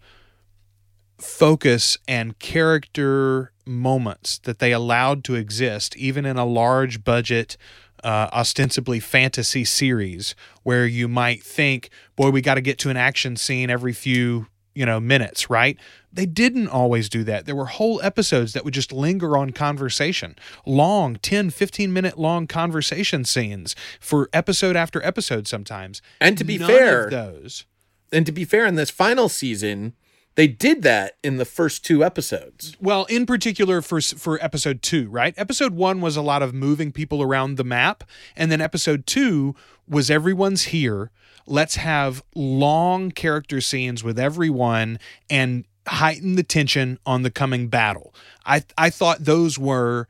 focus 1.18 1.98
and 2.08 2.38
character 2.40 3.52
moments 3.66 4.38
that 4.40 4.60
they 4.60 4.72
allowed 4.72 5.24
to 5.24 5.36
exist, 5.36 5.96
even 5.96 6.26
in 6.26 6.38
a 6.38 6.46
large 6.46 7.04
budget, 7.04 7.58
uh, 8.04 8.30
ostensibly 8.34 9.00
fantasy 9.00 9.66
series, 9.66 10.36
where 10.64 10.86
you 10.86 11.08
might 11.08 11.44
think, 11.44 11.90
boy, 12.16 12.30
we 12.30 12.42
got 12.42 12.56
to 12.56 12.62
get 12.62 12.78
to 12.80 12.90
an 12.90 12.98
action 12.98 13.36
scene 13.36 13.70
every 13.70 13.94
few 13.94 14.48
you 14.76 14.86
know 14.86 15.00
minutes 15.00 15.50
right? 15.50 15.78
They 16.12 16.26
didn't 16.26 16.68
always 16.68 17.10
do 17.10 17.24
that. 17.24 17.46
There 17.46 17.56
were 17.56 17.66
whole 17.66 18.02
episodes 18.02 18.54
that 18.54 18.64
would 18.64 18.74
just 18.74 18.92
linger 18.92 19.36
on 19.38 19.52
conversation. 19.52 20.36
Long 20.66 21.16
10 21.16 21.50
15 21.50 21.92
minute 21.92 22.20
long 22.20 22.46
conversation 22.46 23.26
scenes 23.26 23.76
for 24.00 24.30
episode 24.34 24.76
after 24.76 25.04
episode 25.06 25.48
sometimes. 25.48 26.02
And 26.22 26.38
to 26.38 26.44
be 26.44 26.58
None 26.58 26.68
fair 26.68 27.10
those 27.10 27.66
and 28.12 28.26
to 28.26 28.32
be 28.32 28.46
fair 28.46 28.66
in 28.66 28.76
this 28.76 28.90
final 28.90 29.30
season 29.30 29.94
they 30.36 30.48
did 30.48 30.82
that 30.84 31.18
in 31.24 31.38
the 31.38 31.46
first 31.46 31.84
two 31.86 32.04
episodes. 32.04 32.76
Well, 32.80 33.06
in 33.06 33.26
particular 33.26 33.82
for 33.82 34.02
for 34.02 34.44
episode 34.44 34.82
2, 34.82 35.10
right? 35.10 35.34
Episode 35.38 35.74
1 35.74 36.02
was 36.02 36.18
a 36.18 36.22
lot 36.22 36.42
of 36.42 36.54
moving 36.54 36.92
people 36.92 37.22
around 37.22 37.56
the 37.56 37.64
map, 37.64 38.04
and 38.36 38.52
then 38.52 38.62
episode 38.62 39.06
2 39.08 39.56
was 39.88 40.12
everyone's 40.12 40.64
here. 40.64 41.12
Let's 41.48 41.76
have 41.76 42.24
long 42.34 43.12
character 43.12 43.62
scenes 43.62 44.04
with 44.04 44.20
everyone 44.20 45.00
and 45.30 45.66
heighten 45.88 46.36
the 46.36 46.44
tension 46.44 47.00
on 47.06 47.22
the 47.22 47.32
coming 47.32 47.68
battle. 47.68 48.14
I 48.46 48.64
I 48.78 48.90
thought 48.90 49.26
those 49.26 49.58
were 49.58 50.08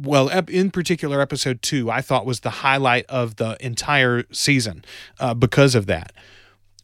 well, 0.00 0.28
in 0.28 0.70
particular, 0.70 1.20
episode 1.20 1.60
two, 1.60 1.90
I 1.90 2.02
thought 2.02 2.24
was 2.24 2.40
the 2.40 2.50
highlight 2.50 3.04
of 3.06 3.36
the 3.36 3.56
entire 3.60 4.24
season 4.30 4.84
uh, 5.18 5.34
because 5.34 5.74
of 5.74 5.86
that. 5.86 6.12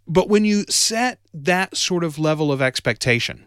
But 0.07 0.29
when 0.29 0.45
you 0.45 0.65
set 0.69 1.19
that 1.33 1.77
sort 1.77 2.05
of 2.05 2.19
level 2.19 2.53
of 2.53 2.61
expectation, 2.61 3.47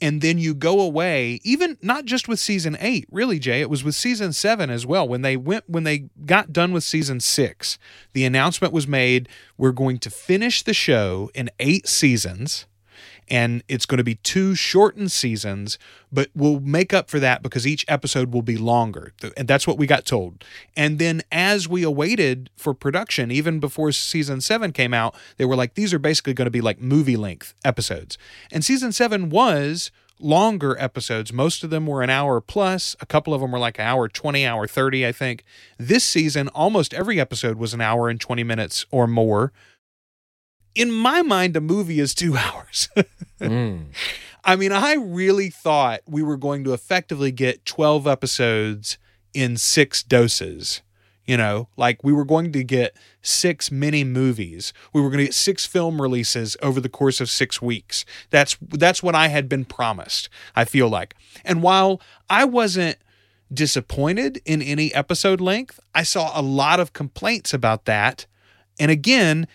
and 0.00 0.20
then 0.20 0.38
you 0.38 0.54
go 0.54 0.80
away 0.80 1.40
even 1.44 1.78
not 1.82 2.04
just 2.04 2.26
with 2.26 2.40
season 2.40 2.76
8 2.80 3.06
really 3.10 3.38
jay 3.38 3.60
it 3.60 3.70
was 3.70 3.84
with 3.84 3.94
season 3.94 4.32
7 4.32 4.70
as 4.70 4.84
well 4.84 5.06
when 5.06 5.22
they 5.22 5.36
went 5.36 5.68
when 5.68 5.84
they 5.84 6.10
got 6.26 6.52
done 6.52 6.72
with 6.72 6.82
season 6.82 7.20
6 7.20 7.78
the 8.12 8.24
announcement 8.24 8.74
was 8.74 8.88
made 8.88 9.28
we're 9.56 9.70
going 9.70 9.98
to 9.98 10.10
finish 10.10 10.62
the 10.62 10.74
show 10.74 11.30
in 11.34 11.48
8 11.60 11.86
seasons 11.86 12.66
and 13.32 13.64
it's 13.66 13.86
going 13.86 13.96
to 13.96 14.04
be 14.04 14.16
two 14.16 14.54
shortened 14.54 15.10
seasons, 15.10 15.78
but 16.12 16.28
we'll 16.34 16.60
make 16.60 16.92
up 16.92 17.08
for 17.08 17.18
that 17.18 17.42
because 17.42 17.66
each 17.66 17.82
episode 17.88 18.30
will 18.30 18.42
be 18.42 18.58
longer. 18.58 19.14
And 19.38 19.48
that's 19.48 19.66
what 19.66 19.78
we 19.78 19.86
got 19.86 20.04
told. 20.04 20.44
And 20.76 20.98
then 20.98 21.22
as 21.32 21.66
we 21.66 21.82
awaited 21.82 22.50
for 22.58 22.74
production, 22.74 23.30
even 23.30 23.58
before 23.58 23.90
season 23.92 24.42
seven 24.42 24.70
came 24.70 24.92
out, 24.92 25.14
they 25.38 25.46
were 25.46 25.56
like, 25.56 25.76
these 25.76 25.94
are 25.94 25.98
basically 25.98 26.34
going 26.34 26.44
to 26.44 26.50
be 26.50 26.60
like 26.60 26.78
movie 26.78 27.16
length 27.16 27.54
episodes. 27.64 28.18
And 28.52 28.62
season 28.62 28.92
seven 28.92 29.30
was 29.30 29.90
longer 30.20 30.76
episodes. 30.78 31.32
Most 31.32 31.64
of 31.64 31.70
them 31.70 31.86
were 31.86 32.02
an 32.02 32.10
hour 32.10 32.38
plus. 32.42 32.94
A 33.00 33.06
couple 33.06 33.32
of 33.32 33.40
them 33.40 33.50
were 33.50 33.58
like 33.58 33.78
an 33.78 33.86
hour 33.86 34.08
20, 34.08 34.44
hour 34.44 34.66
30, 34.66 35.06
I 35.06 35.12
think. 35.12 35.42
This 35.78 36.04
season, 36.04 36.48
almost 36.48 36.92
every 36.92 37.18
episode 37.18 37.56
was 37.56 37.72
an 37.72 37.80
hour 37.80 38.10
and 38.10 38.20
20 38.20 38.44
minutes 38.44 38.84
or 38.90 39.06
more 39.06 39.54
in 40.74 40.90
my 40.90 41.22
mind, 41.22 41.56
a 41.56 41.60
movie 41.60 42.00
is 42.00 42.14
two 42.14 42.36
hours. 42.36 42.88
mm. 43.40 43.86
I 44.44 44.56
mean, 44.56 44.72
I 44.72 44.94
really 44.94 45.50
thought 45.50 46.00
we 46.06 46.22
were 46.22 46.36
going 46.36 46.64
to 46.64 46.72
effectively 46.72 47.30
get 47.30 47.64
12 47.64 48.06
episodes 48.06 48.98
in 49.34 49.56
six 49.56 50.02
doses. 50.02 50.82
You 51.24 51.36
know, 51.36 51.68
like 51.76 52.02
we 52.02 52.12
were 52.12 52.24
going 52.24 52.50
to 52.50 52.64
get 52.64 52.96
six 53.22 53.70
mini 53.70 54.02
movies. 54.02 54.72
We 54.92 55.00
were 55.00 55.08
going 55.08 55.18
to 55.18 55.26
get 55.26 55.34
six 55.34 55.64
film 55.64 56.02
releases 56.02 56.56
over 56.60 56.80
the 56.80 56.88
course 56.88 57.20
of 57.20 57.30
six 57.30 57.62
weeks. 57.62 58.04
That's 58.30 58.56
that's 58.70 59.04
what 59.04 59.14
I 59.14 59.28
had 59.28 59.48
been 59.48 59.64
promised. 59.64 60.28
I 60.56 60.64
feel 60.64 60.88
like, 60.88 61.14
and 61.44 61.62
while 61.62 62.00
I 62.28 62.44
wasn't 62.44 62.98
disappointed 63.54 64.42
in 64.44 64.60
any 64.62 64.92
episode 64.92 65.40
length, 65.40 65.78
I 65.94 66.02
saw 66.02 66.32
a 66.38 66.42
lot 66.42 66.80
of 66.80 66.92
complaints 66.92 67.54
about 67.54 67.84
that. 67.84 68.26
And 68.80 68.90
again, 68.90 69.46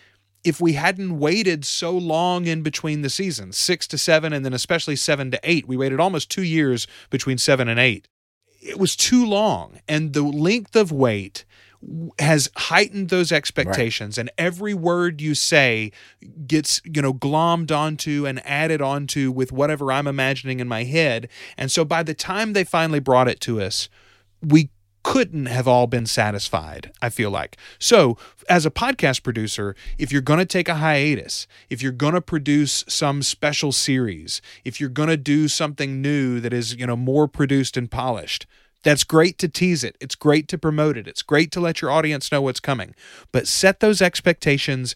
if 0.48 0.62
we 0.62 0.74
hadn't 0.74 1.20
waited 1.20 1.66
so 1.66 1.92
long 1.92 2.46
in 2.46 2.62
between 2.62 3.02
the 3.02 3.10
seasons, 3.10 3.58
six 3.58 3.86
to 3.88 3.98
seven, 3.98 4.32
and 4.32 4.46
then 4.46 4.54
especially 4.54 4.96
seven 4.96 5.30
to 5.32 5.40
eight, 5.44 5.68
we 5.68 5.76
waited 5.76 6.00
almost 6.00 6.32
two 6.32 6.44
years 6.44 6.88
between 7.10 7.38
seven 7.38 7.68
and 7.68 7.78
eight. 7.78 8.08
It 8.62 8.80
was 8.80 8.96
too 8.96 9.26
long. 9.26 9.82
And 9.90 10.14
the 10.14 10.22
length 10.22 10.78
of 10.78 10.90
wait 10.90 11.44
has 12.18 12.50
heightened 12.56 13.10
those 13.10 13.32
expectations 13.32 14.18
right. 14.18 14.22
and 14.22 14.32
every 14.38 14.74
word 14.74 15.22
you 15.22 15.36
say 15.36 15.92
gets 16.48 16.82
you 16.84 17.02
know 17.02 17.14
glommed 17.14 17.72
onto 17.72 18.26
and 18.26 18.44
added 18.48 18.82
onto 18.82 19.30
with 19.30 19.52
whatever 19.52 19.92
i'm 19.92 20.08
imagining 20.08 20.60
in 20.60 20.68
my 20.68 20.84
head 20.84 21.30
and 21.56 21.72
so 21.72 21.86
by 21.86 22.02
the 22.02 22.16
time 22.16 22.54
they 22.54 22.64
finally 22.64 23.00
brought 23.00 23.28
it 23.28 23.40
to 23.40 23.62
us 23.62 23.90
we 24.42 24.72
couldn't 25.08 25.46
have 25.46 25.70
all 25.70 25.88
been 25.88 26.06
satisfied, 26.06 26.92
I 27.02 27.08
feel 27.08 27.32
like. 27.32 27.56
So, 27.80 28.18
as 28.50 28.66
a 28.66 28.70
podcast 28.70 29.24
producer, 29.24 29.74
if 29.98 30.12
you're 30.12 30.22
going 30.22 30.40
to 30.40 30.46
take 30.46 30.68
a 30.68 30.76
hiatus, 30.76 31.48
if 31.70 31.82
you're 31.82 31.94
going 31.94 32.14
to 32.14 32.20
produce 32.20 32.84
some 32.90 33.24
special 33.24 33.72
series, 33.72 34.42
if 34.66 34.82
you're 34.82 34.90
going 34.90 35.08
to 35.08 35.16
do 35.16 35.48
something 35.48 36.02
new 36.02 36.42
that 36.42 36.52
is, 36.52 36.76
you 36.76 36.86
know, 36.86 36.98
more 36.98 37.26
produced 37.30 37.78
and 37.78 37.90
polished, 37.90 38.46
that's 38.84 39.06
great 39.06 39.38
to 39.38 39.48
tease 39.48 39.82
it. 39.82 39.96
It's 40.02 40.14
great 40.14 40.50
to 40.50 40.58
promote 40.58 40.98
it. 40.98 41.08
It's 41.08 41.22
great 41.22 41.54
to 41.54 41.62
let 41.62 41.82
your 41.82 41.90
audience 41.90 42.30
know 42.30 42.42
what's 42.42 42.60
coming. 42.60 42.94
But 43.32 43.48
set 43.48 43.80
those 43.80 44.02
expectations 44.02 44.94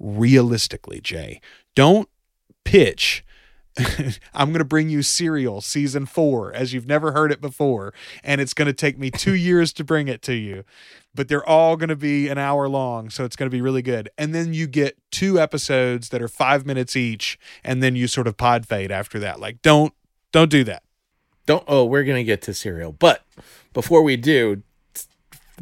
realistically, 0.00 1.00
Jay. 1.00 1.40
Don't 1.76 2.08
pitch 2.64 3.24
I'm 4.34 4.48
going 4.48 4.58
to 4.58 4.64
bring 4.64 4.88
you 4.88 5.02
Serial 5.02 5.60
season 5.60 6.06
four 6.06 6.52
as 6.52 6.72
you've 6.72 6.86
never 6.86 7.12
heard 7.12 7.32
it 7.32 7.40
before. 7.40 7.94
And 8.22 8.40
it's 8.40 8.54
going 8.54 8.66
to 8.66 8.72
take 8.72 8.98
me 8.98 9.10
two 9.10 9.34
years 9.34 9.72
to 9.74 9.84
bring 9.84 10.08
it 10.08 10.22
to 10.22 10.34
you. 10.34 10.64
But 11.14 11.28
they're 11.28 11.46
all 11.46 11.76
going 11.76 11.90
to 11.90 11.96
be 11.96 12.28
an 12.28 12.38
hour 12.38 12.68
long. 12.68 13.10
So 13.10 13.24
it's 13.24 13.36
going 13.36 13.50
to 13.50 13.54
be 13.54 13.60
really 13.60 13.82
good. 13.82 14.08
And 14.16 14.34
then 14.34 14.54
you 14.54 14.66
get 14.66 14.96
two 15.10 15.38
episodes 15.38 16.08
that 16.08 16.22
are 16.22 16.28
five 16.28 16.64
minutes 16.64 16.96
each. 16.96 17.38
And 17.62 17.82
then 17.82 17.96
you 17.96 18.06
sort 18.06 18.26
of 18.26 18.36
pod 18.36 18.66
fade 18.66 18.90
after 18.90 19.18
that. 19.18 19.40
Like, 19.40 19.60
don't, 19.62 19.92
don't 20.32 20.50
do 20.50 20.64
that. 20.64 20.82
Don't, 21.44 21.64
oh, 21.66 21.84
we're 21.84 22.04
going 22.04 22.16
to 22.18 22.24
get 22.24 22.40
to 22.42 22.54
Serial. 22.54 22.92
But 22.92 23.24
before 23.72 24.02
we 24.02 24.16
do, 24.16 24.62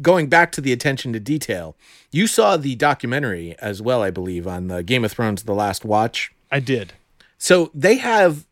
going 0.01 0.27
back 0.27 0.51
to 0.53 0.61
the 0.61 0.71
attention 0.71 1.11
to 1.13 1.19
detail, 1.19 1.75
you 2.11 2.27
saw 2.27 2.55
the 2.55 2.75
documentary 2.75 3.55
as 3.59 3.81
well, 3.81 4.01
I 4.01 4.11
believe, 4.11 4.47
on 4.47 4.67
the 4.67 4.83
Game 4.83 5.03
of 5.03 5.11
Thrones 5.11 5.43
The 5.43 5.53
Last 5.53 5.83
Watch. 5.83 6.31
I 6.51 6.59
did. 6.59 6.93
So 7.41 7.71
they 7.73 7.95
have 7.97 8.45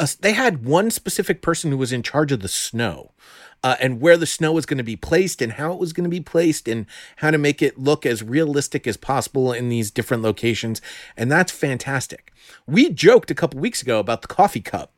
a, 0.00 0.08
they 0.18 0.32
had 0.32 0.66
one 0.66 0.90
specific 0.90 1.42
person 1.42 1.70
who 1.70 1.76
was 1.76 1.92
in 1.92 2.02
charge 2.02 2.32
of 2.32 2.40
the 2.40 2.48
snow. 2.48 3.12
Uh, 3.62 3.76
and 3.80 4.00
where 4.00 4.16
the 4.16 4.26
snow 4.26 4.52
was 4.52 4.66
going 4.66 4.78
to 4.78 4.84
be 4.84 4.96
placed 4.96 5.40
and 5.40 5.52
how 5.52 5.72
it 5.72 5.78
was 5.78 5.92
going 5.92 6.04
to 6.04 6.10
be 6.10 6.20
placed 6.20 6.68
and 6.68 6.86
how 7.16 7.30
to 7.30 7.38
make 7.38 7.62
it 7.62 7.78
look 7.78 8.04
as 8.04 8.22
realistic 8.22 8.86
as 8.86 8.96
possible 8.96 9.52
in 9.52 9.68
these 9.68 9.90
different 9.90 10.22
locations. 10.22 10.82
And 11.16 11.32
that's 11.32 11.50
fantastic. 11.50 12.32
We 12.66 12.90
joked 12.90 13.30
a 13.30 13.34
couple 13.34 13.60
weeks 13.60 13.80
ago 13.80 13.98
about 13.98 14.22
the 14.22 14.28
coffee 14.28 14.60
cup 14.60 14.92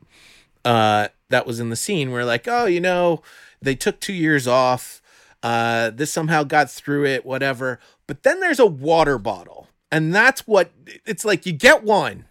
uh, 0.65 1.07
that 1.29 1.47
was 1.47 1.59
in 1.59 1.69
the 1.69 1.75
scene. 1.75 2.11
We're 2.11 2.25
like, 2.25 2.47
oh, 2.47 2.65
you 2.65 2.81
know, 2.81 3.21
they 3.61 3.75
took 3.75 3.99
two 3.99 4.13
years 4.13 4.47
off. 4.47 5.01
Uh, 5.41 5.91
this 5.91 6.11
somehow 6.11 6.43
got 6.43 6.69
through 6.69 7.05
it, 7.05 7.25
whatever. 7.25 7.79
But 8.07 8.23
then 8.23 8.39
there's 8.39 8.59
a 8.59 8.65
water 8.65 9.17
bottle. 9.17 9.67
And 9.91 10.13
that's 10.13 10.45
what 10.45 10.71
it's 11.05 11.25
like. 11.25 11.45
You 11.45 11.53
get 11.53 11.83
one, 11.83 12.25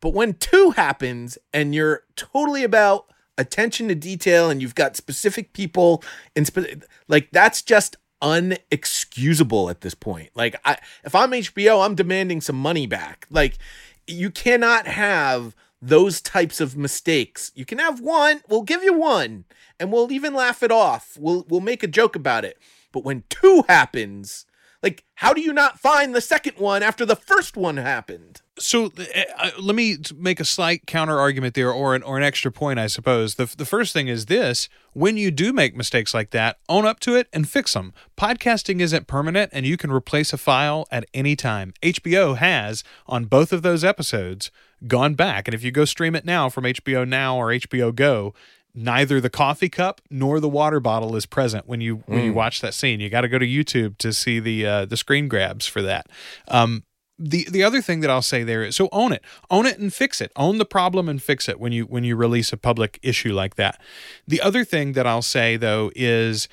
but 0.00 0.14
when 0.14 0.34
two 0.34 0.70
happens 0.70 1.38
and 1.52 1.74
you're 1.74 2.02
totally 2.16 2.64
about 2.64 3.06
attention 3.36 3.88
to 3.88 3.94
detail 3.94 4.50
and 4.50 4.60
you've 4.60 4.74
got 4.74 4.96
specific 4.96 5.52
people 5.52 6.02
and 6.34 6.46
spe- 6.46 6.84
like 7.06 7.30
that's 7.30 7.62
just 7.62 7.96
unexcusable 8.22 9.70
at 9.70 9.80
this 9.80 9.94
point. 9.94 10.30
Like 10.34 10.56
I 10.64 10.78
if 11.04 11.14
I'm 11.14 11.30
HBO, 11.30 11.84
I'm 11.84 11.94
demanding 11.94 12.40
some 12.40 12.56
money 12.56 12.86
back. 12.86 13.26
Like 13.30 13.58
you 14.06 14.30
cannot 14.30 14.86
have 14.86 15.54
those 15.80 16.20
types 16.20 16.60
of 16.60 16.76
mistakes. 16.76 17.52
You 17.54 17.64
can 17.64 17.78
have 17.78 18.00
one, 18.00 18.40
we'll 18.48 18.62
give 18.62 18.82
you 18.82 18.92
one 18.92 19.44
and 19.78 19.92
we'll 19.92 20.10
even 20.10 20.34
laugh 20.34 20.62
it 20.62 20.72
off. 20.72 21.16
We'll 21.18 21.46
we'll 21.48 21.60
make 21.60 21.82
a 21.82 21.88
joke 21.88 22.16
about 22.16 22.44
it. 22.44 22.58
But 22.92 23.04
when 23.04 23.22
two 23.28 23.64
happens, 23.68 24.46
like 24.82 25.04
how 25.14 25.32
do 25.32 25.40
you 25.40 25.52
not 25.52 25.78
find 25.78 26.14
the 26.14 26.20
second 26.20 26.58
one 26.58 26.82
after 26.82 27.06
the 27.06 27.16
first 27.16 27.56
one 27.56 27.76
happened? 27.76 28.42
So 28.58 28.86
uh, 28.86 29.50
let 29.60 29.74
me 29.74 29.96
make 30.16 30.40
a 30.40 30.44
slight 30.44 30.86
counter 30.86 31.18
argument 31.18 31.54
there 31.54 31.72
or 31.72 31.94
an, 31.94 32.02
or 32.02 32.16
an 32.16 32.22
extra 32.22 32.50
point 32.50 32.78
i 32.78 32.86
suppose. 32.86 33.36
The, 33.36 33.52
the 33.56 33.64
first 33.64 33.92
thing 33.92 34.08
is 34.08 34.26
this. 34.26 34.68
When 34.92 35.16
you 35.16 35.30
do 35.30 35.52
make 35.52 35.76
mistakes 35.76 36.12
like 36.12 36.30
that 36.30 36.58
own 36.68 36.84
up 36.84 36.98
to 37.00 37.14
it 37.14 37.28
and 37.32 37.48
fix 37.48 37.74
them 37.74 37.92
podcasting 38.16 38.80
isn't 38.80 39.06
permanent 39.06 39.50
and 39.52 39.64
you 39.64 39.76
can 39.76 39.92
replace 39.92 40.32
a 40.32 40.38
file 40.38 40.86
at 40.90 41.04
any 41.14 41.36
time. 41.36 41.72
Hbo 41.82 42.36
has 42.36 42.82
on 43.06 43.26
both 43.26 43.52
of 43.52 43.62
those 43.62 43.84
episodes 43.84 44.50
gone 44.86 45.14
back. 45.14 45.46
And 45.46 45.54
if 45.54 45.62
you 45.62 45.70
go 45.70 45.84
stream 45.84 46.14
it 46.14 46.24
now 46.24 46.48
from 46.48 46.64
hbo 46.64 47.06
now 47.06 47.36
or 47.36 47.48
hbo 47.48 47.94
go 47.94 48.34
neither 48.74 49.20
the 49.20 49.30
coffee 49.30 49.68
cup 49.68 50.00
nor 50.10 50.40
the 50.40 50.48
water 50.48 50.80
bottle 50.80 51.16
is 51.16 51.26
present 51.26 51.66
when 51.66 51.80
you 51.80 51.96
when 52.06 52.24
you 52.24 52.32
watch 52.32 52.60
that 52.60 52.74
scene. 52.74 53.00
You 53.00 53.10
got 53.10 53.22
to 53.22 53.28
go 53.28 53.38
to 53.38 53.46
youtube 53.46 53.98
to 53.98 54.12
see 54.12 54.40
the 54.40 54.66
uh, 54.66 54.84
the 54.84 54.96
screen 54.96 55.28
grabs 55.28 55.66
for 55.66 55.82
that. 55.82 56.06
Um, 56.48 56.84
the 57.18 57.46
the 57.50 57.62
other 57.62 57.80
thing 57.82 58.00
that 58.00 58.10
I'll 58.10 58.22
say 58.22 58.44
there 58.44 58.62
is 58.62 58.76
so 58.76 58.88
own 58.92 59.12
it, 59.12 59.22
own 59.50 59.66
it 59.66 59.78
and 59.78 59.92
fix 59.92 60.20
it, 60.20 60.30
own 60.36 60.58
the 60.58 60.64
problem 60.64 61.08
and 61.08 61.22
fix 61.22 61.48
it 61.48 61.58
when 61.58 61.72
you 61.72 61.84
when 61.84 62.04
you 62.04 62.16
release 62.16 62.52
a 62.52 62.56
public 62.56 62.98
issue 63.02 63.32
like 63.32 63.56
that. 63.56 63.80
The 64.26 64.40
other 64.40 64.64
thing 64.64 64.92
that 64.92 65.06
I'll 65.06 65.22
say 65.22 65.56
though 65.56 65.90
is, 65.96 66.48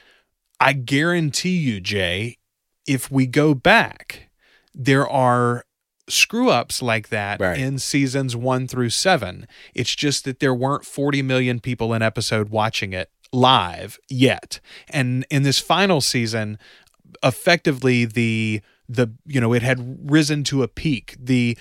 I 0.60 0.74
guarantee 0.74 1.58
you, 1.58 1.80
Jay, 1.80 2.38
if 2.88 3.12
we 3.12 3.28
go 3.28 3.54
back, 3.54 4.30
there 4.74 5.08
are 5.08 5.66
screw 6.08 6.50
ups 6.50 6.82
like 6.82 7.10
that 7.10 7.40
Right. 7.40 7.58
in 7.58 7.80
seasons 7.80 8.36
one 8.36 8.68
through 8.68 8.90
seven. 8.92 9.48
It's 9.74 9.96
just 9.96 10.24
that 10.26 10.40
there 10.40 10.54
weren't 10.54 10.86
40 10.86 11.22
million 11.24 11.60
people 11.60 11.94
in 11.94 12.02
episode 12.04 12.50
watching 12.50 12.94
it 12.94 13.10
live 13.34 13.98
yet. 14.08 14.60
And 14.90 15.26
in 15.32 15.42
this 15.44 15.60
final 15.60 16.02
season, 16.02 16.60
effectively 17.24 18.06
the 18.06 18.62
the 18.88 19.12
you 19.26 19.42
know 19.42 19.54
it 19.54 19.62
had 19.62 20.10
risen 20.10 20.44
to 20.46 20.64
a 20.64 20.68
peak. 20.68 21.16
The 21.20 21.58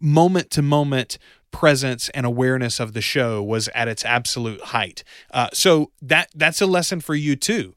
moment 0.00 0.50
to 0.50 0.62
moment 0.62 1.18
presence 1.50 2.08
and 2.10 2.26
awareness 2.26 2.80
of 2.80 2.92
the 2.92 3.00
show 3.00 3.42
was 3.42 3.68
at 3.68 3.88
its 3.88 4.04
absolute 4.04 4.60
height. 4.60 5.02
Uh, 5.32 5.48
so 5.52 5.90
that 6.02 6.28
that's 6.34 6.60
a 6.60 6.66
lesson 6.66 7.00
for 7.00 7.14
you 7.14 7.36
too. 7.36 7.74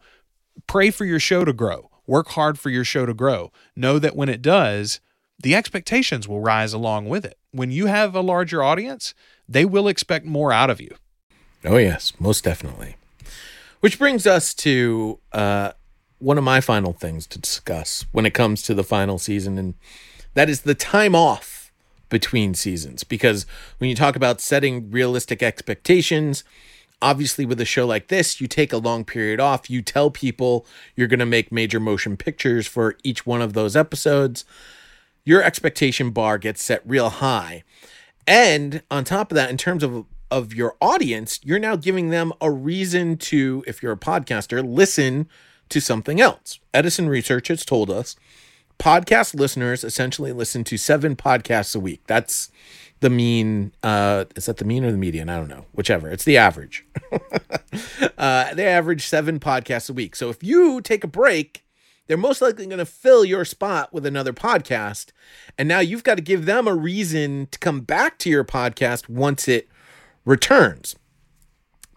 Pray 0.68 0.90
for 0.90 1.06
your 1.06 1.20
show 1.20 1.46
to 1.46 1.54
grow. 1.54 1.90
Work 2.06 2.30
hard 2.30 2.60
for 2.60 2.70
your 2.70 2.84
show 2.84 3.06
to 3.06 3.14
grow. 3.14 3.52
Know 3.76 4.00
that 4.00 4.16
when 4.16 4.30
it 4.30 4.42
does 4.42 5.00
the 5.42 5.56
expectations 5.56 6.28
will 6.28 6.42
rise 6.42 6.74
along 6.74 7.08
with 7.08 7.24
it. 7.24 7.38
When 7.52 7.72
you 7.72 7.86
have 7.86 8.14
a 8.14 8.22
larger 8.22 8.62
audience 8.62 9.14
they 9.48 9.66
will 9.66 9.88
expect 9.88 10.26
more 10.26 10.52
out 10.52 10.70
of 10.70 10.82
you. 10.82 10.96
Oh 11.64 11.78
yes, 11.78 12.14
most 12.20 12.44
definitely. 12.44 12.96
Which 13.80 13.98
brings 13.98 14.28
us 14.28 14.54
to 14.56 15.20
uh, 15.32 15.72
one 16.20 16.38
of 16.38 16.44
my 16.44 16.62
final 16.62 16.94
things 16.94 17.26
to 17.28 17.40
discuss 17.40 18.06
when 18.12 18.26
it 18.26 18.34
comes 18.34 18.62
to 18.64 18.74
the 18.74 18.84
final 18.84 19.18
season, 19.18 19.58
and 19.58 19.74
that 20.34 20.50
is 20.50 20.62
the 20.62 20.76
time 20.76 21.16
off 21.16 21.72
between 22.10 22.54
seasons. 22.54 23.04
Because 23.04 23.46
when 23.78 23.90
you 23.90 23.96
talk 23.96 24.16
about 24.16 24.42
setting 24.42 24.92
realistic 24.92 25.42
expectations, 25.42 26.44
obviously 27.02 27.46
with 27.46 27.62
a 27.62 27.66
show 27.66 27.86
like 27.86 28.08
this, 28.08 28.42
you 28.42 28.48
take 28.48 28.74
a 28.74 28.78
long 28.78 29.06
period 29.06 29.40
off. 29.40 29.70
You 29.70 29.82
tell 29.82 30.12
people 30.12 30.66
you're 30.96 31.08
going 31.08 31.20
to 31.20 31.26
make 31.26 31.52
major 31.52 31.80
motion 31.80 32.18
pictures 32.18 32.68
for 32.68 32.98
each 33.04 33.26
one 33.26 33.42
of 33.42 33.54
those 33.54 33.76
episodes. 33.76 34.46
Your 35.24 35.44
expectation 35.44 36.12
bar 36.12 36.38
gets 36.38 36.64
set 36.64 36.82
real 36.86 37.10
high. 37.10 37.64
And 38.28 38.82
on 38.92 39.04
top 39.04 39.32
of 39.32 39.36
that, 39.36 39.50
in 39.50 39.58
terms 39.58 39.84
of 39.84 40.06
of 40.32 40.54
your 40.54 40.76
audience, 40.80 41.40
you're 41.44 41.58
now 41.58 41.76
giving 41.76 42.10
them 42.10 42.32
a 42.40 42.52
reason 42.52 43.18
to, 43.18 43.64
if 43.66 43.82
you're 43.82 43.94
a 43.94 43.98
podcaster, 43.98 44.64
listen 44.64 45.28
to 45.70 45.80
something 45.80 46.20
else. 46.20 46.60
Edison 46.74 47.10
Research 47.10 47.48
has 47.48 47.66
told 47.66 47.90
us 47.90 48.16
podcast 48.80 49.38
listeners 49.38 49.84
essentially 49.84 50.32
listen 50.32 50.64
to 50.64 50.78
seven 50.78 51.16
podcasts 51.16 51.76
a 51.76 51.80
week. 51.80 52.02
That's 52.08 52.50
the 53.02 53.10
mean. 53.10 53.74
Uh, 53.84 54.26
is 54.36 54.46
that 54.48 54.58
the 54.58 54.66
mean 54.66 54.84
or 54.84 54.92
the 54.92 54.98
median? 54.98 55.30
I 55.30 55.38
don't 55.38 55.50
know. 55.50 55.66
Whichever. 55.74 56.10
It's 56.10 56.24
the 56.24 56.38
average. 56.38 56.86
uh, 58.18 58.54
they 58.54 58.66
average 58.66 59.06
seven 59.06 59.40
podcasts 59.40 59.90
a 59.90 59.94
week. 59.94 60.16
So 60.16 60.30
if 60.30 60.44
you 60.44 60.82
take 60.82 61.04
a 61.04 61.08
break, 61.08 61.66
they're 62.08 62.18
most 62.18 62.42
likely 62.42 62.66
going 62.66 62.80
to 62.80 62.86
fill 62.86 63.24
your 63.24 63.46
spot 63.46 63.94
with 63.94 64.06
another 64.06 64.34
podcast. 64.34 65.12
And 65.58 65.68
now 65.68 65.80
you've 65.80 66.04
got 66.04 66.16
to 66.16 66.24
give 66.24 66.46
them 66.46 66.68
a 66.68 66.74
reason 66.74 67.48
to 67.52 67.60
come 67.60 67.82
back 67.82 68.18
to 68.20 68.30
your 68.30 68.44
podcast 68.44 69.10
once 69.10 69.48
it 69.48 69.70
returns. 70.26 70.96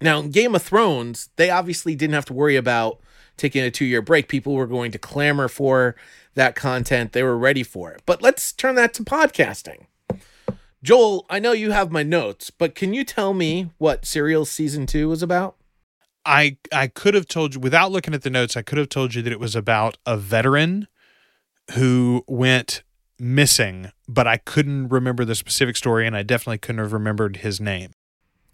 Now, 0.00 0.18
in 0.18 0.30
Game 0.30 0.54
of 0.54 0.62
Thrones, 0.62 1.30
they 1.37 1.48
obviously 1.48 1.94
didn't 1.94 2.14
have 2.14 2.24
to 2.26 2.32
worry 2.32 2.56
about 2.56 3.00
taking 3.42 3.64
a 3.64 3.70
two 3.72 3.85
year 3.85 4.00
break. 4.00 4.28
People 4.28 4.55
were 4.55 4.68
going 4.68 4.92
to 4.92 4.98
clamor 4.98 5.48
for 5.48 5.96
that 6.35 6.55
content, 6.55 7.12
they 7.12 7.22
were 7.22 7.37
ready 7.37 7.62
for 7.62 7.90
it. 7.92 8.00
But 8.07 8.22
let's 8.22 8.52
turn 8.52 8.76
that 8.76 8.94
to 8.94 9.02
podcasting. 9.02 9.87
Joel, 10.83 11.26
I 11.28 11.38
know 11.38 11.52
you 11.52 11.72
have 11.72 11.90
my 11.90 12.02
notes, 12.02 12.50
but 12.50 12.74
can 12.74 12.94
you 12.94 13.05
tell 13.05 13.35
me 13.35 13.70
what 13.78 14.07
Serial 14.07 14.44
season 14.44 14.87
two 14.87 15.09
was 15.09 15.22
about? 15.22 15.57
I 16.24 16.57
I 16.72 16.87
could 16.87 17.14
have 17.14 17.26
told 17.26 17.55
you 17.55 17.61
without 17.61 17.90
looking 17.90 18.14
at 18.14 18.22
the 18.22 18.31
notes. 18.31 18.57
I 18.57 18.62
could 18.62 18.78
have 18.78 18.88
told 18.88 19.14
you 19.14 19.22
that 19.22 19.33
it 19.33 19.40
was 19.40 19.57
about 19.57 19.98
a 20.07 20.16
veteran 20.16 20.87
who 21.72 22.24
went 22.28 22.83
missing, 23.18 23.90
but 24.09 24.26
I 24.26 24.37
couldn't 24.37 24.88
remember 24.88 25.24
the 25.24 25.35
specific 25.35 25.76
story, 25.76 26.07
and 26.07 26.16
I 26.16 26.22
definitely 26.22 26.59
couldn't 26.59 26.78
have 26.78 26.92
remembered 26.92 27.38
his 27.38 27.61
name. 27.61 27.90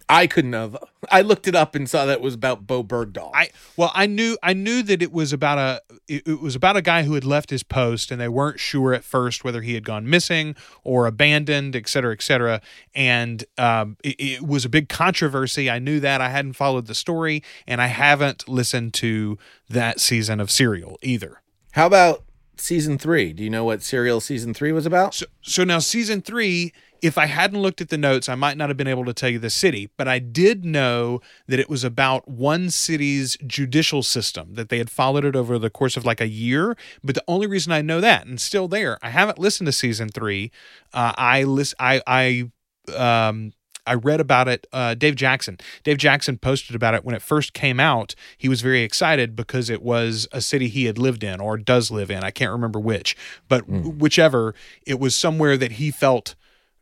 I 0.08 0.26
couldn't 0.26 0.54
have. 0.54 0.76
I 1.10 1.20
looked 1.20 1.46
it 1.46 1.54
up 1.54 1.74
and 1.74 1.88
saw 1.88 2.06
that 2.06 2.14
it 2.14 2.20
was 2.20 2.34
about 2.34 2.66
Bowe 2.66 2.82
Bergdahl. 2.82 3.30
I 3.34 3.50
well, 3.76 3.92
I 3.94 4.06
knew 4.06 4.38
I 4.42 4.54
knew 4.54 4.82
that 4.82 5.02
it 5.02 5.12
was 5.12 5.32
about 5.32 5.58
a 5.58 5.82
it, 6.08 6.26
it 6.26 6.40
was 6.40 6.54
about 6.54 6.76
a 6.76 6.82
guy 6.82 7.02
who 7.02 7.14
had 7.14 7.24
left 7.24 7.50
his 7.50 7.62
post, 7.62 8.10
and 8.10 8.20
they 8.20 8.28
weren't 8.28 8.58
sure 8.58 8.94
at 8.94 9.04
first 9.04 9.44
whether 9.44 9.60
he 9.60 9.74
had 9.74 9.84
gone 9.84 10.08
missing 10.08 10.56
or 10.82 11.06
abandoned, 11.06 11.76
et 11.76 11.88
cetera, 11.88 12.12
et 12.12 12.22
cetera. 12.22 12.60
And 12.94 13.44
um, 13.58 13.96
it, 14.02 14.16
it 14.18 14.42
was 14.46 14.64
a 14.64 14.68
big 14.68 14.88
controversy. 14.88 15.68
I 15.68 15.78
knew 15.78 16.00
that 16.00 16.20
I 16.20 16.30
hadn't 16.30 16.54
followed 16.54 16.86
the 16.86 16.94
story, 16.94 17.42
and 17.66 17.82
I 17.82 17.88
haven't 17.88 18.48
listened 18.48 18.94
to 18.94 19.36
that 19.68 20.00
season 20.00 20.40
of 20.40 20.50
Serial 20.50 20.98
either. 21.02 21.42
How 21.72 21.86
about 21.86 22.24
season 22.56 22.98
three? 22.98 23.32
Do 23.32 23.44
you 23.44 23.50
know 23.50 23.64
what 23.64 23.82
Serial 23.82 24.20
season 24.20 24.54
three 24.54 24.72
was 24.72 24.86
about? 24.86 25.14
So, 25.14 25.26
so 25.42 25.64
now 25.64 25.78
season 25.78 26.22
three, 26.22 26.72
if 27.02 27.18
I 27.18 27.26
hadn't 27.26 27.60
looked 27.60 27.80
at 27.80 27.88
the 27.88 27.98
notes, 27.98 28.28
I 28.28 28.34
might 28.34 28.56
not 28.56 28.68
have 28.68 28.76
been 28.76 28.88
able 28.88 29.04
to 29.04 29.12
tell 29.12 29.28
you 29.28 29.38
the 29.38 29.50
city, 29.50 29.90
but 29.96 30.08
I 30.08 30.18
did 30.18 30.64
know 30.64 31.20
that 31.46 31.60
it 31.60 31.68
was 31.68 31.84
about 31.84 32.28
one 32.28 32.70
city's 32.70 33.36
judicial 33.46 34.02
system, 34.02 34.54
that 34.54 34.68
they 34.68 34.78
had 34.78 34.90
followed 34.90 35.24
it 35.24 35.36
over 35.36 35.58
the 35.58 35.70
course 35.70 35.96
of 35.96 36.04
like 36.04 36.20
a 36.20 36.28
year. 36.28 36.76
But 37.02 37.14
the 37.14 37.24
only 37.28 37.46
reason 37.46 37.72
I 37.72 37.82
know 37.82 38.00
that, 38.00 38.26
and 38.26 38.40
still 38.40 38.68
there, 38.68 38.98
I 39.02 39.10
haven't 39.10 39.38
listened 39.38 39.66
to 39.66 39.72
season 39.72 40.08
three. 40.08 40.50
Uh, 40.92 41.12
I 41.16 41.44
list, 41.44 41.74
I, 41.78 42.02
I, 42.06 42.50
um, 42.96 43.52
I 43.88 43.94
read 43.94 44.20
about 44.20 44.48
it. 44.48 44.66
Uh, 44.72 44.94
Dave 44.94 45.16
Jackson. 45.16 45.58
Dave 45.82 45.96
Jackson 45.96 46.36
posted 46.36 46.76
about 46.76 46.94
it 46.94 47.04
when 47.04 47.14
it 47.14 47.22
first 47.22 47.54
came 47.54 47.80
out. 47.80 48.14
He 48.36 48.48
was 48.48 48.60
very 48.60 48.82
excited 48.82 49.34
because 49.34 49.70
it 49.70 49.82
was 49.82 50.28
a 50.30 50.42
city 50.42 50.68
he 50.68 50.84
had 50.84 50.98
lived 50.98 51.24
in 51.24 51.40
or 51.40 51.56
does 51.56 51.90
live 51.90 52.10
in. 52.10 52.22
I 52.22 52.30
can't 52.30 52.52
remember 52.52 52.78
which, 52.78 53.16
but 53.48 53.66
whichever, 53.68 54.54
it 54.86 55.00
was 55.00 55.14
somewhere 55.14 55.56
that 55.56 55.72
he 55.72 55.90
felt 55.90 56.34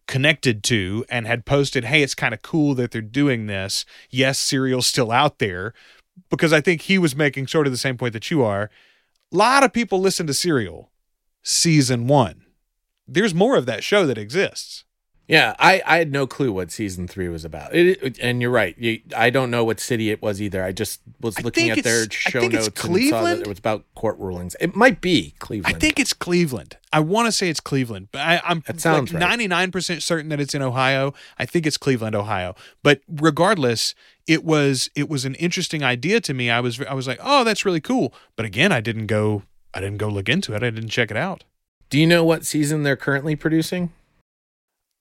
connected 0.07 0.63
to 0.65 1.05
and 1.09 1.27
had 1.27 1.45
posted, 1.45 1.85
"Hey, 1.85 2.03
it's 2.03 2.15
kind 2.15 2.33
of 2.33 2.43
cool 2.43 2.75
that 2.75 2.91
they're 2.91 3.03
doing 3.03 3.47
this. 3.47 3.85
Yes, 4.11 4.39
Serial's 4.39 4.87
still 4.87 5.13
out 5.13 5.39
there." 5.39 5.75
Because 6.31 6.53
I 6.53 6.63
think 6.63 6.83
he 6.83 6.97
was 6.97 7.15
making 7.15 7.47
sort 7.47 7.67
of 7.67 7.73
the 7.73 7.79
same 7.79 7.99
point 7.99 8.15
that 8.15 8.31
you 8.31 8.43
are. 8.43 8.71
A 9.33 9.37
lot 9.37 9.63
of 9.63 9.73
people 9.73 10.01
listen 10.01 10.27
to 10.27 10.35
Serial 10.35 10.91
season 11.43 12.07
1. 12.07 12.47
There's 13.07 13.35
more 13.35 13.57
of 13.57 13.67
that 13.67 13.85
show 13.85 14.07
that 14.07 14.17
exists. 14.17 14.85
Yeah, 15.29 15.57
I, 15.59 15.83
I 15.85 15.99
had 15.99 16.13
no 16.13 16.29
clue 16.29 16.53
what 16.53 16.71
season 16.71 17.09
three 17.09 17.29
was 17.29 17.45
about. 17.45 17.75
It, 17.75 17.99
it- 18.01 18.19
and 18.21 18.41
you're 18.41 18.51
right. 18.51 18.79
You, 18.79 19.01
I 19.17 19.31
don't 19.31 19.51
know 19.51 19.65
what 19.65 19.81
city 19.81 20.11
it 20.11 20.23
was 20.23 20.41
either. 20.41 20.63
I 20.63 20.71
just 20.71 21.01
was 21.21 21.37
I 21.39 21.41
looking 21.43 21.71
at 21.71 21.83
their 21.83 22.09
show 22.11 22.47
notes 22.47 22.69
and 22.69 23.09
saw 23.09 23.25
that 23.25 23.41
it 23.41 23.47
was 23.49 23.59
about 23.59 23.85
court 23.97 24.19
rulings. 24.21 24.55
It 24.61 24.77
might 24.77 25.01
be 25.01 25.35
Cleveland. 25.41 25.75
I 25.75 25.79
think 25.79 25.99
it's 25.99 26.13
Cleveland. 26.13 26.77
I 26.93 27.01
want 27.01 27.27
to 27.27 27.33
say 27.33 27.49
it's 27.49 27.59
Cleveland, 27.61 28.09
but 28.13 28.21
I, 28.21 28.41
I'm 28.45 28.63
That 28.69 28.81
sounds 28.81 29.13
like 29.13 29.21
right. 29.23 29.39
99% 29.39 30.01
certain 30.01 30.29
that 30.29 30.39
it's 30.41 30.55
in 30.55 30.63
Ohio. 30.63 31.13
I 31.39 31.45
think 31.45 31.67
it's 31.67 31.77
Cleveland, 31.77 32.15
Ohio. 32.15 32.55
But 32.85 33.01
regardless, 33.09 33.95
it 34.29 34.45
was 34.45 34.91
it 34.95 35.09
was 35.09 35.25
an 35.25 35.35
interesting 35.37 35.83
idea 35.83 36.21
to 36.21 36.35
me. 36.35 36.51
I 36.51 36.61
was 36.61 36.81
I 36.83 36.95
was 36.95 37.07
like, 37.09 37.19
"Oh, 37.23 37.43
that's 37.45 37.65
really 37.65 37.81
cool." 37.81 38.15
But 38.37 38.47
again, 38.47 38.71
I 38.73 38.81
didn't 38.81 39.07
go 39.07 39.43
I 39.75 39.81
didn't 39.81 39.99
go 39.99 40.09
look 40.09 40.29
into 40.29 40.53
it. 40.55 40.63
I 40.63 40.71
didn't 40.71 40.89
check 40.91 41.11
it 41.11 41.17
out. 41.17 41.45
Do 41.91 41.99
you 41.99 42.07
know 42.07 42.25
what 42.25 42.45
season 42.47 42.83
they're 42.83 42.97
currently 42.97 43.37
producing? 43.37 43.93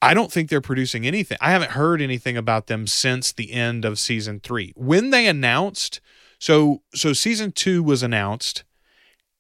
I 0.05 0.13
don't 0.13 0.31
think 0.31 0.49
they're 0.51 0.61
producing 0.61 1.07
anything. 1.07 1.39
I 1.41 1.49
haven't 1.49 1.71
heard 1.71 1.99
anything 1.99 2.37
about 2.37 2.67
them 2.67 2.85
since 2.85 3.31
the 3.31 3.51
end 3.51 3.85
of 3.85 3.97
season 3.97 4.39
3. 4.39 4.71
When 4.75 5.09
they 5.09 5.25
announced 5.25 5.99
so 6.37 6.83
so 6.93 7.11
season 7.11 7.51
2 7.51 7.81
was 7.81 8.03
announced 8.03 8.65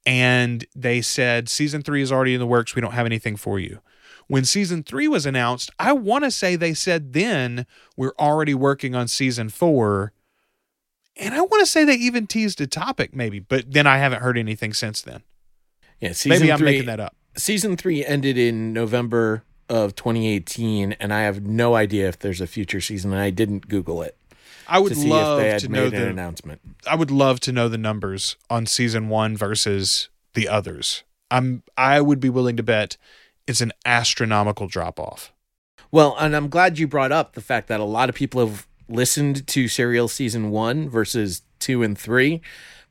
and 0.07 0.65
they 0.75 1.01
said 1.01 1.49
season 1.49 1.83
3 1.83 2.01
is 2.01 2.11
already 2.11 2.33
in 2.33 2.39
the 2.39 2.47
works. 2.47 2.73
We 2.73 2.81
don't 2.81 2.93
have 2.93 3.05
anything 3.05 3.35
for 3.35 3.59
you. 3.59 3.79
When 4.27 4.43
season 4.43 4.81
3 4.81 5.07
was 5.07 5.27
announced, 5.27 5.69
I 5.77 5.93
want 5.93 6.23
to 6.23 6.31
say 6.31 6.55
they 6.55 6.73
said 6.73 7.13
then 7.13 7.67
we're 7.95 8.15
already 8.19 8.55
working 8.55 8.95
on 8.95 9.07
season 9.07 9.49
4. 9.49 10.13
And 11.17 11.35
I 11.35 11.41
want 11.41 11.61
to 11.61 11.67
say 11.67 11.85
they 11.85 11.93
even 11.93 12.25
teased 12.25 12.59
a 12.59 12.65
topic 12.65 13.15
maybe, 13.15 13.39
but 13.39 13.71
then 13.71 13.85
I 13.85 13.99
haven't 13.99 14.23
heard 14.23 14.35
anything 14.35 14.73
since 14.73 14.99
then. 14.99 15.21
Yeah, 16.01 16.13
season 16.13 16.39
Maybe 16.39 16.51
I'm 16.51 16.57
three. 16.57 16.71
making 16.71 16.87
that 16.87 16.99
up. 16.99 17.15
Season 17.37 17.77
three 17.77 18.03
ended 18.03 18.37
in 18.37 18.73
November 18.73 19.43
of 19.69 19.95
2018, 19.95 20.93
and 20.93 21.13
I 21.13 21.21
have 21.21 21.45
no 21.45 21.75
idea 21.75 22.07
if 22.07 22.19
there's 22.19 22.41
a 22.41 22.47
future 22.47 22.81
season. 22.81 23.11
And 23.11 23.21
I 23.21 23.29
didn't 23.29 23.67
Google 23.67 24.01
it. 24.01 24.17
I 24.67 24.79
would 24.79 24.93
to 24.93 25.07
love 25.07 25.39
if 25.39 25.43
they 25.43 25.49
had 25.51 25.61
to 25.61 25.69
know 25.69 25.85
an 25.85 25.91
the 25.91 26.07
announcement. 26.07 26.61
I 26.89 26.95
would 26.95 27.11
love 27.11 27.39
to 27.41 27.51
know 27.51 27.69
the 27.69 27.77
numbers 27.77 28.35
on 28.49 28.65
season 28.65 29.09
one 29.09 29.37
versus 29.37 30.09
the 30.33 30.47
others. 30.47 31.03
I'm 31.31 31.63
I 31.77 32.01
would 32.01 32.19
be 32.19 32.29
willing 32.29 32.57
to 32.57 32.63
bet 32.63 32.97
it's 33.47 33.61
an 33.61 33.73
astronomical 33.85 34.67
drop 34.67 34.99
off. 34.99 35.31
Well, 35.91 36.15
and 36.19 36.35
I'm 36.35 36.49
glad 36.49 36.79
you 36.79 36.87
brought 36.87 37.11
up 37.11 37.33
the 37.33 37.41
fact 37.41 37.67
that 37.67 37.79
a 37.79 37.85
lot 37.85 38.09
of 38.09 38.15
people 38.15 38.45
have 38.45 38.67
listened 38.87 39.47
to 39.47 39.67
Serial 39.67 40.07
season 40.07 40.49
one 40.49 40.89
versus 40.89 41.41
two 41.59 41.83
and 41.83 41.97
three, 41.97 42.41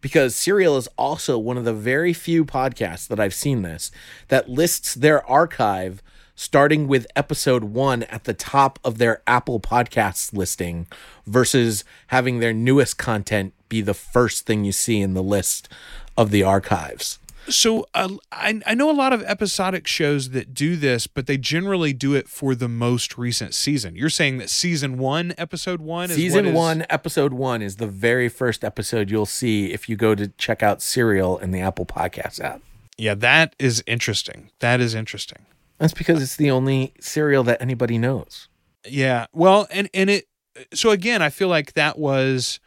because 0.00 0.36
Serial 0.36 0.76
is 0.76 0.88
also 0.96 1.38
one 1.38 1.56
of 1.56 1.64
the 1.64 1.72
very 1.72 2.12
few 2.12 2.44
podcasts 2.44 3.06
that 3.08 3.20
I've 3.20 3.34
seen 3.34 3.62
this 3.62 3.90
that 4.28 4.48
lists 4.48 4.94
their 4.94 5.26
archive 5.28 6.02
starting 6.34 6.88
with 6.88 7.06
episode 7.14 7.64
one 7.64 8.02
at 8.04 8.24
the 8.24 8.34
top 8.34 8.78
of 8.84 8.98
their 8.98 9.22
Apple 9.26 9.60
Podcasts 9.60 10.32
listing 10.32 10.86
versus 11.26 11.84
having 12.08 12.40
their 12.40 12.52
newest 12.52 12.98
content 12.98 13.52
be 13.68 13.80
the 13.80 13.94
first 13.94 14.46
thing 14.46 14.64
you 14.64 14.72
see 14.72 15.00
in 15.00 15.14
the 15.14 15.22
list 15.22 15.68
of 16.16 16.30
the 16.30 16.42
archives. 16.42 17.18
So 17.46 17.86
uh, 17.92 18.08
I 18.32 18.60
I 18.64 18.72
know 18.74 18.90
a 18.90 18.92
lot 18.96 19.12
of 19.12 19.22
episodic 19.24 19.86
shows 19.86 20.30
that 20.30 20.54
do 20.54 20.76
this, 20.76 21.06
but 21.06 21.26
they 21.26 21.36
generally 21.36 21.92
do 21.92 22.14
it 22.14 22.26
for 22.26 22.54
the 22.54 22.68
most 22.68 23.18
recent 23.18 23.52
season. 23.52 23.96
You're 23.96 24.08
saying 24.08 24.38
that 24.38 24.48
season 24.48 24.96
one, 24.96 25.34
episode 25.36 25.82
one, 25.82 26.10
is 26.10 26.16
Season 26.16 26.46
is- 26.46 26.54
one, 26.54 26.86
episode 26.88 27.34
one 27.34 27.60
is 27.60 27.76
the 27.76 27.86
very 27.86 28.30
first 28.30 28.64
episode 28.64 29.10
you'll 29.10 29.26
see 29.26 29.72
if 29.74 29.90
you 29.90 29.96
go 29.96 30.14
to 30.14 30.28
check 30.38 30.62
out 30.62 30.80
Serial 30.80 31.36
in 31.38 31.50
the 31.50 31.60
Apple 31.60 31.84
Podcasts 31.84 32.40
app. 32.40 32.62
Yeah, 32.96 33.14
that 33.14 33.54
is 33.58 33.84
interesting. 33.86 34.50
That 34.60 34.80
is 34.80 34.94
interesting. 34.94 35.44
That's 35.84 35.92
because 35.92 36.22
it's 36.22 36.36
the 36.36 36.50
only 36.50 36.94
serial 36.98 37.44
that 37.44 37.60
anybody 37.60 37.98
knows. 37.98 38.48
Yeah. 38.88 39.26
Well, 39.34 39.66
and 39.70 39.90
and 39.92 40.08
it 40.08 40.24
so 40.72 40.92
again, 40.92 41.20
I 41.20 41.28
feel 41.28 41.48
like 41.48 41.74
that 41.74 41.98
was 41.98 42.58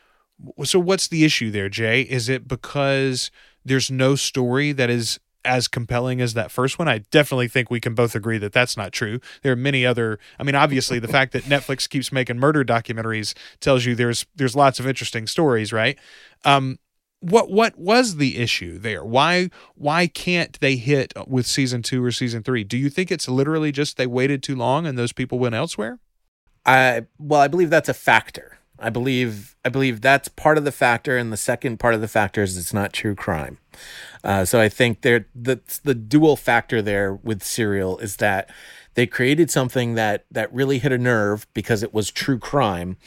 so 0.63 0.77
what's 0.77 1.07
the 1.07 1.25
issue 1.25 1.49
there, 1.49 1.67
Jay? 1.67 2.01
Is 2.01 2.29
it 2.29 2.47
because 2.47 3.31
there's 3.65 3.89
no 3.89 4.13
story 4.13 4.71
that 4.71 4.91
is 4.91 5.19
as 5.43 5.67
compelling 5.67 6.21
as 6.21 6.35
that 6.35 6.51
first 6.51 6.77
one? 6.77 6.87
I 6.87 6.99
definitely 7.09 7.47
think 7.47 7.71
we 7.71 7.79
can 7.79 7.95
both 7.95 8.13
agree 8.13 8.37
that 8.37 8.53
that's 8.53 8.77
not 8.77 8.91
true. 8.91 9.19
There 9.41 9.53
are 9.53 9.55
many 9.55 9.83
other 9.83 10.19
I 10.37 10.43
mean, 10.43 10.53
obviously 10.53 10.99
the 10.99 11.07
fact 11.07 11.31
that 11.33 11.45
Netflix 11.45 11.89
keeps 11.89 12.11
making 12.11 12.37
murder 12.37 12.63
documentaries 12.63 13.33
tells 13.61 13.83
you 13.83 13.95
there's 13.95 14.27
there's 14.35 14.55
lots 14.55 14.79
of 14.79 14.85
interesting 14.85 15.25
stories, 15.25 15.73
right? 15.73 15.97
Um 16.45 16.77
what 17.29 17.49
what 17.49 17.77
was 17.77 18.17
the 18.17 18.37
issue 18.37 18.77
there? 18.77 19.03
Why 19.03 19.49
why 19.75 20.07
can't 20.07 20.59
they 20.59 20.75
hit 20.75 21.13
with 21.27 21.45
season 21.45 21.81
2 21.81 22.03
or 22.03 22.11
season 22.11 22.43
3? 22.43 22.63
Do 22.63 22.77
you 22.77 22.89
think 22.89 23.11
it's 23.11 23.27
literally 23.27 23.71
just 23.71 23.97
they 23.97 24.07
waited 24.07 24.43
too 24.43 24.55
long 24.55 24.85
and 24.85 24.97
those 24.97 25.13
people 25.13 25.39
went 25.39 25.55
elsewhere? 25.55 25.99
I 26.65 27.05
well, 27.17 27.41
I 27.41 27.47
believe 27.47 27.69
that's 27.69 27.89
a 27.89 27.93
factor. 27.93 28.57
I 28.79 28.89
believe 28.89 29.55
I 29.65 29.69
believe 29.69 30.01
that's 30.01 30.27
part 30.27 30.57
of 30.57 30.63
the 30.63 30.71
factor, 30.71 31.17
and 31.17 31.33
the 31.33 31.37
second 31.37 31.77
part 31.77 31.93
of 31.93 32.01
the 32.01 32.07
factor 32.07 32.43
is 32.43 32.57
it's 32.57 32.73
not 32.73 32.93
true 32.93 33.15
crime. 33.15 33.57
Uh, 34.23 34.45
so 34.45 34.59
I 34.59 34.69
think 34.69 35.01
there 35.01 35.27
the 35.33 35.59
the 35.83 35.95
dual 35.95 36.35
factor 36.35 36.81
there 36.81 37.13
with 37.15 37.43
Serial 37.43 37.97
is 37.97 38.17
that 38.17 38.49
they 38.93 39.07
created 39.07 39.49
something 39.49 39.95
that 39.95 40.25
that 40.31 40.53
really 40.53 40.79
hit 40.79 40.91
a 40.91 40.97
nerve 40.97 41.47
because 41.53 41.81
it 41.83 41.93
was 41.93 42.11
true 42.11 42.37
crime, 42.37 42.97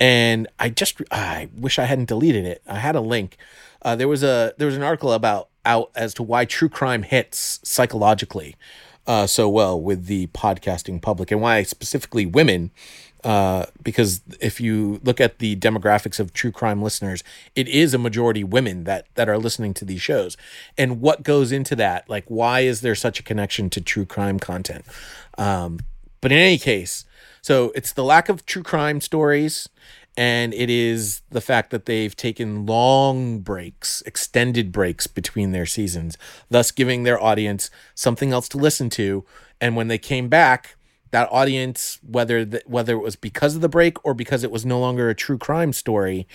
and 0.00 0.48
I 0.58 0.70
just 0.70 1.02
I 1.10 1.50
wish 1.54 1.78
I 1.78 1.84
hadn't 1.84 2.08
deleted 2.08 2.46
it. 2.46 2.62
I 2.66 2.78
had 2.78 2.96
a 2.96 3.00
link. 3.00 3.36
Uh, 3.82 3.96
there 3.96 4.08
was 4.08 4.22
a 4.22 4.54
there 4.58 4.66
was 4.66 4.76
an 4.76 4.82
article 4.82 5.12
about 5.12 5.48
out 5.64 5.90
as 5.94 6.14
to 6.14 6.22
why 6.22 6.44
true 6.44 6.68
crime 6.68 7.02
hits 7.02 7.60
psychologically 7.62 8.56
uh, 9.06 9.26
so 9.26 9.48
well 9.48 9.80
with 9.80 10.06
the 10.06 10.26
podcasting 10.28 11.00
public 11.00 11.30
and 11.30 11.40
why 11.40 11.62
specifically 11.62 12.26
women 12.26 12.70
uh, 13.24 13.66
because 13.82 14.20
if 14.40 14.60
you 14.60 15.00
look 15.02 15.20
at 15.20 15.38
the 15.38 15.56
demographics 15.56 16.20
of 16.20 16.32
true 16.32 16.52
crime 16.52 16.82
listeners, 16.82 17.24
it 17.56 17.66
is 17.68 17.92
a 17.92 17.98
majority 17.98 18.44
women 18.44 18.84
that 18.84 19.06
that 19.16 19.28
are 19.28 19.38
listening 19.38 19.74
to 19.74 19.84
these 19.84 20.00
shows. 20.00 20.36
And 20.76 21.00
what 21.00 21.24
goes 21.24 21.50
into 21.50 21.74
that? 21.76 22.08
Like, 22.08 22.24
why 22.28 22.60
is 22.60 22.80
there 22.80 22.94
such 22.94 23.18
a 23.18 23.22
connection 23.22 23.70
to 23.70 23.80
true 23.80 24.06
crime 24.06 24.38
content? 24.38 24.84
Um, 25.36 25.80
but 26.20 26.30
in 26.32 26.38
any 26.38 26.58
case, 26.58 27.04
so 27.42 27.72
it's 27.74 27.92
the 27.92 28.04
lack 28.04 28.28
of 28.28 28.46
true 28.46 28.62
crime 28.62 29.00
stories, 29.00 29.68
and 30.18 30.52
it 30.52 30.68
is 30.68 31.22
the 31.30 31.40
fact 31.40 31.70
that 31.70 31.86
they've 31.86 32.16
taken 32.16 32.66
long 32.66 33.38
breaks, 33.38 34.02
extended 34.04 34.72
breaks 34.72 35.06
between 35.06 35.52
their 35.52 35.64
seasons, 35.64 36.18
thus 36.50 36.72
giving 36.72 37.04
their 37.04 37.22
audience 37.22 37.70
something 37.94 38.32
else 38.32 38.48
to 38.48 38.58
listen 38.58 38.90
to. 38.90 39.24
And 39.60 39.76
when 39.76 39.86
they 39.86 39.96
came 39.96 40.28
back, 40.28 40.74
that 41.12 41.28
audience, 41.30 42.00
whether 42.04 42.44
the, 42.44 42.60
whether 42.66 42.96
it 42.96 43.02
was 43.02 43.14
because 43.14 43.54
of 43.54 43.60
the 43.60 43.68
break 43.68 44.04
or 44.04 44.12
because 44.12 44.42
it 44.42 44.50
was 44.50 44.66
no 44.66 44.80
longer 44.80 45.08
a 45.08 45.14
true 45.14 45.38
crime 45.38 45.72
story, 45.72 46.26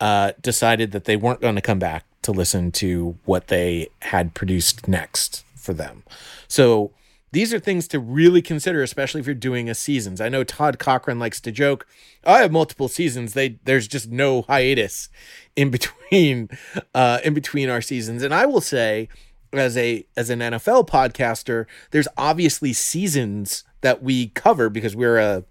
uh, 0.00 0.32
decided 0.40 0.92
that 0.92 1.04
they 1.04 1.16
weren't 1.16 1.42
going 1.42 1.56
to 1.56 1.60
come 1.60 1.78
back 1.78 2.06
to 2.22 2.32
listen 2.32 2.72
to 2.72 3.18
what 3.26 3.48
they 3.48 3.88
had 4.00 4.32
produced 4.32 4.88
next 4.88 5.44
for 5.54 5.74
them. 5.74 6.04
So 6.48 6.90
these 7.36 7.52
are 7.52 7.58
things 7.58 7.86
to 7.88 8.00
really 8.00 8.40
consider, 8.40 8.82
especially 8.82 9.20
if 9.20 9.26
you're 9.26 9.34
doing 9.34 9.68
a 9.68 9.74
seasons. 9.74 10.22
I 10.22 10.30
know 10.30 10.42
Todd 10.42 10.78
Cochran 10.78 11.18
likes 11.18 11.38
to 11.42 11.52
joke, 11.52 11.86
"I 12.24 12.38
have 12.38 12.50
multiple 12.50 12.88
seasons. 12.88 13.34
They 13.34 13.58
there's 13.64 13.86
just 13.86 14.08
no 14.08 14.40
hiatus 14.40 15.10
in 15.54 15.70
between 15.76 16.48
uh, 16.94 17.18
in 17.22 17.34
between 17.34 17.68
our 17.68 17.82
seasons." 17.82 18.22
And 18.22 18.32
I 18.32 18.46
will 18.46 18.62
say, 18.62 19.10
as 19.52 19.76
a 19.76 20.06
as 20.16 20.30
an 20.30 20.38
NFL 20.38 20.88
podcaster, 20.88 21.66
there's 21.90 22.08
obviously 22.16 22.72
seasons 22.72 23.64
that 23.82 24.02
we 24.02 24.28
cover 24.28 24.70
because 24.70 24.96
we're 24.96 25.18
a 25.18 25.44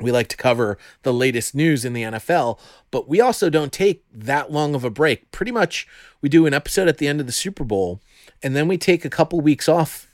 we 0.00 0.12
like 0.12 0.28
to 0.28 0.36
cover 0.36 0.78
the 1.02 1.12
latest 1.12 1.52
news 1.52 1.84
in 1.84 1.94
the 1.94 2.04
NFL, 2.04 2.60
but 2.92 3.08
we 3.08 3.20
also 3.20 3.50
don't 3.50 3.72
take 3.72 4.04
that 4.12 4.52
long 4.52 4.76
of 4.76 4.84
a 4.84 4.90
break. 4.90 5.32
Pretty 5.32 5.50
much 5.50 5.88
we 6.22 6.28
do 6.28 6.46
an 6.46 6.54
episode 6.54 6.86
at 6.86 6.98
the 6.98 7.08
end 7.08 7.18
of 7.18 7.26
the 7.26 7.32
Super 7.32 7.64
Bowl 7.64 8.00
and 8.42 8.54
then 8.54 8.68
we 8.68 8.78
take 8.78 9.04
a 9.04 9.10
couple 9.10 9.40
weeks 9.40 9.68
off 9.68 10.07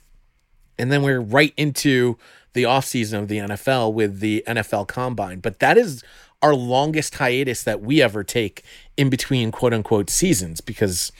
and 0.77 0.91
then 0.91 1.03
we're 1.03 1.21
right 1.21 1.53
into 1.57 2.17
the 2.53 2.63
offseason 2.63 3.19
of 3.19 3.27
the 3.27 3.37
NFL 3.37 3.93
with 3.93 4.19
the 4.19 4.43
NFL 4.47 4.87
Combine. 4.87 5.39
But 5.39 5.59
that 5.59 5.77
is 5.77 6.03
our 6.41 6.55
longest 6.55 7.15
hiatus 7.15 7.63
that 7.63 7.81
we 7.81 8.01
ever 8.01 8.23
take 8.23 8.63
in 8.97 9.09
between 9.09 9.51
quote 9.51 9.73
unquote 9.73 10.09
seasons 10.09 10.61
because 10.61 11.11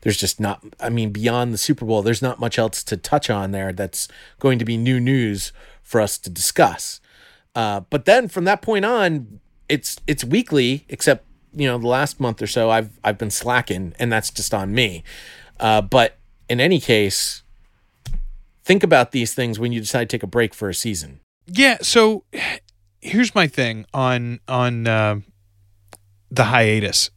there's 0.00 0.16
just 0.16 0.40
not 0.40 0.62
I 0.80 0.88
mean 0.88 1.10
beyond 1.10 1.54
the 1.54 1.58
Super 1.58 1.84
Bowl 1.84 2.02
there's 2.02 2.22
not 2.22 2.40
much 2.40 2.58
else 2.58 2.82
to 2.84 2.96
touch 2.96 3.30
on 3.30 3.52
there 3.52 3.72
that's 3.72 4.08
going 4.38 4.58
to 4.58 4.64
be 4.64 4.76
new 4.76 4.98
news 4.98 5.52
for 5.82 6.00
us 6.00 6.18
to 6.18 6.30
discuss. 6.30 7.00
Uh, 7.54 7.80
but 7.90 8.06
then 8.06 8.28
from 8.28 8.44
that 8.44 8.60
point 8.62 8.84
on 8.84 9.40
it's 9.68 9.98
it's 10.06 10.24
weekly 10.24 10.84
except 10.88 11.26
you 11.54 11.68
know 11.68 11.78
the 11.78 11.86
last 11.86 12.18
month 12.18 12.42
or 12.42 12.46
so 12.46 12.70
I've 12.70 12.98
I've 13.04 13.18
been 13.18 13.30
slacking 13.30 13.94
and 13.98 14.10
that's 14.10 14.30
just 14.30 14.52
on 14.52 14.74
me. 14.74 15.04
Uh, 15.60 15.80
but 15.80 16.18
in 16.48 16.60
any 16.60 16.80
case 16.80 17.41
think 18.64 18.82
about 18.82 19.12
these 19.12 19.34
things 19.34 19.58
when 19.58 19.72
you 19.72 19.80
decide 19.80 20.08
to 20.10 20.16
take 20.16 20.22
a 20.22 20.26
break 20.26 20.54
for 20.54 20.68
a 20.68 20.74
season. 20.74 21.20
Yeah. 21.46 21.78
So 21.82 22.24
here's 23.00 23.34
my 23.34 23.46
thing 23.46 23.86
on 23.92 24.40
on 24.48 24.86
uh, 24.86 25.20
the 26.30 26.44
hiatus. 26.44 27.10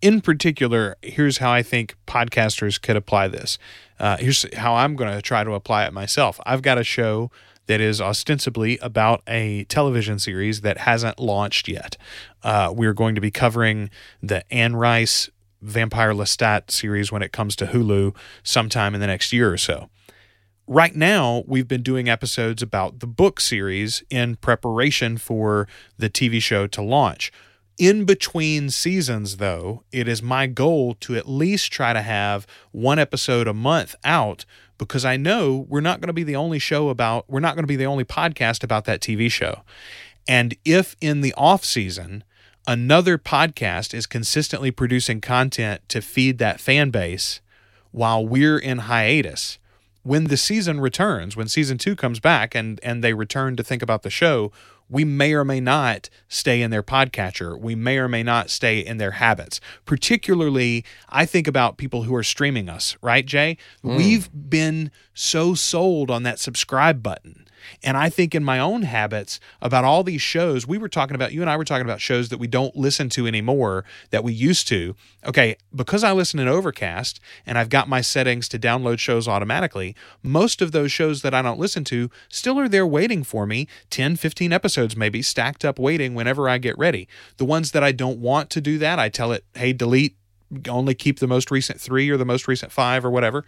In 0.00 0.20
particular, 0.20 0.96
here's 1.02 1.38
how 1.38 1.50
I 1.50 1.62
think 1.62 1.96
podcasters 2.06 2.80
could 2.80 2.96
apply 2.96 3.28
this. 3.28 3.58
Uh, 3.98 4.16
here's 4.16 4.46
how 4.56 4.76
I'm 4.76 4.94
going 4.94 5.12
to 5.12 5.20
try 5.20 5.42
to 5.42 5.54
apply 5.54 5.86
it 5.86 5.92
myself. 5.92 6.40
I've 6.46 6.62
got 6.62 6.78
a 6.78 6.84
show 6.84 7.32
that 7.66 7.80
is 7.80 8.00
ostensibly 8.00 8.78
about 8.78 9.22
a 9.26 9.64
television 9.64 10.18
series 10.18 10.60
that 10.60 10.78
hasn't 10.78 11.18
launched 11.18 11.68
yet. 11.68 11.96
Uh, 12.42 12.72
we're 12.74 12.94
going 12.94 13.16
to 13.16 13.20
be 13.20 13.30
covering 13.30 13.90
the 14.22 14.50
Anne 14.52 14.76
Rice 14.76 15.28
Vampire 15.60 16.12
Lestat 16.12 16.70
series 16.70 17.10
when 17.10 17.20
it 17.20 17.32
comes 17.32 17.56
to 17.56 17.66
Hulu 17.66 18.14
sometime 18.44 18.94
in 18.94 19.00
the 19.00 19.06
next 19.08 19.32
year 19.32 19.52
or 19.52 19.58
so 19.58 19.90
right 20.68 20.94
now 20.94 21.42
we've 21.46 21.66
been 21.66 21.82
doing 21.82 22.08
episodes 22.08 22.62
about 22.62 23.00
the 23.00 23.06
book 23.06 23.40
series 23.40 24.02
in 24.10 24.36
preparation 24.36 25.16
for 25.16 25.66
the 25.96 26.10
TV 26.10 26.42
show 26.42 26.66
to 26.66 26.82
launch. 26.82 27.32
In 27.78 28.04
between 28.04 28.70
seasons, 28.70 29.38
though, 29.38 29.84
it 29.92 30.06
is 30.06 30.22
my 30.22 30.46
goal 30.46 30.94
to 31.00 31.16
at 31.16 31.28
least 31.28 31.72
try 31.72 31.92
to 31.92 32.02
have 32.02 32.46
one 32.70 32.98
episode 32.98 33.48
a 33.48 33.54
month 33.54 33.94
out 34.04 34.44
because 34.76 35.04
I 35.04 35.16
know 35.16 35.66
we're 35.68 35.80
not 35.80 36.00
going 36.00 36.08
to 36.08 36.12
be 36.12 36.24
the 36.24 36.36
only 36.36 36.58
show 36.58 36.88
about, 36.88 37.24
we're 37.28 37.40
not 37.40 37.54
going 37.54 37.64
to 37.64 37.68
be 37.68 37.76
the 37.76 37.86
only 37.86 38.04
podcast 38.04 38.62
about 38.62 38.84
that 38.84 39.00
TV 39.00 39.30
show. 39.30 39.62
And 40.26 40.54
if 40.64 40.96
in 41.00 41.22
the 41.22 41.32
off 41.34 41.64
season, 41.64 42.24
another 42.66 43.16
podcast 43.16 43.94
is 43.94 44.06
consistently 44.06 44.70
producing 44.70 45.20
content 45.20 45.80
to 45.88 46.02
feed 46.02 46.38
that 46.38 46.60
fan 46.60 46.90
base 46.90 47.40
while 47.90 48.26
we're 48.26 48.58
in 48.58 48.78
hiatus, 48.78 49.58
when 50.02 50.24
the 50.24 50.36
season 50.36 50.80
returns, 50.80 51.36
when 51.36 51.48
season 51.48 51.78
two 51.78 51.96
comes 51.96 52.20
back 52.20 52.54
and 52.54 52.80
and 52.82 53.02
they 53.02 53.14
return 53.14 53.56
to 53.56 53.62
think 53.62 53.82
about 53.82 54.02
the 54.02 54.10
show, 54.10 54.52
we 54.88 55.04
may 55.04 55.34
or 55.34 55.44
may 55.44 55.60
not 55.60 56.08
stay 56.28 56.62
in 56.62 56.70
their 56.70 56.82
podcatcher. 56.82 57.58
We 57.58 57.74
may 57.74 57.98
or 57.98 58.08
may 58.08 58.22
not 58.22 58.50
stay 58.50 58.78
in 58.80 58.96
their 58.96 59.12
habits. 59.12 59.60
Particularly, 59.84 60.84
I 61.08 61.26
think 61.26 61.46
about 61.46 61.76
people 61.76 62.04
who 62.04 62.14
are 62.14 62.22
streaming 62.22 62.68
us, 62.68 62.96
right, 63.02 63.26
Jay? 63.26 63.58
Hmm. 63.82 63.96
We've 63.96 64.30
been 64.32 64.90
so 65.14 65.54
sold 65.54 66.10
on 66.10 66.22
that 66.22 66.38
subscribe 66.38 67.02
button 67.02 67.47
And 67.82 67.96
I 67.96 68.08
think 68.08 68.34
in 68.34 68.44
my 68.44 68.58
own 68.58 68.82
habits 68.82 69.40
about 69.60 69.84
all 69.84 70.02
these 70.02 70.22
shows, 70.22 70.66
we 70.66 70.78
were 70.78 70.88
talking 70.88 71.14
about, 71.14 71.32
you 71.32 71.40
and 71.40 71.50
I 71.50 71.56
were 71.56 71.64
talking 71.64 71.84
about 71.84 72.00
shows 72.00 72.28
that 72.28 72.38
we 72.38 72.46
don't 72.46 72.76
listen 72.76 73.08
to 73.10 73.26
anymore 73.26 73.84
that 74.10 74.24
we 74.24 74.32
used 74.32 74.68
to. 74.68 74.94
Okay, 75.26 75.56
because 75.74 76.04
I 76.04 76.12
listen 76.12 76.38
in 76.40 76.48
Overcast 76.48 77.20
and 77.46 77.58
I've 77.58 77.68
got 77.68 77.88
my 77.88 78.00
settings 78.00 78.48
to 78.48 78.58
download 78.58 78.98
shows 78.98 79.28
automatically, 79.28 79.94
most 80.22 80.62
of 80.62 80.72
those 80.72 80.92
shows 80.92 81.22
that 81.22 81.34
I 81.34 81.42
don't 81.42 81.58
listen 81.58 81.84
to 81.84 82.10
still 82.28 82.58
are 82.58 82.68
there 82.68 82.86
waiting 82.86 83.24
for 83.24 83.46
me 83.46 83.68
10, 83.90 84.16
15 84.16 84.52
episodes 84.52 84.96
maybe 84.96 85.22
stacked 85.22 85.64
up 85.64 85.78
waiting 85.78 86.14
whenever 86.14 86.48
I 86.48 86.58
get 86.58 86.78
ready. 86.78 87.08
The 87.36 87.44
ones 87.44 87.72
that 87.72 87.84
I 87.84 87.92
don't 87.92 88.18
want 88.18 88.50
to 88.50 88.60
do 88.60 88.78
that, 88.78 88.98
I 88.98 89.08
tell 89.08 89.32
it, 89.32 89.44
hey, 89.54 89.72
delete, 89.72 90.16
only 90.68 90.94
keep 90.94 91.18
the 91.18 91.26
most 91.26 91.50
recent 91.50 91.80
three 91.80 92.08
or 92.10 92.16
the 92.16 92.24
most 92.24 92.48
recent 92.48 92.72
five 92.72 93.04
or 93.04 93.10
whatever. 93.10 93.44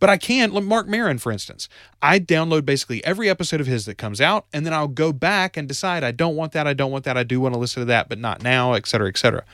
But 0.00 0.10
I 0.10 0.16
can. 0.16 0.52
Marc 0.66 0.86
Maron, 0.86 1.18
for 1.18 1.32
instance, 1.32 1.68
I 2.02 2.18
download 2.18 2.64
basically 2.64 3.02
every 3.04 3.30
episode 3.30 3.60
of 3.60 3.66
his 3.66 3.86
that 3.86 3.96
comes 3.96 4.20
out, 4.20 4.46
and 4.52 4.66
then 4.66 4.74
I'll 4.74 4.88
go 4.88 5.12
back 5.12 5.56
and 5.56 5.66
decide 5.66 6.04
I 6.04 6.10
don't 6.10 6.36
want 6.36 6.52
that, 6.52 6.66
I 6.66 6.74
don't 6.74 6.90
want 6.90 7.04
that, 7.04 7.16
I 7.16 7.22
do 7.22 7.40
want 7.40 7.54
to 7.54 7.60
listen 7.60 7.80
to 7.80 7.86
that, 7.86 8.08
but 8.08 8.18
not 8.18 8.42
now, 8.42 8.74
et 8.74 8.86
cetera, 8.86 9.08
et 9.08 9.16
cetera. 9.16 9.44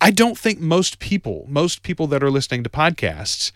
I 0.00 0.10
don't 0.10 0.38
think 0.38 0.60
most 0.60 0.98
people, 0.98 1.44
most 1.48 1.82
people 1.82 2.06
that 2.08 2.22
are 2.22 2.30
listening 2.30 2.62
to 2.62 2.70
podcasts, 2.70 3.50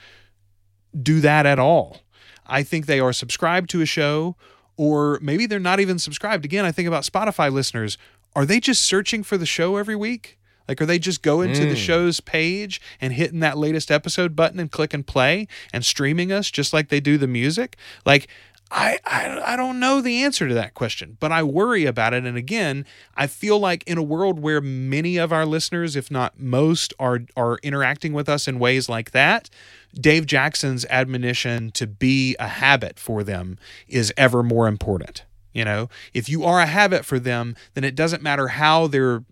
do 1.01 1.21
that 1.21 1.47
at 1.47 1.59
all. 1.59 2.01
I 2.47 2.63
think 2.63 2.87
they 2.87 2.99
are 2.99 3.13
subscribed 3.13 3.71
to 3.71 3.81
a 3.81 3.87
show, 3.87 4.37
or 4.77 5.19
maybe 5.23 5.47
they're 5.47 5.61
not 5.61 5.81
even 5.81 5.99
subscribed. 5.99 6.45
Again, 6.45 6.65
I 6.65 6.73
think 6.73 6.89
about 6.89 7.05
Spotify 7.05 7.53
listeners. 7.53 7.97
Are 8.35 8.45
they 8.45 8.59
just 8.59 8.83
searching 8.83 9.23
for 9.23 9.39
the 9.39 9.47
show 9.47 9.77
every 9.77 9.97
week? 9.97 10.39
Like, 10.71 10.81
are 10.81 10.87
they 10.87 11.01
just 11.01 11.23
going 11.23 11.51
mm. 11.51 11.57
to 11.57 11.63
the 11.63 11.75
mm. 11.75 11.77
show's 11.77 12.21
page 12.21 12.81
and 13.01 13.13
hitting 13.13 13.41
that 13.41 13.59
latest 13.59 13.91
episode 13.91 14.37
button 14.37 14.61
and 14.61 14.71
click 14.71 14.95
and 14.95 15.05
play 15.05 15.49
and 15.73 15.85
streaming 15.85 16.31
us 16.31 16.49
just 16.49 16.73
like 16.73 16.91
they 16.91 17.01
do 17.01 17.19
the 17.19 17.27
music? 17.27 17.77
Like, 18.07 18.29
I, 18.71 19.01
I, 19.05 19.55
I 19.55 19.57
don't 19.57 19.81
know 19.81 20.01
the 20.01 20.23
answer 20.23 20.47
to 20.47 20.55
that 20.55 20.75
question, 20.75 21.17
but 21.19 21.33
I 21.33 21.43
worry 21.43 21.87
about 21.87 22.15
it. 22.15 22.25
And 22.25 22.37
again, 22.37 22.87
I 23.17 23.27
feel 23.27 23.59
like 23.59 23.83
in 23.83 23.99
a 23.99 24.03
world 24.03 24.39
where 24.39 24.61
many 24.61 25.17
of 25.17 25.33
our 25.33 25.45
listeners, 25.45 25.97
if 25.97 26.09
not 26.09 26.39
most, 26.39 26.95
are 27.01 27.23
are 27.37 27.59
interacting 27.65 28.13
with 28.13 28.29
us 28.29 28.47
in 28.47 28.61
ways 28.61 28.89
like 28.89 29.11
that, 29.11 29.51
Dave 29.93 30.25
Jackson's 30.25 30.87
admonition 30.89 31.73
to 31.73 31.89
be 31.89 32.37
a 32.39 32.47
habit 32.47 33.01
for 33.01 33.25
them 33.25 33.59
is 33.89 34.13
ever 34.17 34.45
more 34.45 34.69
important. 34.69 35.25
You 35.53 35.65
know, 35.65 35.89
if 36.15 36.29
you 36.29 36.45
are 36.45 36.61
a 36.61 36.67
habit 36.67 37.05
for 37.05 37.19
them, 37.19 37.57
then 37.75 37.83
it 37.83 37.97
doesn't 37.97 38.23
matter 38.23 38.47
how 38.47 38.87
they're 38.87 39.25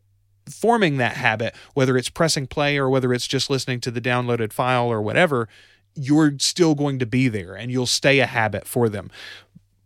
forming 0.53 0.97
that 0.99 1.17
habit, 1.17 1.55
whether 1.75 1.97
it's 1.97 2.09
pressing 2.09 2.47
play 2.47 2.77
or 2.77 2.89
whether 2.89 3.13
it's 3.13 3.27
just 3.27 3.51
listening 3.51 3.81
to 3.81 3.91
the 3.91 4.01
downloaded 4.01 4.53
file 4.53 4.87
or 4.87 5.01
whatever, 5.01 5.49
you're 5.95 6.39
still 6.39 6.75
going 6.75 6.99
to 6.99 7.07
be 7.07 7.29
there 7.29 7.55
and 7.55 7.71
you'll 7.71 7.87
stay 7.87 8.21
a 8.21 8.27
habit 8.27 8.67
for 8.67 8.89
them. 8.89 9.11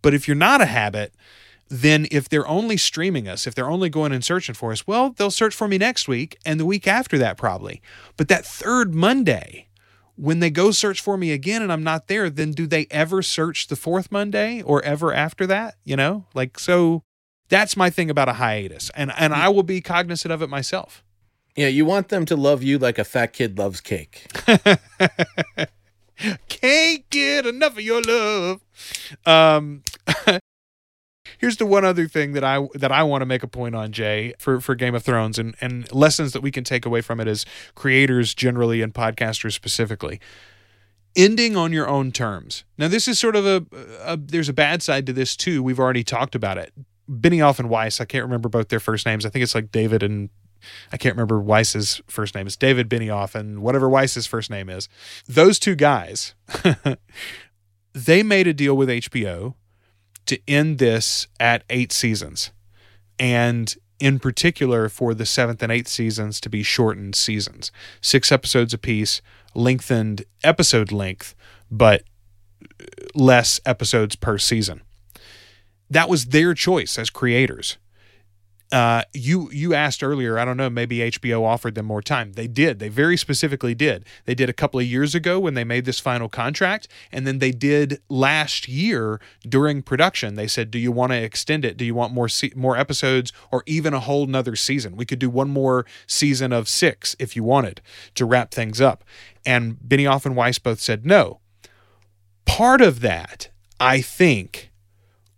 But 0.02 0.14
if 0.14 0.26
you're 0.26 0.34
not 0.34 0.60
a 0.60 0.66
habit, 0.66 1.14
then 1.68 2.06
if 2.10 2.28
they're 2.28 2.46
only 2.46 2.76
streaming 2.76 3.26
us, 3.26 3.46
if 3.46 3.54
they're 3.54 3.70
only 3.70 3.88
going 3.88 4.12
and 4.12 4.24
searching 4.24 4.54
for 4.54 4.72
us, 4.72 4.86
well, 4.86 5.10
they'll 5.10 5.30
search 5.30 5.54
for 5.54 5.66
me 5.66 5.78
next 5.78 6.06
week 6.06 6.36
and 6.44 6.60
the 6.60 6.66
week 6.66 6.86
after 6.86 7.16
that 7.18 7.38
probably. 7.38 7.80
But 8.16 8.28
that 8.28 8.44
third 8.44 8.94
Monday, 8.94 9.68
when 10.16 10.40
they 10.40 10.50
go 10.50 10.70
search 10.70 11.00
for 11.00 11.16
me 11.16 11.32
again 11.32 11.62
and 11.62 11.72
I'm 11.72 11.82
not 11.82 12.08
there, 12.08 12.28
then 12.28 12.52
do 12.52 12.66
they 12.66 12.86
ever 12.90 13.22
search 13.22 13.68
the 13.68 13.76
fourth 13.76 14.12
Monday 14.12 14.60
or 14.60 14.82
ever 14.82 15.14
after 15.14 15.46
that? 15.46 15.76
You 15.84 15.96
know, 15.96 16.26
like 16.34 16.58
so 16.58 17.04
that's 17.52 17.76
my 17.76 17.90
thing 17.90 18.08
about 18.08 18.30
a 18.30 18.32
hiatus, 18.34 18.90
and 18.94 19.12
and 19.14 19.34
I 19.34 19.50
will 19.50 19.62
be 19.62 19.82
cognizant 19.82 20.32
of 20.32 20.40
it 20.40 20.48
myself. 20.48 21.04
Yeah, 21.54 21.68
you 21.68 21.84
want 21.84 22.08
them 22.08 22.24
to 22.26 22.34
love 22.34 22.62
you 22.62 22.78
like 22.78 22.98
a 22.98 23.04
fat 23.04 23.34
kid 23.34 23.58
loves 23.58 23.82
cake. 23.82 24.26
Can't 26.48 27.10
get 27.10 27.44
enough 27.44 27.72
of 27.72 27.82
your 27.82 28.00
love. 28.00 28.62
Um, 29.26 29.82
here's 31.38 31.58
the 31.58 31.66
one 31.66 31.84
other 31.84 32.08
thing 32.08 32.32
that 32.32 32.42
I 32.42 32.66
that 32.74 32.90
I 32.90 33.02
want 33.02 33.20
to 33.20 33.26
make 33.26 33.42
a 33.42 33.48
point 33.48 33.74
on, 33.74 33.92
Jay, 33.92 34.32
for 34.38 34.58
for 34.58 34.74
Game 34.74 34.94
of 34.94 35.02
Thrones 35.02 35.38
and 35.38 35.54
and 35.60 35.92
lessons 35.92 36.32
that 36.32 36.40
we 36.40 36.50
can 36.50 36.64
take 36.64 36.86
away 36.86 37.02
from 37.02 37.20
it 37.20 37.28
as 37.28 37.44
creators 37.74 38.32
generally 38.32 38.80
and 38.80 38.94
podcasters 38.94 39.52
specifically. 39.52 40.20
Ending 41.14 41.54
on 41.58 41.74
your 41.74 41.86
own 41.86 42.12
terms. 42.12 42.64
Now, 42.78 42.88
this 42.88 43.06
is 43.06 43.18
sort 43.18 43.36
of 43.36 43.44
a, 43.44 43.66
a 44.02 44.16
there's 44.16 44.48
a 44.48 44.54
bad 44.54 44.82
side 44.82 45.04
to 45.04 45.12
this 45.12 45.36
too. 45.36 45.62
We've 45.62 45.78
already 45.78 46.02
talked 46.02 46.34
about 46.34 46.56
it. 46.56 46.72
Benioff 47.12 47.58
and 47.58 47.68
Weiss. 47.68 48.00
I 48.00 48.04
can't 48.04 48.24
remember 48.24 48.48
both 48.48 48.68
their 48.68 48.80
first 48.80 49.06
names. 49.06 49.26
I 49.26 49.30
think 49.30 49.42
it's 49.42 49.54
like 49.54 49.70
David 49.70 50.02
and 50.02 50.30
I 50.92 50.96
can't 50.96 51.14
remember 51.14 51.40
Weiss's 51.40 52.00
first 52.06 52.34
name. 52.34 52.46
It's 52.46 52.56
David 52.56 52.88
Benioff 52.88 53.34
and 53.34 53.62
whatever 53.62 53.88
Weiss's 53.88 54.26
first 54.26 54.50
name 54.50 54.68
is. 54.68 54.88
Those 55.26 55.58
two 55.58 55.74
guys, 55.74 56.34
they 57.92 58.22
made 58.22 58.46
a 58.46 58.54
deal 58.54 58.76
with 58.76 58.88
HBO 58.88 59.54
to 60.26 60.38
end 60.46 60.78
this 60.78 61.26
at 61.40 61.64
eight 61.68 61.92
seasons. 61.92 62.52
And 63.18 63.74
in 63.98 64.18
particular, 64.18 64.88
for 64.88 65.14
the 65.14 65.26
seventh 65.26 65.62
and 65.62 65.72
eighth 65.72 65.88
seasons 65.88 66.40
to 66.40 66.48
be 66.48 66.62
shortened 66.62 67.14
seasons, 67.14 67.72
six 68.00 68.32
episodes 68.32 68.72
apiece, 68.72 69.20
lengthened 69.54 70.24
episode 70.42 70.92
length, 70.92 71.34
but 71.70 72.04
less 73.14 73.60
episodes 73.66 74.16
per 74.16 74.38
season 74.38 74.82
that 75.92 76.08
was 76.08 76.26
their 76.26 76.54
choice 76.54 76.98
as 76.98 77.10
creators. 77.10 77.76
Uh, 78.72 79.02
you 79.12 79.50
you 79.52 79.74
asked 79.74 80.02
earlier. 80.02 80.38
I 80.38 80.46
don't 80.46 80.56
know. 80.56 80.70
Maybe 80.70 80.98
HBO 81.00 81.42
offered 81.44 81.74
them 81.74 81.84
more 81.84 82.00
time. 82.00 82.32
They 82.32 82.46
did. 82.46 82.78
They 82.78 82.88
very 82.88 83.18
specifically 83.18 83.74
did. 83.74 84.06
They 84.24 84.34
did 84.34 84.48
a 84.48 84.54
couple 84.54 84.80
of 84.80 84.86
years 84.86 85.14
ago 85.14 85.38
when 85.38 85.52
they 85.52 85.62
made 85.62 85.84
this 85.84 86.00
final 86.00 86.30
contract, 86.30 86.88
and 87.12 87.26
then 87.26 87.38
they 87.38 87.50
did 87.50 88.00
last 88.08 88.68
year 88.68 89.20
during 89.46 89.82
production. 89.82 90.36
They 90.36 90.46
said, 90.46 90.70
"Do 90.70 90.78
you 90.78 90.90
want 90.90 91.12
to 91.12 91.22
extend 91.22 91.66
it? 91.66 91.76
Do 91.76 91.84
you 91.84 91.94
want 91.94 92.14
more 92.14 92.30
se- 92.30 92.54
more 92.56 92.78
episodes, 92.78 93.30
or 93.50 93.62
even 93.66 93.92
a 93.92 94.00
whole 94.00 94.24
nother 94.24 94.56
season? 94.56 94.96
We 94.96 95.04
could 95.04 95.18
do 95.18 95.28
one 95.28 95.50
more 95.50 95.84
season 96.06 96.50
of 96.50 96.66
six 96.66 97.14
if 97.18 97.36
you 97.36 97.44
wanted 97.44 97.82
to 98.14 98.24
wrap 98.24 98.52
things 98.52 98.80
up." 98.80 99.04
And 99.44 99.76
Benioff 99.86 100.24
and 100.24 100.34
Weiss 100.34 100.58
both 100.58 100.80
said 100.80 101.04
no. 101.04 101.40
Part 102.46 102.80
of 102.80 103.00
that, 103.00 103.50
I 103.78 104.00
think 104.00 104.71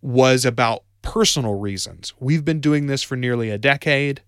was 0.04 0.44
about 0.44 0.84
personal 1.00 1.54
reasons. 1.54 2.12
We've 2.20 2.44
been 2.44 2.60
doing 2.60 2.86
this 2.86 3.02
for 3.02 3.16
nearly 3.16 3.48
a 3.48 3.56
decade. 3.56 4.20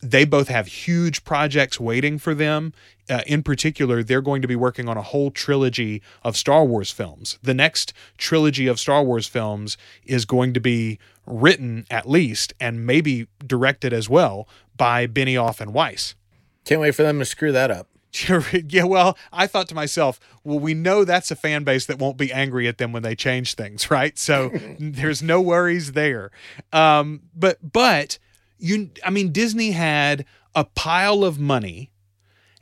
They 0.00 0.24
both 0.24 0.48
have 0.48 0.66
huge 0.68 1.24
projects 1.24 1.80
waiting 1.80 2.16
for 2.18 2.32
them. 2.32 2.72
Uh, 3.10 3.22
in 3.26 3.42
particular, 3.42 4.04
they're 4.04 4.22
going 4.22 4.40
to 4.40 4.48
be 4.48 4.54
working 4.54 4.88
on 4.88 4.96
a 4.96 5.02
whole 5.02 5.32
trilogy 5.32 6.00
of 6.22 6.36
Star 6.36 6.64
Wars 6.64 6.92
films. 6.92 7.38
The 7.42 7.54
next 7.54 7.92
trilogy 8.18 8.68
of 8.68 8.78
Star 8.78 9.02
Wars 9.02 9.26
films 9.26 9.76
is 10.04 10.24
going 10.24 10.54
to 10.54 10.60
be 10.60 11.00
written, 11.26 11.86
at 11.90 12.08
least, 12.08 12.52
and 12.60 12.86
maybe 12.86 13.26
directed 13.44 13.92
as 13.92 14.08
well 14.08 14.48
by 14.76 15.08
Benioff 15.08 15.60
and 15.60 15.74
Weiss. 15.74 16.14
Can't 16.64 16.80
wait 16.80 16.94
for 16.94 17.02
them 17.02 17.18
to 17.18 17.24
screw 17.24 17.50
that 17.50 17.70
up. 17.70 17.88
yeah, 18.68 18.84
well, 18.84 19.18
I 19.32 19.46
thought 19.46 19.68
to 19.68 19.74
myself, 19.74 20.20
well, 20.44 20.58
we 20.58 20.74
know 20.74 21.04
that's 21.04 21.30
a 21.30 21.36
fan 21.36 21.64
base 21.64 21.86
that 21.86 21.98
won't 21.98 22.16
be 22.16 22.32
angry 22.32 22.68
at 22.68 22.78
them 22.78 22.92
when 22.92 23.02
they 23.02 23.16
change 23.16 23.54
things, 23.54 23.90
right? 23.90 24.18
So 24.18 24.50
there's 24.78 25.22
no 25.22 25.40
worries 25.40 25.92
there. 25.92 26.30
Um, 26.72 27.22
but 27.34 27.72
but 27.72 28.18
you, 28.58 28.90
I 29.04 29.10
mean, 29.10 29.32
Disney 29.32 29.72
had 29.72 30.24
a 30.54 30.64
pile 30.64 31.24
of 31.24 31.38
money, 31.38 31.90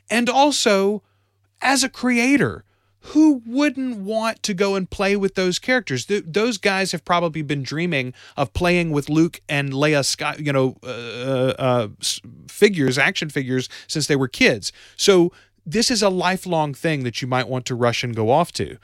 and 0.09 0.29
also 0.29 1.03
as 1.61 1.83
a 1.83 1.89
creator, 1.89 2.65
who 3.07 3.41
wouldn't 3.45 3.97
want 3.97 4.41
to 4.43 4.53
go 4.53 4.75
and 4.75 4.89
play 4.89 5.15
with 5.15 5.35
those 5.35 5.59
characters? 5.59 6.05
Th- 6.05 6.23
those 6.25 6.57
guys 6.57 6.93
have 6.93 7.03
probably 7.03 7.41
been 7.41 7.61
dreaming 7.61 8.13
of 8.37 8.53
playing 8.53 8.91
with 8.91 9.09
Luke 9.09 9.41
and 9.49 9.73
Leia, 9.73 10.39
you 10.43 10.53
know, 10.53 10.77
uh, 10.83 10.87
uh, 10.87 11.53
uh 11.59 11.87
figures, 12.49 12.97
action 12.97 13.29
figures, 13.29 13.67
since 13.87 14.07
they 14.07 14.15
were 14.15 14.29
kids. 14.29 14.71
So 14.95 15.33
this 15.65 15.91
is 15.91 16.01
a 16.01 16.09
lifelong 16.09 16.73
thing 16.73 17.03
that 17.03 17.21
you 17.21 17.27
might 17.27 17.47
want 17.47 17.65
to 17.67 17.75
rush 17.75 18.03
and 18.03 18.15
go 18.15 18.29
off 18.29 18.51
to. 18.53 18.77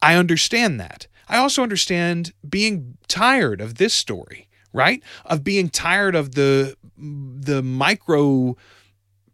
I 0.00 0.14
understand 0.14 0.80
that. 0.80 1.06
I 1.28 1.36
also 1.36 1.62
understand 1.62 2.32
being 2.48 2.96
tired 3.06 3.60
of 3.60 3.76
this 3.76 3.94
story, 3.94 4.48
right? 4.72 5.02
Of 5.24 5.44
being 5.44 5.68
tired 5.68 6.14
of 6.14 6.34
the 6.34 6.76
the 6.96 7.62
micro 7.62 8.56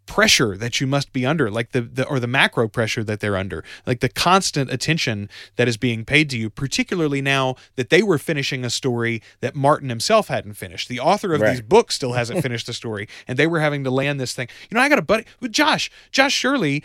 pressure 0.08 0.56
that 0.56 0.80
you 0.80 0.86
must 0.86 1.12
be 1.12 1.26
under 1.26 1.50
like 1.50 1.72
the, 1.72 1.82
the 1.82 2.04
or 2.06 2.18
the 2.18 2.26
macro 2.26 2.66
pressure 2.66 3.04
that 3.04 3.20
they're 3.20 3.36
under 3.36 3.62
like 3.86 4.00
the 4.00 4.08
constant 4.08 4.70
attention 4.72 5.28
that 5.56 5.68
is 5.68 5.76
being 5.76 6.02
paid 6.02 6.30
to 6.30 6.38
you 6.38 6.48
particularly 6.48 7.20
now 7.20 7.54
that 7.76 7.90
they 7.90 8.02
were 8.02 8.16
finishing 8.16 8.64
a 8.64 8.70
story 8.70 9.22
that 9.40 9.54
martin 9.54 9.90
himself 9.90 10.28
hadn't 10.28 10.54
finished 10.54 10.88
the 10.88 10.98
author 10.98 11.34
of 11.34 11.42
right. 11.42 11.50
these 11.50 11.60
books 11.60 11.94
still 11.94 12.14
hasn't 12.14 12.42
finished 12.48 12.66
the 12.66 12.72
story 12.72 13.06
and 13.28 13.38
they 13.38 13.46
were 13.46 13.60
having 13.60 13.84
to 13.84 13.90
land 13.90 14.18
this 14.18 14.32
thing 14.32 14.48
you 14.70 14.74
know 14.74 14.80
i 14.80 14.88
got 14.88 14.98
a 14.98 15.02
buddy 15.02 15.26
josh 15.50 15.90
josh 16.10 16.32
shirley 16.32 16.82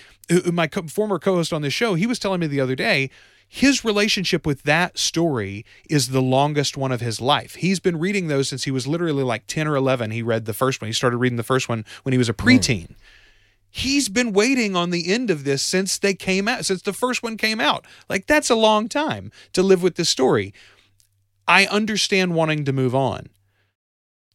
my 0.51 0.67
co- 0.67 0.83
former 0.83 1.17
co-host 1.17 1.53
on 1.53 1.61
this 1.61 1.73
show 1.73 1.95
he 1.95 2.05
was 2.05 2.19
telling 2.19 2.41
me 2.41 2.47
the 2.47 2.59
other 2.59 2.75
day 2.75 3.09
his 3.55 3.85
relationship 3.85 4.47
with 4.47 4.63
that 4.63 4.97
story 4.97 5.63
is 5.87 6.07
the 6.07 6.23
longest 6.23 6.75
one 6.75 6.91
of 6.91 7.01
his 7.01 7.21
life. 7.21 7.53
He's 7.53 7.79
been 7.79 7.99
reading 7.99 8.27
those 8.27 8.49
since 8.49 8.63
he 8.63 8.71
was 8.71 8.87
literally 8.87 9.21
like 9.21 9.45
10 9.45 9.67
or 9.67 9.75
11. 9.75 10.09
He 10.09 10.23
read 10.23 10.45
the 10.45 10.55
first 10.55 10.81
one. 10.81 10.87
He 10.87 10.93
started 10.93 11.17
reading 11.17 11.35
the 11.35 11.43
first 11.43 11.69
one 11.69 11.85
when 12.01 12.13
he 12.13 12.17
was 12.17 12.29
a 12.29 12.33
preteen. 12.33 12.87
Mm. 12.87 12.95
He's 13.69 14.09
been 14.09 14.33
waiting 14.33 14.75
on 14.75 14.89
the 14.89 15.13
end 15.13 15.29
of 15.29 15.43
this 15.43 15.61
since 15.61 15.99
they 15.99 16.15
came 16.15 16.47
out, 16.47 16.65
since 16.65 16.81
the 16.81 16.93
first 16.93 17.21
one 17.21 17.37
came 17.37 17.61
out. 17.61 17.85
Like, 18.09 18.25
that's 18.25 18.49
a 18.49 18.55
long 18.55 18.89
time 18.89 19.31
to 19.53 19.61
live 19.61 19.83
with 19.83 19.97
this 19.97 20.09
story. 20.09 20.51
I 21.47 21.67
understand 21.67 22.33
wanting 22.33 22.65
to 22.65 22.73
move 22.73 22.95
on. 22.95 23.29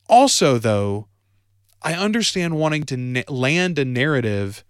Also, 0.09 0.59
though, 0.59 1.09
I 1.83 1.95
understand 1.95 2.57
wanting 2.57 2.85
to 2.85 2.97
na- 2.97 3.23
land 3.29 3.81
a 3.81 3.85
narrative 3.85 4.63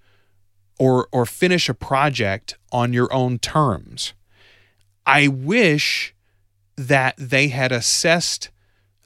or 0.79 1.07
or 1.13 1.27
finish 1.27 1.69
a 1.69 1.75
project 1.75 2.57
on 2.73 2.95
your 2.95 3.13
own 3.13 3.39
terms. 3.39 4.15
I 5.09 5.27
wish 5.27 6.15
that 6.77 7.15
they 7.17 7.49
had 7.49 7.73
assessed 7.73 8.51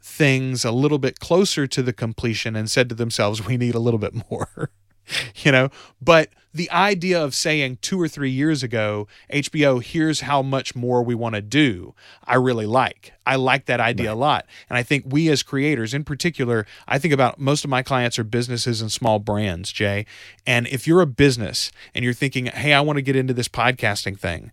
things 0.03 0.65
a 0.65 0.73
little 0.73 0.99
bit 0.99 1.21
closer 1.21 1.69
to 1.69 1.81
the 1.81 1.93
completion 1.93 2.57
and 2.57 2.69
said 2.69 2.89
to 2.89 2.97
themselves, 2.97 3.47
we 3.47 3.57
need 3.57 3.77
a 3.77 3.79
little 3.79 4.01
bit 4.01 4.13
more. 4.29 4.71
you 5.37 5.53
know, 5.53 5.71
but 6.01 6.31
the 6.53 6.69
idea 6.73 7.23
of 7.23 7.37
saying 7.37 7.79
two 7.83 8.01
or 8.01 8.09
three 8.09 8.31
years 8.31 8.65
ago, 8.65 9.07
HBO, 9.33 9.81
here's 9.81 10.23
how 10.23 10.43
much 10.43 10.75
more 10.75 11.05
we 11.05 11.15
want 11.15 11.37
to 11.37 11.41
do, 11.41 11.95
I 12.25 12.35
really 12.35 12.67
like. 12.67 13.13
I 13.25 13.37
like 13.37 13.67
that 13.67 13.79
idea 13.79 14.09
right. 14.09 14.17
a 14.17 14.19
lot. 14.19 14.47
And 14.69 14.77
I 14.77 14.83
think 14.83 15.05
we 15.07 15.29
as 15.29 15.45
creators, 15.45 15.95
in 15.95 16.03
particular, 16.03 16.67
I 16.89 16.99
think 16.99 17.15
about 17.15 17.39
most 17.39 17.63
of 17.63 17.71
my 17.71 17.83
clients 17.85 18.19
are 18.19 18.25
businesses 18.25 18.83
and 18.83 18.91
small 18.91 19.21
brands, 19.21 19.71
Jay. 19.71 20.05
And 20.47 20.67
if 20.67 20.85
you're 20.85 21.01
a 21.01 21.07
business 21.07 21.71
and 21.95 22.05
you're 22.05 22.13
thinking, 22.13 22.47
hey, 22.47 22.73
I 22.73 22.81
want 22.81 22.97
to 22.97 23.03
get 23.03 23.15
into 23.15 23.33
this 23.33 23.49
podcasting 23.49 24.19
thing, 24.19 24.51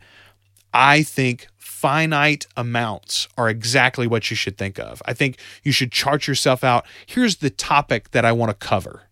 I 0.74 1.04
think 1.04 1.48
finite 1.58 2.46
amounts 2.58 3.28
are 3.38 3.50
exactly 3.50 4.06
what 4.08 4.30
you 4.30 4.36
should 4.36 4.58
think 4.58 4.80
of. 4.80 5.02
I 5.06 5.14
think 5.14 5.40
you 5.64 5.72
should 5.72 5.92
chart 5.92 6.28
yourself 6.28 6.64
out. 6.64 6.86
Here's 7.06 7.38
the 7.38 7.50
topic 7.50 8.12
that 8.12 8.26
I 8.26 8.32
want 8.32 8.50
to 8.50 8.68
cover 8.68 9.04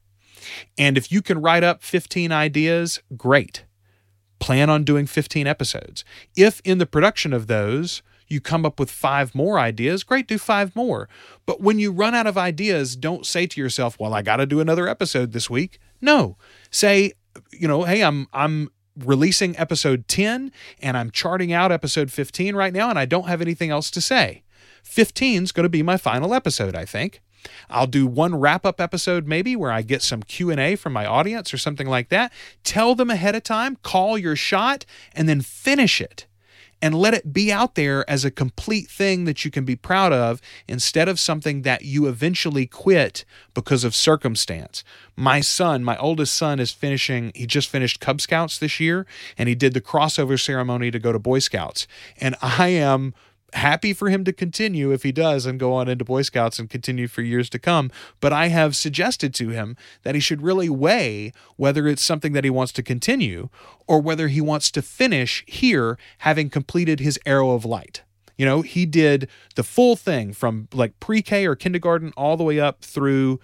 and 0.78 0.98
if 0.98 1.12
you 1.12 1.22
can 1.22 1.42
write 1.42 1.64
up 1.64 1.84
15 1.84 2.32
ideas, 2.32 3.02
great. 3.16 3.64
Plan 4.40 4.70
on 4.70 4.84
doing 4.84 5.06
15 5.08 5.48
episodes. 5.48 6.04
If 6.36 6.62
in 6.64 6.78
the 6.78 6.86
production 6.86 7.34
of 7.34 7.48
those, 7.48 8.02
you 8.28 8.42
come 8.42 8.66
up 8.66 8.80
with 8.80 8.92
five 8.92 9.34
more 9.34 9.58
ideas, 9.58 10.04
great, 10.04 10.28
do 10.28 10.38
five 10.38 10.76
more. 10.76 11.08
But 11.46 11.62
when 11.62 11.80
you 11.80 11.92
run 11.92 12.14
out 12.14 12.28
of 12.28 12.38
ideas, 12.38 12.96
don't 12.96 13.26
say 13.26 13.48
to 13.48 13.62
yourself, 13.62 13.98
well, 14.00 14.14
I 14.14 14.22
got 14.22 14.38
to 14.38 14.46
do 14.46 14.60
another 14.60 14.88
episode 14.88 15.32
this 15.32 15.50
week. 15.50 15.80
No. 16.02 16.38
Say, 16.70 17.14
you 17.52 17.68
know, 17.68 17.84
hey, 17.84 18.04
I'm 18.04 18.28
I'm 18.34 18.70
releasing 19.04 19.58
episode 19.58 20.08
10 20.08 20.52
and 20.82 20.98
I'm 20.98 21.12
charting 21.12 21.54
out 21.54 21.72
episode 21.72 22.12
15 22.12 22.56
right 22.56 22.74
now 22.74 22.90
and 22.90 23.00
I 23.00 23.06
don't 23.06 23.28
have 23.28 23.42
anything 23.42 23.70
else 23.70 23.92
to 23.92 24.02
say. 24.02 24.44
15 24.84 25.44
is 25.44 25.52
going 25.52 25.66
to 25.66 25.70
be 25.70 25.84
my 25.84 25.98
final 25.98 26.34
episode, 26.34 26.76
I 26.76 26.86
think. 26.86 27.22
I'll 27.70 27.88
do 27.88 28.08
one 28.08 28.36
wrap 28.36 28.66
up 28.66 28.82
episode 28.82 29.28
maybe 29.28 29.56
where 29.56 29.72
I 29.72 29.82
get 29.82 30.02
some 30.02 30.24
Q&A 30.24 30.76
from 30.76 30.94
my 30.94 31.06
audience 31.06 31.54
or 31.54 31.58
something 31.58 31.88
like 31.88 32.10
that. 32.10 32.32
Tell 32.64 32.96
them 32.96 33.10
ahead 33.10 33.36
of 33.36 33.44
time, 33.44 33.78
call 33.84 34.18
your 34.18 34.36
shot 34.36 34.86
and 35.14 35.30
then 35.30 35.42
finish 35.42 36.02
it. 36.02 36.26
And 36.82 36.94
let 36.94 37.14
it 37.14 37.34
be 37.34 37.52
out 37.52 37.76
there 37.76 38.08
as 38.10 38.24
a 38.24 38.32
complete 38.32 38.90
thing 38.90 39.26
that 39.26 39.44
you 39.44 39.50
can 39.50 39.66
be 39.66 39.76
proud 39.76 40.14
of 40.14 40.42
instead 40.68 41.10
of 41.10 41.20
something 41.20 41.64
that 41.64 41.84
you 41.84 42.08
eventually 42.08 42.68
quit 42.68 43.26
because 43.54 43.84
of 43.84 43.96
circumstance. 43.96 44.84
My 45.16 45.42
son, 45.42 45.84
my 45.84 45.98
oldest 45.98 46.36
son, 46.36 46.60
is 46.60 46.72
finishing, 46.72 47.32
he 47.34 47.48
just 47.48 47.70
finished 47.70 48.00
Cub 48.00 48.22
Scouts 48.22 48.60
this 48.60 48.80
year 48.80 49.08
and 49.38 49.50
he 49.50 49.56
did 49.56 49.74
the 49.74 49.82
crossover 49.82 50.40
ceremony 50.40 50.92
to 50.92 51.00
go 51.00 51.12
to 51.12 51.20
Boy 51.20 51.40
Scouts. 51.40 51.88
And 52.20 52.36
I 52.42 52.68
am 52.68 53.16
happy 53.54 53.94
for 53.94 54.10
him 54.10 54.24
to 54.26 54.34
continue 54.34 54.92
if 54.92 55.04
he 55.04 55.12
does 55.12 55.46
and 55.46 55.60
go 55.60 55.74
on 55.74 55.88
into 55.88 56.04
Boy 56.04 56.22
Scouts 56.22 56.60
and 56.60 56.70
continue 56.70 57.08
for 57.08 57.22
years 57.22 57.50
to 57.52 57.60
come. 57.60 57.92
But 58.20 58.34
I 58.34 58.48
have 58.48 58.76
suggested 58.76 59.34
to 59.36 59.50
him 59.50 59.78
that 60.04 60.16
he 60.16 60.22
should 60.22 60.42
really 60.42 60.70
weigh 60.70 61.32
whether 61.56 61.88
it's 61.88 62.04
something 62.04 62.34
that 62.34 62.44
he 62.44 62.50
wants 62.50 62.74
to 62.74 62.84
continue 62.84 63.50
or 63.88 64.02
whether 64.02 64.28
he 64.28 64.42
wants 64.42 64.70
to 64.72 64.82
finish 64.82 65.44
here 65.48 65.98
having 66.20 66.50
completed 66.50 67.00
his 67.00 67.20
arrow 67.26 67.52
of 67.52 67.66
light. 67.66 68.04
You 68.38 68.46
know, 68.46 68.62
he 68.62 68.86
did 68.86 69.30
the 69.56 69.64
full 69.64 69.96
thing 69.96 70.34
from 70.34 70.68
like 70.74 71.00
pre 71.00 71.22
K 71.22 71.48
or 71.48 71.56
kindergarten 71.56 72.14
all 72.16 72.38
the 72.38 72.44
way 72.44 72.60
up 72.60 72.84
through 72.84 73.40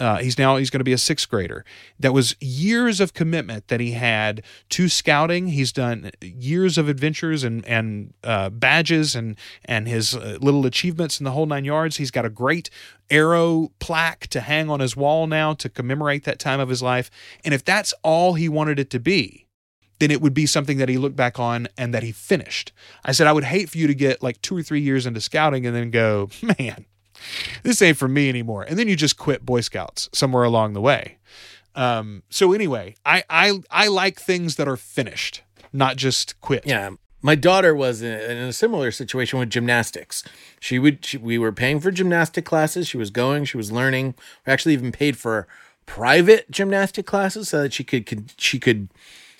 uh, 0.00 0.16
he's 0.16 0.38
now 0.38 0.56
he's 0.56 0.70
going 0.70 0.80
to 0.80 0.84
be 0.84 0.94
a 0.94 0.98
sixth 0.98 1.28
grader. 1.28 1.64
That 1.98 2.14
was 2.14 2.34
years 2.40 3.00
of 3.00 3.12
commitment 3.12 3.68
that 3.68 3.80
he 3.80 3.92
had 3.92 4.42
to 4.70 4.88
scouting. 4.88 5.48
He's 5.48 5.72
done 5.72 6.10
years 6.22 6.78
of 6.78 6.88
adventures 6.88 7.44
and 7.44 7.64
and 7.66 8.14
uh, 8.24 8.48
badges 8.48 9.14
and 9.14 9.36
and 9.66 9.86
his 9.86 10.16
uh, 10.16 10.38
little 10.40 10.64
achievements 10.64 11.20
in 11.20 11.24
the 11.24 11.32
whole 11.32 11.46
nine 11.46 11.66
yards. 11.66 11.98
He's 11.98 12.10
got 12.10 12.24
a 12.24 12.30
great 12.30 12.70
arrow 13.10 13.72
plaque 13.78 14.26
to 14.28 14.40
hang 14.40 14.70
on 14.70 14.80
his 14.80 14.96
wall 14.96 15.26
now 15.26 15.52
to 15.54 15.68
commemorate 15.68 16.24
that 16.24 16.38
time 16.38 16.60
of 16.60 16.70
his 16.70 16.82
life. 16.82 17.10
And 17.44 17.52
if 17.52 17.64
that's 17.64 17.92
all 18.02 18.34
he 18.34 18.48
wanted 18.48 18.78
it 18.78 18.88
to 18.90 19.00
be, 19.00 19.46
then 19.98 20.10
it 20.10 20.22
would 20.22 20.32
be 20.32 20.46
something 20.46 20.78
that 20.78 20.88
he 20.88 20.96
looked 20.96 21.16
back 21.16 21.38
on 21.38 21.68
and 21.76 21.92
that 21.92 22.02
he 22.02 22.12
finished. 22.12 22.72
I 23.04 23.12
said 23.12 23.26
I 23.26 23.32
would 23.34 23.44
hate 23.44 23.68
for 23.68 23.76
you 23.76 23.86
to 23.86 23.94
get 23.94 24.22
like 24.22 24.40
two 24.40 24.56
or 24.56 24.62
three 24.62 24.80
years 24.80 25.04
into 25.04 25.20
scouting 25.20 25.66
and 25.66 25.76
then 25.76 25.90
go, 25.90 26.30
man 26.58 26.86
this 27.62 27.82
ain't 27.82 27.96
for 27.96 28.08
me 28.08 28.28
anymore. 28.28 28.62
And 28.62 28.78
then 28.78 28.88
you 28.88 28.96
just 28.96 29.16
quit 29.16 29.44
Boy 29.44 29.60
Scouts 29.60 30.08
somewhere 30.12 30.44
along 30.44 30.72
the 30.72 30.80
way. 30.80 31.18
Um, 31.74 32.22
so 32.30 32.52
anyway, 32.52 32.96
I, 33.04 33.24
I 33.30 33.60
I 33.70 33.88
like 33.88 34.20
things 34.20 34.56
that 34.56 34.68
are 34.68 34.76
finished, 34.76 35.42
not 35.72 35.96
just 35.96 36.40
quit. 36.40 36.66
Yeah. 36.66 36.90
My 37.22 37.34
daughter 37.34 37.74
was 37.74 38.00
in 38.00 38.36
a 38.38 38.52
similar 38.52 38.90
situation 38.90 39.38
with 39.38 39.50
gymnastics. 39.50 40.24
She 40.58 40.78
would 40.78 41.04
she, 41.04 41.18
we 41.18 41.38
were 41.38 41.52
paying 41.52 41.78
for 41.78 41.90
gymnastic 41.90 42.44
classes. 42.44 42.88
She 42.88 42.96
was 42.96 43.10
going, 43.10 43.44
she 43.44 43.58
was 43.58 43.70
learning. 43.70 44.14
We 44.46 44.52
actually 44.52 44.72
even 44.72 44.90
paid 44.90 45.18
for 45.18 45.46
private 45.86 46.50
gymnastic 46.50 47.04
classes 47.04 47.48
so 47.50 47.62
that 47.62 47.72
she 47.72 47.84
could, 47.84 48.06
could 48.06 48.32
she 48.36 48.58
could 48.58 48.88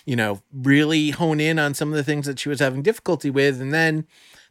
you 0.04 0.16
know 0.16 0.42
really 0.52 1.10
hone 1.10 1.40
in 1.40 1.58
on 1.58 1.74
some 1.74 1.90
of 1.90 1.94
the 1.94 2.04
things 2.04 2.26
that 2.26 2.38
she 2.38 2.48
was 2.48 2.60
having 2.60 2.82
difficulty 2.82 3.30
with 3.30 3.60
and 3.60 3.72
then 3.72 4.06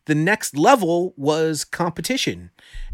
the 0.10 0.16
next 0.16 0.58
level 0.58 1.14
was 1.16 1.64
competition 1.64 2.50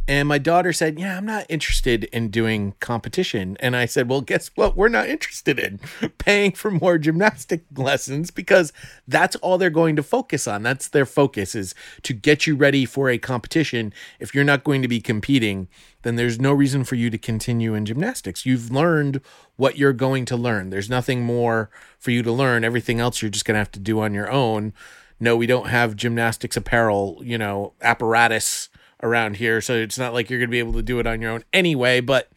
and 0.08 0.28
my 0.28 0.38
daughter 0.38 0.72
said, 0.72 1.00
Yeah, 1.00 1.18
I'm 1.18 1.26
not 1.26 1.48
interested 1.50 2.04
in 2.06 2.30
doing 2.30 2.76
competition. 2.80 3.58
And 3.60 3.76
I 3.76 3.88
said, 3.88 4.08
Well, 4.08 4.22
guess 4.22 4.52
what? 4.54 4.78
We're 4.78 4.88
not 4.88 5.10
interested 5.10 5.58
in 5.58 5.80
paying 6.20 6.52
for 6.52 6.70
more 6.70 7.00
gymnastic 7.00 7.64
lessons 7.76 8.30
because 8.30 8.72
that's 9.08 9.36
all 9.38 9.58
they're 9.58 9.72
going 9.72 9.96
to 9.96 10.04
focus 10.04 10.48
on. 10.48 10.62
That's 10.62 10.88
their 10.88 11.08
focus 11.08 11.56
is 11.56 11.74
to 12.04 12.14
get 12.14 12.46
you 12.46 12.56
ready 12.56 12.86
for 12.86 13.10
a 13.10 13.18
competition. 13.18 13.94
If 14.20 14.36
you're 14.36 14.44
not 14.44 14.64
going 14.64 14.84
to 14.84 14.88
be 14.88 15.02
competing, 15.02 15.68
then 16.04 16.18
there's 16.18 16.40
no 16.40 16.54
reason 16.54 16.84
for 16.84 16.96
you 16.96 17.10
to 17.10 17.18
continue 17.18 17.74
in 17.74 17.86
gymnastics. 17.86 18.46
You've 18.46 18.70
learned 18.70 19.22
what 19.56 19.78
you're 19.78 19.94
going 19.94 20.26
to 20.26 20.38
learn. 20.38 20.70
There's 20.70 20.90
nothing 20.90 21.24
more 21.24 21.72
for 21.98 22.12
you 22.12 22.22
to 22.22 22.32
learn. 22.32 22.64
Everything 22.64 23.00
else 23.00 23.24
you're 23.24 23.32
just 23.32 23.46
going 23.46 23.56
to 23.56 23.60
have 23.60 23.72
to 23.72 23.80
do 23.80 24.00
on 24.02 24.14
your 24.14 24.30
own. 24.30 24.74
No, 25.20 25.38
we 25.38 25.48
don't 25.48 25.68
have 25.70 25.96
gymnastics 25.96 26.58
apparel, 26.58 27.20
you 27.24 27.38
know, 27.38 27.74
apparatus 27.82 28.70
around 29.02 29.38
here, 29.38 29.62
so 29.62 29.74
it's 29.74 29.98
not 29.98 30.14
like 30.14 30.30
you're 30.30 30.40
going 30.40 30.50
to 30.50 30.52
be 30.52 30.60
able 30.60 30.74
to 30.74 30.82
do 30.82 31.00
it 31.00 31.08
on 31.08 31.22
your 31.22 31.32
own 31.32 31.44
anyway. 31.54 32.02
But 32.02 32.30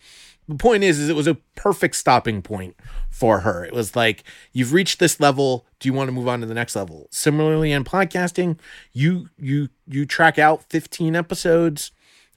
the 0.48 0.54
point 0.54 0.82
is, 0.82 0.98
is 0.98 1.08
it 1.08 1.16
was 1.16 1.26
a 1.26 1.34
perfect 1.54 1.96
stopping 1.96 2.40
point 2.40 2.76
for 3.10 3.40
her. 3.40 3.64
It 3.64 3.72
was 3.72 3.94
like 3.94 4.24
you've 4.52 4.72
reached 4.72 4.98
this 4.98 5.20
level. 5.20 5.66
Do 5.80 5.88
you 5.88 5.92
want 5.92 6.08
to 6.08 6.12
move 6.12 6.28
on 6.28 6.40
to 6.40 6.46
the 6.46 6.54
next 6.54 6.76
level? 6.76 7.08
Similarly, 7.10 7.72
in 7.72 7.84
podcasting, 7.84 8.58
you 8.92 9.28
you 9.38 9.68
you 9.86 10.06
track 10.06 10.38
out 10.38 10.62
15 10.64 11.16
episodes 11.16 11.90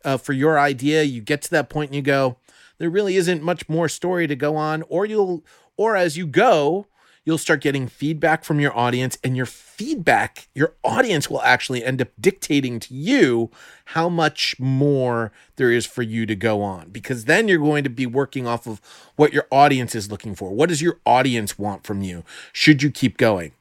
uh, 0.03 0.17
for 0.17 0.33
your 0.33 0.59
idea. 0.59 1.03
You 1.03 1.21
get 1.21 1.41
to 1.43 1.51
that 1.51 1.69
point 1.69 1.89
and 1.89 1.95
you 1.95 2.01
go, 2.01 2.37
there 2.79 2.89
really 2.89 3.15
isn't 3.15 3.43
much 3.43 3.69
more 3.69 3.87
story 3.87 4.27
to 4.27 4.35
go 4.35 4.55
on, 4.55 4.83
or 4.89 5.05
you'll 5.05 5.45
or 5.77 5.95
as 5.95 6.17
you 6.17 6.27
go, 6.27 6.87
you'll 7.31 7.37
start 7.37 7.61
getting 7.61 7.87
feedback 7.87 8.43
from 8.43 8.59
your 8.59 8.77
audience, 8.77 9.17
and 9.23 9.37
your 9.37 9.45
feedback, 9.45 10.49
your 10.53 10.73
audience 10.83 11.29
will 11.29 11.41
actually 11.43 11.81
end 11.81 12.01
up 12.01 12.09
dictating 12.19 12.77
to 12.77 12.93
you 12.93 13.49
how 13.85 14.09
much 14.09 14.59
more 14.59 15.31
there 15.55 15.71
is 15.71 15.85
for 15.85 16.01
you 16.01 16.25
to 16.25 16.35
go 16.35 16.61
on. 16.61 16.89
Because 16.89 17.23
then 17.23 17.47
you're 17.47 17.57
going 17.57 17.85
to 17.85 17.89
be 17.89 18.05
working 18.05 18.45
off 18.45 18.67
of 18.67 18.81
what 19.15 19.31
your 19.31 19.47
audience 19.49 19.95
is 19.95 20.11
looking 20.11 20.35
for. 20.35 20.51
What 20.51 20.67
does 20.67 20.81
your 20.81 20.99
audience 21.05 21.57
want 21.57 21.85
from 21.85 22.01
you? 22.01 22.25
Should 22.51 22.83
you 22.83 22.91
keep 22.91 23.15
going? 23.15 23.53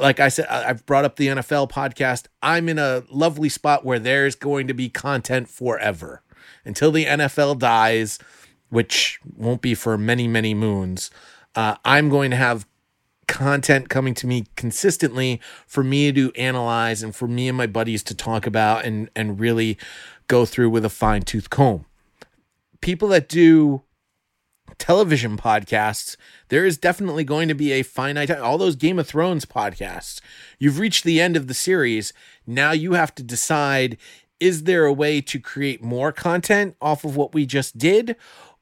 like 0.00 0.18
I 0.18 0.28
said, 0.28 0.46
I've 0.46 0.84
brought 0.86 1.04
up 1.04 1.14
the 1.14 1.28
NFL 1.28 1.70
podcast. 1.70 2.24
I'm 2.42 2.68
in 2.68 2.80
a 2.80 3.04
lovely 3.12 3.48
spot 3.48 3.84
where 3.84 4.00
there's 4.00 4.34
going 4.34 4.66
to 4.66 4.74
be 4.74 4.88
content 4.88 5.48
forever 5.48 6.20
until 6.64 6.90
the 6.90 7.04
NFL 7.04 7.60
dies, 7.60 8.18
which 8.70 9.20
won't 9.36 9.62
be 9.62 9.72
for 9.72 9.96
many, 9.96 10.26
many 10.26 10.52
moons. 10.52 11.12
Uh, 11.54 11.76
I'm 11.84 12.08
going 12.08 12.32
to 12.32 12.36
have 12.36 12.66
content 13.26 13.88
coming 13.88 14.14
to 14.14 14.26
me 14.26 14.46
consistently 14.56 15.40
for 15.66 15.84
me 15.84 16.12
to 16.12 16.32
analyze 16.32 17.02
and 17.02 17.14
for 17.14 17.28
me 17.28 17.48
and 17.48 17.56
my 17.56 17.66
buddies 17.66 18.02
to 18.04 18.14
talk 18.14 18.46
about 18.46 18.84
and 18.84 19.10
and 19.14 19.40
really 19.40 19.78
go 20.28 20.44
through 20.44 20.70
with 20.70 20.84
a 20.84 20.90
fine 20.90 21.22
tooth 21.22 21.50
comb. 21.50 21.84
People 22.80 23.08
that 23.08 23.28
do 23.28 23.82
television 24.78 25.36
podcasts, 25.36 26.16
there 26.48 26.66
is 26.66 26.78
definitely 26.78 27.24
going 27.24 27.48
to 27.48 27.54
be 27.54 27.72
a 27.72 27.82
finite 27.82 28.28
time. 28.28 28.42
All 28.42 28.58
those 28.58 28.76
Game 28.76 28.98
of 28.98 29.06
Thrones 29.06 29.44
podcasts, 29.44 30.20
you've 30.58 30.78
reached 30.78 31.04
the 31.04 31.20
end 31.20 31.36
of 31.36 31.46
the 31.46 31.54
series. 31.54 32.12
Now 32.46 32.72
you 32.72 32.92
have 32.94 33.14
to 33.16 33.22
decide 33.22 33.96
is 34.40 34.64
there 34.64 34.84
a 34.84 34.92
way 34.92 35.20
to 35.20 35.38
create 35.38 35.82
more 35.82 36.12
content 36.12 36.76
off 36.80 37.04
of 37.04 37.16
what 37.16 37.32
we 37.32 37.46
just 37.46 37.78
did? 37.78 38.16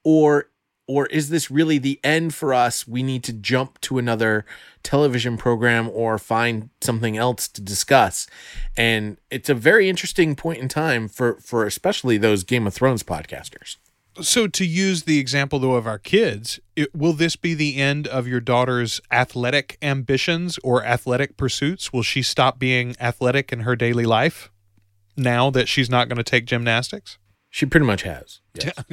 Or 0.04 0.48
or 0.87 1.07
is 1.07 1.28
this 1.30 1.51
really 1.51 1.78
the 1.78 2.01
end 2.03 2.35
for 2.35 2.53
us? 2.53 2.87
We 2.87 3.03
need 3.03 3.24
to 3.24 3.33
jump 3.33 3.80
to 3.83 3.99
another 3.99 4.45
television 4.83 5.37
program 5.37 5.89
or 5.89 6.18
find 6.18 6.70
something 6.80 7.16
else 7.16 7.49
to 7.49 7.61
discuss. 7.61 8.26
And 8.76 9.18
it's 9.30 9.49
a 9.49 9.55
very 9.55 9.89
interesting 9.89 10.35
point 10.35 10.59
in 10.59 10.68
time 10.68 11.09
for 11.09 11.41
for 11.41 11.64
especially 11.64 12.18
those 12.18 12.45
Game 12.45 12.66
of 12.66 12.74
Thrones 12.74 13.03
podcasters. 13.03 13.76
So, 14.20 14.47
to 14.47 14.66
use 14.66 15.05
the 15.05 15.18
example 15.18 15.59
though 15.59 15.74
of 15.74 15.87
our 15.87 15.99
kids, 15.99 16.61
it, 16.76 16.95
will 16.95 17.14
this 17.14 17.35
be 17.35 17.55
the 17.55 17.76
end 17.76 18.07
of 18.07 18.26
your 18.26 18.41
daughter's 18.41 19.01
athletic 19.11 19.78
ambitions 19.80 20.59
or 20.62 20.85
athletic 20.85 21.39
pursuits? 21.39 21.93
Will 21.93 22.03
she 22.03 22.20
stop 22.20 22.59
being 22.59 22.95
athletic 23.01 23.53
in 23.53 23.61
her 23.61 23.74
daily 23.74 24.05
life 24.05 24.51
now 25.16 25.49
that 25.51 25.66
she's 25.66 25.89
not 25.89 26.09
going 26.09 26.18
to 26.18 26.22
take 26.22 26.45
gymnastics? 26.45 27.16
She 27.55 27.66
pretty 27.66 27.84
much 27.84 28.00
has. 28.05 28.40
Yes. 28.55 28.72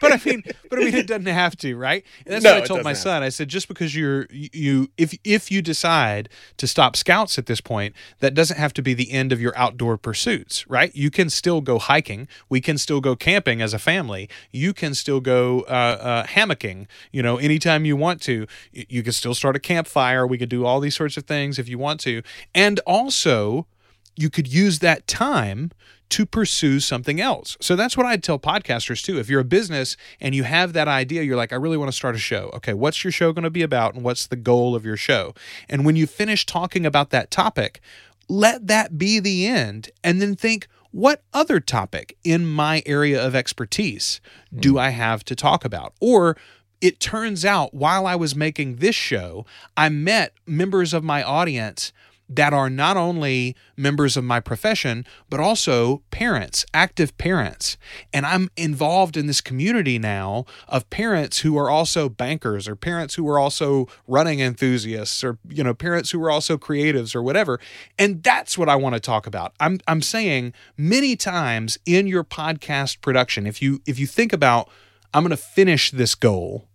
but 0.00 0.12
I 0.12 0.20
mean, 0.24 0.42
but 0.68 0.80
I 0.80 0.84
mean, 0.84 0.94
it 0.94 1.06
doesn't 1.06 1.24
have 1.26 1.56
to, 1.58 1.76
right? 1.76 2.02
And 2.26 2.34
that's 2.34 2.44
No, 2.44 2.54
what 2.54 2.64
I 2.64 2.66
told 2.66 2.82
my 2.82 2.94
son. 2.94 3.22
I 3.22 3.28
said, 3.28 3.46
just 3.46 3.68
because 3.68 3.94
you're 3.94 4.26
you, 4.28 4.90
if 4.98 5.16
if 5.22 5.52
you 5.52 5.62
decide 5.62 6.28
to 6.56 6.66
stop 6.66 6.96
scouts 6.96 7.38
at 7.38 7.46
this 7.46 7.60
point, 7.60 7.94
that 8.18 8.34
doesn't 8.34 8.56
have 8.56 8.74
to 8.74 8.82
be 8.82 8.92
the 8.92 9.12
end 9.12 9.30
of 9.30 9.40
your 9.40 9.56
outdoor 9.56 9.96
pursuits, 9.96 10.68
right? 10.68 10.92
You 10.96 11.12
can 11.12 11.30
still 11.30 11.60
go 11.60 11.78
hiking. 11.78 12.26
We 12.48 12.60
can 12.60 12.76
still 12.76 13.00
go 13.00 13.14
camping 13.14 13.62
as 13.62 13.72
a 13.72 13.78
family. 13.78 14.28
You 14.50 14.72
can 14.74 14.94
still 14.94 15.20
go 15.20 15.60
uh, 15.68 15.98
uh, 16.00 16.26
hammocking. 16.26 16.88
You 17.12 17.22
know, 17.22 17.36
anytime 17.36 17.84
you 17.84 17.96
want 17.96 18.20
to. 18.22 18.48
You 18.72 19.04
can 19.04 19.12
still 19.12 19.34
start 19.34 19.54
a 19.54 19.60
campfire. 19.60 20.26
We 20.26 20.38
could 20.38 20.48
do 20.48 20.66
all 20.66 20.80
these 20.80 20.96
sorts 20.96 21.16
of 21.16 21.22
things 21.24 21.60
if 21.60 21.68
you 21.68 21.78
want 21.78 22.00
to, 22.00 22.22
and 22.52 22.80
also 22.80 23.68
you 24.16 24.30
could 24.30 24.48
use 24.48 24.78
that 24.80 25.06
time 25.06 25.70
to 26.10 26.26
pursue 26.26 26.80
something 26.80 27.20
else. 27.20 27.56
So 27.60 27.74
that's 27.74 27.96
what 27.96 28.06
I'd 28.06 28.22
tell 28.22 28.38
podcasters 28.38 29.02
too. 29.02 29.18
If 29.18 29.28
you're 29.28 29.40
a 29.40 29.44
business 29.44 29.96
and 30.20 30.34
you 30.34 30.44
have 30.44 30.72
that 30.74 30.86
idea, 30.86 31.22
you're 31.22 31.36
like, 31.36 31.52
I 31.52 31.56
really 31.56 31.76
want 31.76 31.88
to 31.88 31.96
start 31.96 32.14
a 32.14 32.18
show. 32.18 32.50
Okay, 32.54 32.74
what's 32.74 33.02
your 33.02 33.10
show 33.10 33.32
going 33.32 33.44
to 33.44 33.50
be 33.50 33.62
about 33.62 33.94
and 33.94 34.04
what's 34.04 34.26
the 34.26 34.36
goal 34.36 34.76
of 34.76 34.84
your 34.84 34.96
show? 34.96 35.34
And 35.68 35.84
when 35.84 35.96
you 35.96 36.06
finish 36.06 36.46
talking 36.46 36.86
about 36.86 37.10
that 37.10 37.30
topic, 37.30 37.80
let 38.28 38.66
that 38.68 38.96
be 38.96 39.18
the 39.18 39.46
end 39.46 39.90
and 40.02 40.20
then 40.20 40.36
think, 40.36 40.68
what 40.90 41.24
other 41.32 41.58
topic 41.58 42.16
in 42.22 42.46
my 42.46 42.80
area 42.86 43.20
of 43.20 43.34
expertise 43.34 44.20
do 44.54 44.72
hmm. 44.72 44.78
I 44.78 44.90
have 44.90 45.24
to 45.24 45.34
talk 45.34 45.64
about? 45.64 45.92
Or 46.00 46.36
it 46.80 47.00
turns 47.00 47.44
out 47.44 47.74
while 47.74 48.06
I 48.06 48.14
was 48.14 48.36
making 48.36 48.76
this 48.76 48.94
show, 48.94 49.44
I 49.76 49.88
met 49.88 50.34
members 50.46 50.94
of 50.94 51.02
my 51.02 51.22
audience 51.22 51.92
that 52.28 52.52
are 52.52 52.70
not 52.70 52.96
only 52.96 53.54
members 53.76 54.16
of 54.16 54.24
my 54.24 54.40
profession, 54.40 55.04
but 55.28 55.40
also 55.40 56.02
parents, 56.10 56.64
active 56.72 57.16
parents. 57.18 57.76
And 58.12 58.24
I'm 58.24 58.50
involved 58.56 59.16
in 59.16 59.26
this 59.26 59.40
community 59.40 59.98
now 59.98 60.46
of 60.68 60.88
parents 60.90 61.40
who 61.40 61.56
are 61.58 61.68
also 61.68 62.08
bankers 62.08 62.66
or 62.66 62.76
parents 62.76 63.14
who 63.14 63.28
are 63.28 63.38
also 63.38 63.86
running 64.06 64.40
enthusiasts 64.40 65.22
or, 65.22 65.38
you 65.48 65.62
know, 65.62 65.74
parents 65.74 66.10
who 66.10 66.22
are 66.22 66.30
also 66.30 66.56
creatives 66.56 67.14
or 67.14 67.22
whatever. 67.22 67.60
And 67.98 68.22
that's 68.22 68.56
what 68.56 68.68
I 68.68 68.76
want 68.76 68.94
to 68.94 69.00
talk 69.00 69.26
about. 69.26 69.52
I'm, 69.60 69.80
I'm 69.86 70.02
saying 70.02 70.54
many 70.76 71.16
times 71.16 71.78
in 71.84 72.06
your 72.06 72.24
podcast 72.24 73.00
production, 73.00 73.46
if 73.46 73.60
you, 73.60 73.82
if 73.86 73.98
you 73.98 74.06
think 74.06 74.32
about, 74.32 74.70
I'm 75.12 75.22
going 75.22 75.30
to 75.30 75.36
finish 75.36 75.90
this 75.90 76.14
goal, 76.14 76.68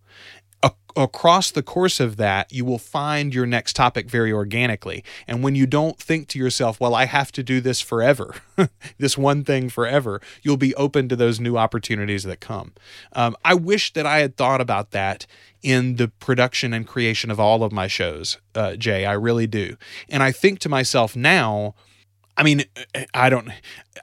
across 1.04 1.50
the 1.52 1.64
course 1.64 2.00
of 2.00 2.18
that, 2.18 2.52
you 2.52 2.66
will 2.66 2.78
find 2.78 3.34
your 3.34 3.46
next 3.46 3.76
topic 3.76 4.10
very 4.10 4.32
organically. 4.32 5.04
And 5.28 5.42
when 5.42 5.56
you 5.56 5.66
don't 5.66 5.98
think 5.98 6.28
to 6.30 6.40
yourself, 6.40 6.80
well, 6.80 6.94
I 6.94 7.06
have 7.06 7.32
to 7.34 7.44
do 7.44 7.62
this 7.62 7.80
forever, 7.80 8.36
this 8.98 9.18
one 9.18 9.44
thing 9.44 9.70
forever, 9.70 10.22
you'll 10.42 10.58
be 10.58 10.76
open 10.76 11.08
to 11.10 11.16
those 11.16 11.40
new 11.40 11.58
opportunities 11.58 12.24
that 12.24 12.40
come. 12.40 12.74
Um, 13.14 13.36
I 13.46 13.54
wish 13.54 13.94
that 13.94 14.06
I 14.06 14.20
had 14.20 14.36
thought 14.36 14.62
about 14.62 14.92
that 14.92 15.26
in 15.62 15.96
the 15.96 16.08
production 16.08 16.74
and 16.74 16.88
creation 16.88 17.32
of 17.32 17.40
all 17.40 17.64
of 17.64 17.72
my 17.72 17.88
shows, 17.88 18.38
uh, 18.56 18.76
Jay. 18.76 19.06
I 19.06 19.14
really 19.14 19.48
do. 19.48 19.78
And 20.10 20.22
I 20.22 20.32
think 20.32 20.60
to 20.60 20.70
myself 20.70 21.16
now, 21.16 21.76
I 22.40 22.44
mean, 22.44 22.64
I 23.14 23.30
don't. 23.30 23.50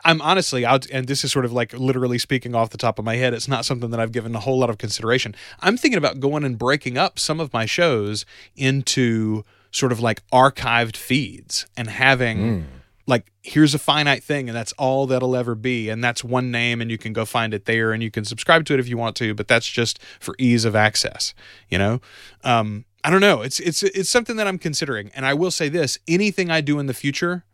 I'm 0.05 0.21
honestly 0.21 0.67
out, 0.67 0.87
and 0.91 1.09
this 1.09 1.25
is 1.25 1.33
sort 1.33 1.47
of 1.47 1.55
like 1.55 1.73
literally 1.73 2.19
speaking 2.19 2.55
off 2.55 2.69
the 2.69 2.77
top 2.77 2.99
of 2.99 3.05
my 3.05 3.17
head. 3.17 3.33
It's 3.33 3.49
not 3.49 3.65
something 3.65 3.89
that 3.91 3.99
I've 3.99 4.13
given 4.13 4.35
a 4.35 4.41
whole 4.41 4.59
lot 4.59 4.69
of 4.69 4.77
consideration. 4.77 5.35
I'm 5.61 5.79
thinking 5.79 5.97
about 5.97 6.21
going 6.21 6.45
and 6.45 6.59
breaking 6.59 6.99
up 6.99 7.19
some 7.19 7.41
of 7.41 7.55
my 7.55 7.65
shows 7.65 8.27
into 8.55 9.43
sort 9.71 9.91
of 9.91 10.01
like 10.01 10.23
archived 10.29 10.97
feeds 10.97 11.67
and 11.79 11.89
having 11.89 12.67
like 13.07 13.33
here's 13.43 13.75
a 13.75 13.79
finite 13.79 14.23
thing 14.23 14.49
and 14.49 14.57
that's 14.57 14.73
all 14.73 15.07
that'll 15.07 15.37
ever 15.37 15.55
be 15.55 15.89
and 15.89 16.03
that's 16.05 16.23
one 16.25 16.51
name 16.51 16.81
and 16.81 16.91
you 16.91 16.99
can 16.99 17.13
go 17.13 17.25
find 17.25 17.55
it 17.55 17.65
there 17.65 17.93
and 17.93 18.03
you 18.03 18.11
can 18.11 18.25
subscribe 18.25 18.65
to 18.65 18.75
it 18.75 18.81
if 18.81 18.89
you 18.89 18.97
want 18.97 19.15
to 19.17 19.35
but 19.35 19.49
that's 19.49 19.69
just 19.69 19.99
for 20.19 20.35
ease 20.39 20.65
of 20.65 20.75
access 20.75 21.35
you 21.69 21.79
know 21.79 22.01
um 22.43 22.85
i 23.05 23.11
don't 23.11 23.21
know 23.21 23.43
it's 23.43 23.61
it's 23.61 23.83
it's 23.83 24.09
something 24.09 24.37
that 24.37 24.47
i'm 24.47 24.59
considering 24.59 25.11
and 25.15 25.25
i 25.25 25.33
will 25.33 25.51
say 25.51 25.69
this 25.69 25.99
anything 26.09 26.51
i 26.51 26.61
do 26.61 26.79
in 26.79 26.87
the 26.87 26.95
future 26.95 27.45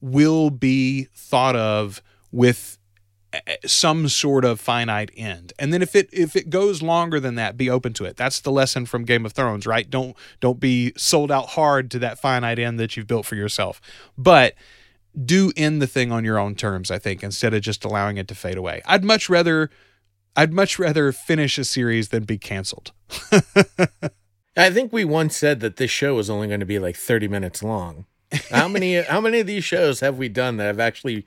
will 0.00 0.50
be 0.50 1.04
thought 1.14 1.56
of 1.56 2.02
with 2.30 2.78
some 3.66 4.08
sort 4.08 4.44
of 4.44 4.60
finite 4.60 5.10
end. 5.16 5.52
And 5.58 5.72
then 5.72 5.82
if 5.82 5.94
it 5.94 6.08
if 6.12 6.34
it 6.34 6.50
goes 6.50 6.80
longer 6.82 7.20
than 7.20 7.34
that 7.34 7.56
be 7.56 7.68
open 7.68 7.92
to 7.94 8.04
it. 8.04 8.16
That's 8.16 8.40
the 8.40 8.50
lesson 8.50 8.86
from 8.86 9.04
game 9.04 9.26
of 9.26 9.32
thrones 9.32 9.66
right? 9.66 9.88
Don't 9.88 10.16
don't 10.40 10.58
be 10.58 10.92
sold 10.96 11.30
out 11.30 11.50
hard 11.50 11.90
to 11.92 11.98
that 11.98 12.18
finite 12.18 12.58
end 12.58 12.80
that 12.80 12.96
you've 12.96 13.06
built 13.06 13.26
for 13.26 13.34
yourself. 13.34 13.80
But 14.16 14.54
do 15.24 15.52
end 15.56 15.82
the 15.82 15.86
thing 15.86 16.12
on 16.12 16.24
your 16.24 16.38
own 16.38 16.54
terms 16.54 16.92
i 16.92 16.98
think 16.98 17.24
instead 17.24 17.52
of 17.52 17.60
just 17.60 17.84
allowing 17.84 18.16
it 18.16 18.28
to 18.28 18.34
fade 18.34 18.56
away. 18.56 18.80
I'd 18.86 19.04
much 19.04 19.28
rather 19.28 19.70
i'd 20.36 20.52
much 20.52 20.78
rather 20.78 21.12
finish 21.12 21.58
a 21.58 21.64
series 21.64 22.08
than 22.08 22.24
be 22.24 22.38
canceled. 22.38 22.92
I 24.56 24.70
think 24.70 24.92
we 24.92 25.04
once 25.04 25.36
said 25.36 25.60
that 25.60 25.76
this 25.76 25.90
show 25.90 26.14
was 26.14 26.28
only 26.28 26.48
going 26.48 26.60
to 26.60 26.66
be 26.66 26.78
like 26.80 26.96
30 26.96 27.28
minutes 27.28 27.62
long. 27.62 28.06
How 28.50 28.68
many 28.68 29.00
how 29.02 29.20
many 29.20 29.40
of 29.40 29.46
these 29.46 29.64
shows 29.64 30.00
have 30.00 30.18
we 30.18 30.28
done 30.28 30.56
that 30.58 30.64
have 30.66 30.80
actually 30.80 31.24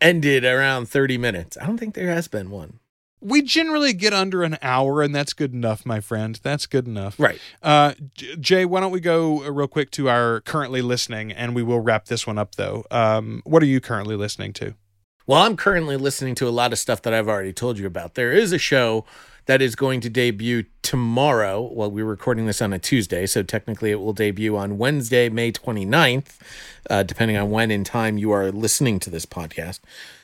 ended 0.00 0.44
around 0.44 0.88
30 0.88 1.18
minutes? 1.18 1.56
I 1.60 1.66
don't 1.66 1.78
think 1.78 1.94
there 1.94 2.08
has 2.10 2.28
been 2.28 2.50
one. 2.50 2.80
we 3.20 3.40
generally 3.42 3.92
get 3.94 4.12
under 4.12 4.42
an 4.42 4.58
hour 4.60 5.02
and 5.02 5.14
that's 5.14 5.32
good 5.32 5.52
enough 5.54 5.86
my 5.86 5.98
friend 6.00 6.38
that's 6.42 6.66
good 6.66 6.86
enough 6.86 7.18
Right. 7.18 7.38
Uh, 7.62 7.94
Jay, 8.38 8.64
why 8.66 8.80
don't 8.80 8.92
we 8.92 9.00
go 9.00 9.44
uh, 9.44 9.50
real 9.50 9.68
quick 9.68 9.90
to 9.92 10.08
our 10.10 10.40
currently 10.42 10.82
listening, 10.82 11.32
and 11.32 11.54
we 11.54 11.62
will 11.62 11.80
wrap 11.80 12.06
this 12.06 12.26
one 12.26 12.38
up 12.38 12.54
though. 12.56 12.84
Um, 12.90 13.40
what 13.44 13.62
are 13.62 13.66
you 13.66 13.80
currently 13.80 14.16
listening 14.16 14.52
to? 14.54 14.74
Well, 15.26 15.40
I'm 15.40 15.56
currently 15.56 15.96
listening 15.96 16.34
to 16.36 16.48
a 16.48 16.50
lot 16.50 16.72
of 16.74 16.78
stuff 16.78 17.00
that 17.02 17.14
I've 17.14 17.28
already 17.28 17.54
told 17.54 17.78
you 17.78 17.86
about. 17.86 18.12
There 18.14 18.30
is 18.32 18.52
a 18.52 18.58
show 18.58 19.06
that 19.46 19.60
is 19.60 19.76
going 19.76 20.00
to 20.00 20.10
debut 20.10 20.64
tomorrow. 20.82 21.60
Well, 21.60 21.90
we're 21.90 22.04
recording 22.04 22.46
this 22.46 22.62
on 22.62 22.72
a 22.72 22.78
Tuesday, 22.78 23.26
so 23.26 23.42
technically 23.42 23.90
it 23.90 24.00
will 24.00 24.12
debut 24.12 24.56
on 24.56 24.78
Wednesday, 24.78 25.28
May 25.28 25.52
29th, 25.52 26.38
uh, 26.88 27.02
depending 27.02 27.36
on 27.36 27.50
when 27.50 27.70
in 27.70 27.84
time 27.84 28.18
you 28.18 28.30
are 28.30 28.50
listening 28.50 28.98
to 29.00 29.10
this 29.10 29.26
podcast, 29.26 29.80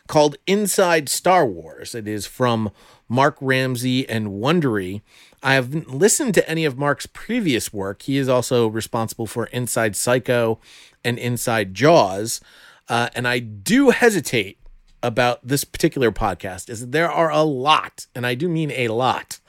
called 0.06 0.36
Inside 0.46 1.08
Star 1.08 1.46
Wars. 1.46 1.94
It 1.94 2.08
is 2.08 2.26
from 2.26 2.70
Mark 3.08 3.36
Ramsey 3.40 4.08
and 4.08 4.28
Wondery. 4.28 5.02
I 5.42 5.54
haven't 5.54 5.92
listened 5.92 6.34
to 6.34 6.48
any 6.48 6.64
of 6.64 6.78
Mark's 6.78 7.06
previous 7.06 7.72
work. 7.72 8.02
He 8.02 8.16
is 8.16 8.28
also 8.28 8.68
responsible 8.68 9.26
for 9.26 9.46
Inside 9.46 9.96
Psycho 9.96 10.60
and 11.04 11.18
Inside 11.18 11.74
Jaws. 11.74 12.40
Uh, 12.88 13.08
and 13.14 13.26
I 13.26 13.38
do 13.38 13.90
hesitate 13.90 14.58
about 15.02 15.46
this 15.46 15.64
particular 15.64 16.10
podcast 16.12 16.68
is 16.68 16.80
that 16.80 16.92
there 16.92 17.10
are 17.10 17.30
a 17.30 17.42
lot, 17.42 18.06
and 18.14 18.26
I 18.26 18.34
do 18.34 18.48
mean 18.48 18.70
a 18.70 18.88
lot, 18.88 19.40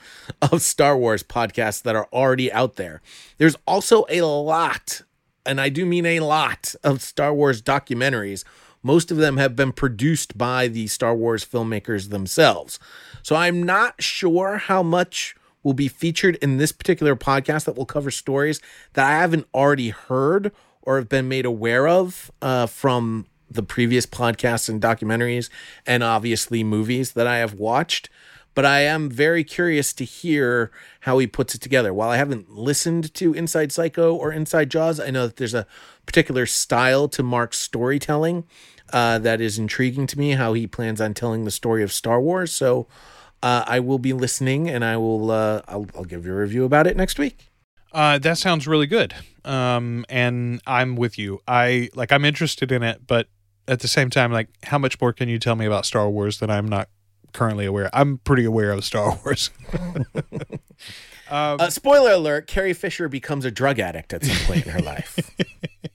of 0.42 0.62
Star 0.62 0.96
Wars 0.96 1.22
podcasts 1.22 1.82
that 1.82 1.96
are 1.96 2.08
already 2.12 2.52
out 2.52 2.76
there. 2.76 3.02
There's 3.38 3.56
also 3.66 4.04
a 4.08 4.22
lot, 4.22 5.02
and 5.44 5.60
I 5.60 5.68
do 5.68 5.84
mean 5.84 6.06
a 6.06 6.20
lot, 6.20 6.74
of 6.82 7.02
Star 7.02 7.34
Wars 7.34 7.60
documentaries. 7.62 8.44
Most 8.82 9.10
of 9.10 9.16
them 9.16 9.36
have 9.36 9.54
been 9.54 9.72
produced 9.72 10.36
by 10.36 10.68
the 10.68 10.86
Star 10.86 11.14
Wars 11.14 11.44
filmmakers 11.44 12.10
themselves. 12.10 12.78
So 13.22 13.36
I'm 13.36 13.62
not 13.62 14.02
sure 14.02 14.56
how 14.56 14.82
much 14.82 15.36
will 15.62 15.74
be 15.74 15.88
featured 15.88 16.36
in 16.36 16.56
this 16.56 16.72
particular 16.72 17.14
podcast 17.14 17.64
that 17.66 17.76
will 17.76 17.86
cover 17.86 18.10
stories 18.10 18.60
that 18.94 19.06
I 19.06 19.18
haven't 19.18 19.46
already 19.54 19.90
heard 19.90 20.50
or 20.82 20.96
have 20.96 21.08
been 21.08 21.28
made 21.28 21.46
aware 21.46 21.86
of 21.86 22.32
uh, 22.40 22.66
from 22.66 23.26
the 23.54 23.62
previous 23.62 24.06
podcasts 24.06 24.68
and 24.68 24.80
documentaries 24.80 25.48
and 25.86 26.02
obviously 26.02 26.64
movies 26.64 27.12
that 27.12 27.26
I 27.26 27.38
have 27.38 27.54
watched. 27.54 28.08
But 28.54 28.66
I 28.66 28.80
am 28.80 29.08
very 29.08 29.44
curious 29.44 29.94
to 29.94 30.04
hear 30.04 30.70
how 31.00 31.18
he 31.18 31.26
puts 31.26 31.54
it 31.54 31.62
together. 31.62 31.94
While 31.94 32.10
I 32.10 32.18
haven't 32.18 32.50
listened 32.50 33.14
to 33.14 33.32
Inside 33.32 33.72
Psycho 33.72 34.14
or 34.14 34.30
Inside 34.30 34.70
Jaws, 34.70 35.00
I 35.00 35.10
know 35.10 35.26
that 35.26 35.36
there's 35.36 35.54
a 35.54 35.66
particular 36.04 36.44
style 36.44 37.08
to 37.08 37.22
Mark's 37.22 37.58
storytelling 37.58 38.44
uh, 38.92 39.18
that 39.20 39.40
is 39.40 39.58
intriguing 39.58 40.06
to 40.08 40.18
me, 40.18 40.32
how 40.32 40.52
he 40.52 40.66
plans 40.66 41.00
on 41.00 41.14
telling 41.14 41.44
the 41.44 41.50
story 41.50 41.82
of 41.82 41.92
Star 41.92 42.20
Wars. 42.20 42.52
So 42.52 42.86
uh, 43.42 43.64
I 43.66 43.80
will 43.80 43.98
be 43.98 44.12
listening 44.12 44.68
and 44.68 44.84
I 44.84 44.98
will 44.98 45.30
uh, 45.30 45.62
I'll, 45.66 45.86
I'll 45.96 46.04
give 46.04 46.26
you 46.26 46.32
a 46.32 46.36
review 46.36 46.64
about 46.64 46.86
it 46.86 46.96
next 46.96 47.18
week. 47.18 47.48
Uh, 47.92 48.18
that 48.18 48.38
sounds 48.38 48.66
really 48.66 48.86
good. 48.86 49.14
Um, 49.44 50.06
and 50.08 50.62
I'm 50.66 50.96
with 50.96 51.18
you. 51.18 51.40
I 51.46 51.90
like. 51.94 52.12
I'm 52.12 52.24
interested 52.24 52.72
in 52.72 52.82
it, 52.82 53.06
but 53.06 53.28
at 53.68 53.80
the 53.80 53.88
same 53.88 54.10
time, 54.10 54.32
like, 54.32 54.48
how 54.64 54.78
much 54.78 55.00
more 55.00 55.12
can 55.12 55.28
you 55.28 55.38
tell 55.38 55.56
me 55.56 55.66
about 55.66 55.86
Star 55.86 56.08
Wars 56.08 56.38
that 56.40 56.50
I'm 56.50 56.66
not 56.66 56.88
currently 57.32 57.66
aware. 57.66 57.90
I'm 57.92 58.18
pretty 58.18 58.44
aware 58.44 58.70
of 58.70 58.84
Star 58.84 59.18
Wars. 59.24 59.50
uh, 61.30 61.70
spoiler 61.70 62.12
alert: 62.12 62.46
Carrie 62.46 62.74
Fisher 62.74 63.08
becomes 63.08 63.44
a 63.44 63.50
drug 63.50 63.78
addict 63.78 64.12
at 64.12 64.24
some 64.24 64.46
point 64.46 64.66
in 64.66 64.72
her 64.72 64.80
life. 64.80 65.18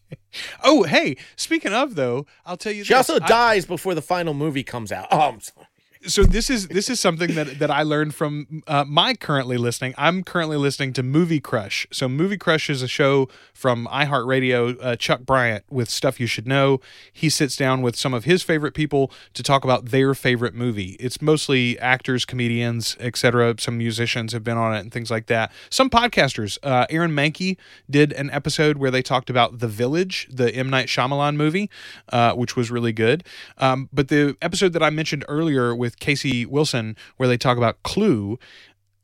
oh, 0.64 0.84
hey! 0.84 1.18
Speaking 1.36 1.74
of 1.74 1.96
though, 1.96 2.26
I'll 2.46 2.58
tell 2.58 2.74
you. 2.74 2.84
She 2.84 2.94
this. 2.94 3.10
also 3.10 3.24
I- 3.24 3.28
dies 3.28 3.66
before 3.66 3.96
the 3.96 4.02
final 4.02 4.34
movie 4.34 4.64
comes 4.64 4.92
out. 4.92 5.08
Oh, 5.12 5.20
I'm 5.20 5.42
sorry. 5.42 5.68
So 6.06 6.24
this 6.24 6.50
is 6.50 6.68
this 6.68 6.90
is 6.90 7.00
something 7.00 7.34
that 7.36 7.60
that 7.60 7.72
I 7.72 7.84
learned 7.84 8.14
from 8.14 8.64
uh, 8.68 8.84
my 8.88 9.14
currently 9.14 9.58
listening. 9.58 9.94
I'm 9.98 10.24
currently 10.24 10.58
listening 10.58 10.94
to 10.94 11.04
Movie 11.04 11.40
Crush. 11.40 11.88
So 11.92 12.08
Movie 12.08 12.38
Crush 12.38 12.70
is 12.70 12.82
a 12.82 12.88
show 12.88 13.30
from 13.54 13.88
iHeartRadio. 13.88 14.78
Uh, 14.82 14.96
Chuck 14.96 15.22
Bryant 15.22 15.64
with 15.70 15.90
stuff 15.90 16.20
you 16.20 16.28
should 16.28 16.48
know. 16.48 16.80
He 17.12 17.30
sits 17.30 17.56
down 17.56 17.82
with 17.82 17.96
some 17.96 18.14
of 18.14 18.26
his 18.26 18.44
favorite 18.44 18.74
people 18.74 19.12
to 19.34 19.42
talk 19.42 19.64
about 19.64 19.86
their 19.86 20.14
favorite 20.14 20.54
movie. 20.54 20.96
It's 21.00 21.22
mostly 21.22 21.80
actors, 21.80 22.26
comedians, 22.26 22.96
etc. 23.00 23.56
Some 23.60 23.78
musicians 23.78 24.34
have 24.34 24.44
been 24.44 24.58
on 24.58 24.76
it 24.76 24.80
and 24.80 24.92
things 24.92 25.10
like 25.10 25.26
that. 25.28 25.52
Some 25.70 25.90
podcasters. 25.90 26.58
Uh, 26.62 26.86
Aaron 26.90 27.12
Mahnke 27.12 27.58
did 27.90 28.14
an 28.14 28.30
episode 28.32 28.78
where 28.78 28.92
they 28.92 29.02
talked 29.02 29.30
about 29.30 29.60
The 29.60 29.68
Village, 29.68 30.28
the 30.32 30.54
M 30.54 30.70
Night 30.70 30.88
Shyamalan 30.88 31.36
movie, 31.36 31.70
uh, 32.12 32.34
which 32.34 32.56
was 32.56 32.70
really 32.70 32.94
good. 32.94 33.24
Um, 33.58 33.90
but 33.92 34.10
the 34.10 34.38
episode 34.42 34.74
that 34.74 34.84
I 34.84 34.90
mentioned 34.90 35.26
earlier 35.28 35.76
with 35.76 35.87
Casey 35.90 36.46
Wilson, 36.46 36.96
where 37.18 37.28
they 37.28 37.38
talk 37.38 37.58
about 37.58 37.82
Clue, 37.84 38.40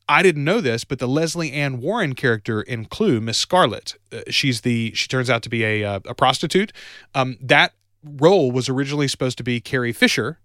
I 0.07 0.21
didn't 0.21 0.43
know 0.43 0.61
this, 0.61 0.83
but 0.83 0.99
the 0.99 1.07
Lesley 1.07 1.51
Ann 1.51 1.79
Warren 1.79 2.13
character 2.13 2.61
in 2.61 2.85
Clue, 2.85 3.21
Miss 3.21 3.37
Scarlet, 3.37 3.95
uh, 4.11 4.21
she's 4.29 4.61
the 4.61 4.93
she 4.93 5.07
turns 5.07 5.29
out 5.29 5.43
to 5.43 5.49
be 5.49 5.63
a 5.63 5.83
uh, 5.83 5.99
a 6.05 6.13
prostitute. 6.13 6.73
Um, 7.15 7.37
that 7.41 7.73
role 8.03 8.51
was 8.51 8.67
originally 8.67 9.07
supposed 9.07 9.37
to 9.37 9.43
be 9.43 9.61
Carrie 9.61 9.93
Fisher, 9.93 10.39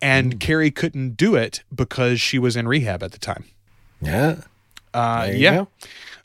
and 0.00 0.40
Carrie 0.40 0.70
couldn't 0.70 1.16
do 1.16 1.34
it 1.34 1.62
because 1.74 2.20
she 2.20 2.38
was 2.38 2.56
in 2.56 2.66
rehab 2.66 3.02
at 3.02 3.12
the 3.12 3.18
time. 3.18 3.44
Yeah. 4.00 4.40
Uh, 4.92 5.28
yeah. 5.32 5.56
go. 5.56 5.68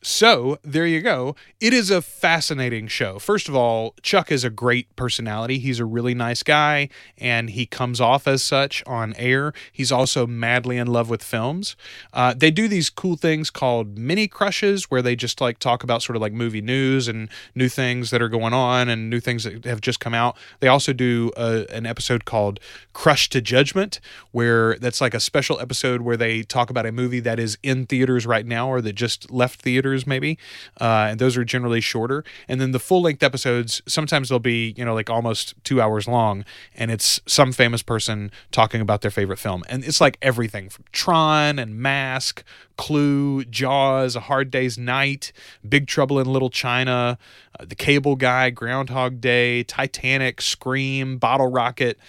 So 0.02 0.60
there 0.64 0.88
you 0.88 1.02
go. 1.02 1.36
It 1.60 1.74
is 1.74 1.92
a 1.92 2.02
fascinating 2.02 2.88
show. 2.88 3.20
First 3.20 3.50
of 3.50 3.56
all, 3.56 3.96
Chuck 4.02 4.32
is 4.32 4.46
a 4.46 4.50
great 4.50 4.96
personality. 4.96 5.60
He's 5.60 5.80
a 5.80 5.86
really 5.86 6.14
nice 6.14 6.42
guy, 6.42 6.88
and 7.18 7.50
he 7.50 7.66
comes 7.66 8.00
off 8.00 8.26
as 8.26 8.42
such 8.42 8.82
on 8.88 9.14
air. 9.16 9.52
He's 9.74 9.92
also 9.92 10.26
madly 10.26 10.78
in 10.78 10.88
love 10.88 11.10
with 11.10 11.22
films. 11.22 11.76
Uh, 12.14 12.34
they 12.34 12.50
do 12.50 12.70
these 12.70 12.90
cool 12.90 13.18
things 13.18 13.50
called 13.50 13.98
mini 13.98 14.30
crushes, 14.30 14.86
where 14.90 15.02
they 15.02 15.18
just 15.18 15.42
like 15.42 15.60
talk 15.60 15.84
about 15.84 16.02
sort 16.02 16.16
of 16.16 16.22
like 16.22 16.32
movie 16.32 16.62
news 16.62 17.10
and 17.10 17.28
new 17.54 17.68
things 17.68 18.10
that 18.12 18.22
are 18.22 18.30
going 18.30 18.54
on 18.54 18.88
and 18.88 19.10
new 19.10 19.20
things 19.20 19.44
that 19.44 19.66
have 19.66 19.82
just 19.82 20.00
come 20.00 20.14
out. 20.14 20.38
They 20.62 20.70
also 20.70 20.94
do 20.94 21.32
a, 21.36 21.66
an 21.70 21.86
episode 21.86 22.24
called 22.24 22.62
Crush 22.94 23.28
to 23.30 23.42
Judgment, 23.42 24.00
where 24.32 24.78
that's 24.78 25.02
like 25.02 25.14
a 25.14 25.20
special 25.20 25.60
episode 25.60 26.02
where 26.02 26.18
they 26.18 26.42
talk 26.42 26.70
about 26.70 26.86
a 26.86 26.94
movie 26.94 27.20
that 27.20 27.38
is 27.38 27.58
in 27.64 27.86
theaters 27.86 28.26
right 28.26 28.46
now 28.46 28.70
or 28.70 28.80
that 28.80 28.94
just 28.94 29.30
left 29.30 29.62
theaters 29.62 29.89
maybe. 30.06 30.38
Uh, 30.80 31.08
and 31.10 31.20
those 31.20 31.38
are 31.38 31.44
generally 31.44 31.82
shorter. 31.82 32.24
And 32.48 32.60
then 32.60 32.72
the 32.72 32.80
full 32.80 33.02
length 33.02 33.24
episodes 33.24 33.82
sometimes 33.88 34.30
they'll 34.30 34.40
be 34.40 34.74
you 34.78 34.86
know 34.86 34.94
like 34.94 35.10
almost 35.10 35.54
two 35.64 35.82
hours 35.82 36.08
long. 36.08 36.46
And 36.76 36.92
it's 36.92 37.22
some 37.26 37.52
famous 37.52 37.82
person 37.82 38.32
talking 38.52 38.82
about 38.82 39.02
their 39.02 39.12
favorite 39.12 39.40
film. 39.40 39.64
And 39.70 39.84
it's 39.84 40.02
like 40.02 40.18
everything 40.22 40.70
from 40.70 40.86
tron 40.92 41.60
and 41.60 41.76
mask 41.76 42.44
clue 42.78 43.44
jaws 43.46 44.16
a 44.16 44.22
hard 44.22 44.50
day's 44.50 44.78
night 44.78 45.34
big 45.68 45.86
trouble 45.86 46.18
in 46.18 46.26
little 46.26 46.50
china 46.50 47.18
uh, 47.60 47.66
the 47.66 47.76
cable 47.76 48.16
guy 48.16 48.50
groundhog 48.50 49.20
day 49.20 49.64
titanic 49.64 50.40
scream 50.40 51.18
bottle 51.18 51.48
rocket 51.48 52.00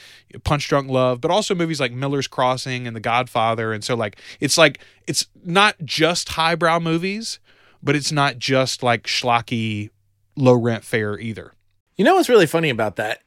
punch 0.45 0.68
drunk 0.68 0.89
love 0.89 1.20
but 1.20 1.28
also 1.28 1.57
movies 1.57 1.81
like 1.81 1.91
miller's 1.91 2.28
crossing 2.28 2.87
and 2.87 2.95
the 2.97 3.01
godfather. 3.01 3.72
And 3.72 3.85
so 3.85 3.95
like 3.95 4.20
it's 4.41 4.59
like 4.59 4.81
it's 5.07 5.26
not 5.45 5.76
just 5.85 6.31
highbrow 6.31 6.81
movies 6.81 7.39
but 7.83 7.97
it's 7.97 8.12
not 8.12 8.39
just 8.39 8.83
like 8.83 9.05
schlocky 9.05 9.91
low 10.37 10.55
rent 10.55 10.85
fare 10.85 11.18
either 11.18 11.53
You 11.97 12.05
know 12.05 12.14
what's 12.14 12.28
really 12.28 12.47
funny 12.47 12.70
about 12.70 12.97
that? 12.97 13.22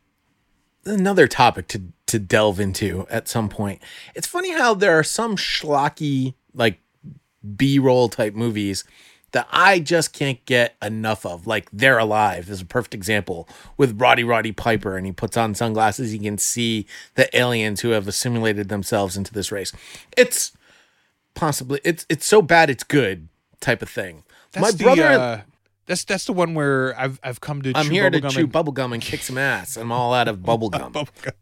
Another 0.86 1.28
topic 1.28 1.68
to 1.70 1.82
to 2.08 2.20
delve 2.20 2.60
into 2.60 3.08
at 3.10 3.28
some 3.28 3.49
point. 3.49 3.82
It's 4.14 4.28
funny 4.28 4.51
how 4.51 4.76
there 4.76 4.97
are 4.99 5.04
some 5.04 5.36
schlocky 5.36 6.36
like 6.54 6.80
B-roll 7.56 8.08
type 8.10 8.36
movies 8.36 8.84
that 9.32 9.47
I 9.51 9.80
just 9.80 10.14
can't 10.14 10.43
get 10.45 10.76
enough 10.82 11.26
of. 11.26 11.47
Like 11.47 11.70
They're 11.74 11.97
Alive 11.97 12.49
is 12.49 12.62
a 12.62 12.66
perfect 12.66 12.93
example 12.93 13.49
with 13.78 13.99
Roddy 13.99 14.24
Roddy 14.24 14.51
Piper 14.51 14.95
and 14.95 15.06
he 15.06 15.12
puts 15.12 15.36
on 15.36 15.56
sunglasses, 15.56 16.12
he 16.12 16.20
can 16.20 16.38
see 16.38 16.86
the 17.16 17.36
aliens 17.36 17.82
who 17.82 17.89
have 17.89 18.08
assimilated 18.08 18.70
themselves 18.70 19.18
into 19.18 19.34
this 19.34 19.51
race. 19.51 19.74
It's 20.16 20.51
possibly 21.34 21.82
it's 21.84 22.06
it's 22.10 22.28
so 22.28 22.41
bad 22.41 22.70
it's 22.70 22.84
good 22.84 23.28
type 23.60 23.82
of 23.82 23.89
thing. 23.89 24.24
That's 24.54 24.62
My 24.62 24.72
the, 24.72 24.84
brother 24.84 25.04
uh, 25.04 25.41
that's 25.86 26.04
that's 26.06 26.26
the 26.26 26.34
one 26.34 26.54
where 26.54 26.97
i've 26.99 27.20
i've 27.24 27.41
come 27.41 27.62
to 27.64 27.74
I'm 27.76 27.89
here 27.89 28.10
to 28.10 28.22
chew 28.30 28.41
and- 28.45 28.54
bubblegum 28.54 28.93
and 28.93 29.01
kick 29.01 29.22
some 29.22 29.38
ass. 29.38 29.76
I'm 29.76 29.91
all 29.91 30.14
out 30.14 30.28
of 30.30 30.38
bubblegum. 30.47 30.91
bubblegum. 30.93 31.34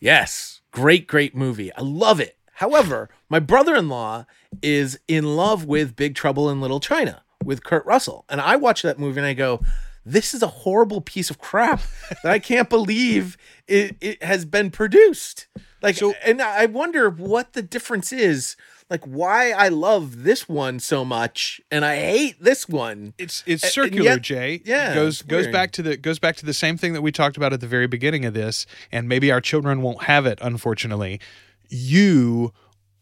Yes, 0.00 0.60
great, 0.70 1.06
great 1.06 1.34
movie. 1.34 1.72
I 1.74 1.80
love 1.82 2.20
it. 2.20 2.36
However, 2.54 3.08
my 3.28 3.38
brother 3.40 3.74
in 3.76 3.88
law 3.88 4.26
is 4.62 4.98
in 5.08 5.36
love 5.36 5.64
with 5.64 5.96
Big 5.96 6.14
Trouble 6.14 6.50
in 6.50 6.60
Little 6.60 6.80
China 6.80 7.22
with 7.44 7.64
Kurt 7.64 7.84
Russell. 7.86 8.24
And 8.28 8.40
I 8.40 8.56
watch 8.56 8.82
that 8.82 8.98
movie 8.98 9.18
and 9.18 9.26
I 9.26 9.34
go, 9.34 9.60
this 10.04 10.34
is 10.34 10.42
a 10.42 10.46
horrible 10.48 11.00
piece 11.00 11.30
of 11.30 11.38
crap 11.38 11.80
that 12.22 12.30
I 12.32 12.38
can't 12.38 12.68
believe 12.68 13.36
it, 13.66 13.96
it 14.00 14.22
has 14.22 14.44
been 14.44 14.70
produced. 14.70 15.46
Like, 15.82 15.96
So- 15.96 16.14
and 16.24 16.40
I 16.42 16.66
wonder 16.66 17.10
what 17.10 17.52
the 17.54 17.62
difference 17.62 18.12
is. 18.12 18.56
Like, 18.90 19.04
why 19.04 19.50
I 19.50 19.68
love 19.68 20.22
this 20.24 20.48
one 20.48 20.80
so 20.80 21.04
much 21.04 21.60
and 21.70 21.84
I 21.84 21.96
hate 21.96 22.42
this 22.42 22.66
one. 22.68 23.12
It's 23.18 23.42
it's 23.46 23.62
and 23.62 23.72
circular, 23.72 24.02
yet- 24.12 24.22
Jay. 24.22 24.62
yeah, 24.64 24.92
It 24.92 24.94
goes 24.94 25.20
goes 25.22 25.42
weird. 25.44 25.52
back 25.52 25.72
to 25.72 25.82
the 25.82 25.96
goes 25.98 26.18
back 26.18 26.36
to 26.36 26.46
the 26.46 26.54
same 26.54 26.76
thing 26.78 26.94
that 26.94 27.02
we 27.02 27.12
talked 27.12 27.36
about 27.36 27.52
at 27.52 27.60
the 27.60 27.66
very 27.66 27.86
beginning 27.86 28.24
of 28.24 28.32
this, 28.34 28.64
and 28.90 29.06
maybe 29.08 29.30
our 29.30 29.40
children 29.42 29.82
won't 29.82 30.04
have 30.04 30.24
it, 30.24 30.38
unfortunately. 30.40 31.20
You 31.68 32.52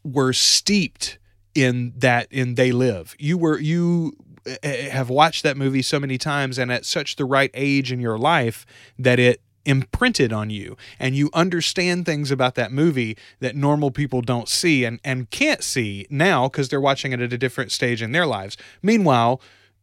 were 0.02 0.32
steeped 0.32 1.18
in 1.54 1.92
that 1.96 2.26
in 2.32 2.56
They 2.56 2.72
Live. 2.72 3.14
You 3.18 3.38
were 3.38 3.58
you 3.60 4.12
uh, 4.46 4.68
have 4.90 5.08
watched 5.08 5.42
that 5.44 5.56
movie 5.56 5.82
so 5.82 5.98
many 6.00 6.18
times 6.18 6.58
and 6.58 6.70
at 6.72 6.84
such 6.84 7.16
the 7.16 7.24
right 7.24 7.50
age 7.54 7.90
in 7.92 8.00
your 8.00 8.18
life 8.18 8.66
that 8.98 9.18
it 9.18 9.40
imprinted 9.66 10.32
on 10.32 10.48
you 10.48 10.76
and 10.98 11.14
you 11.14 11.28
understand 11.34 12.06
things 12.06 12.30
about 12.30 12.54
that 12.54 12.72
movie 12.72 13.16
that 13.40 13.54
normal 13.54 13.90
people 13.90 14.22
don't 14.22 14.48
see 14.48 14.84
and, 14.84 15.00
and 15.04 15.30
can't 15.30 15.62
see 15.62 16.06
now 16.08 16.48
because 16.48 16.68
they're 16.68 16.80
watching 16.80 17.12
it 17.12 17.20
at 17.20 17.32
a 17.32 17.38
different 17.38 17.72
stage 17.72 18.00
in 18.00 18.12
their 18.12 18.26
lives. 18.26 18.56
Meanwhile, 18.82 19.40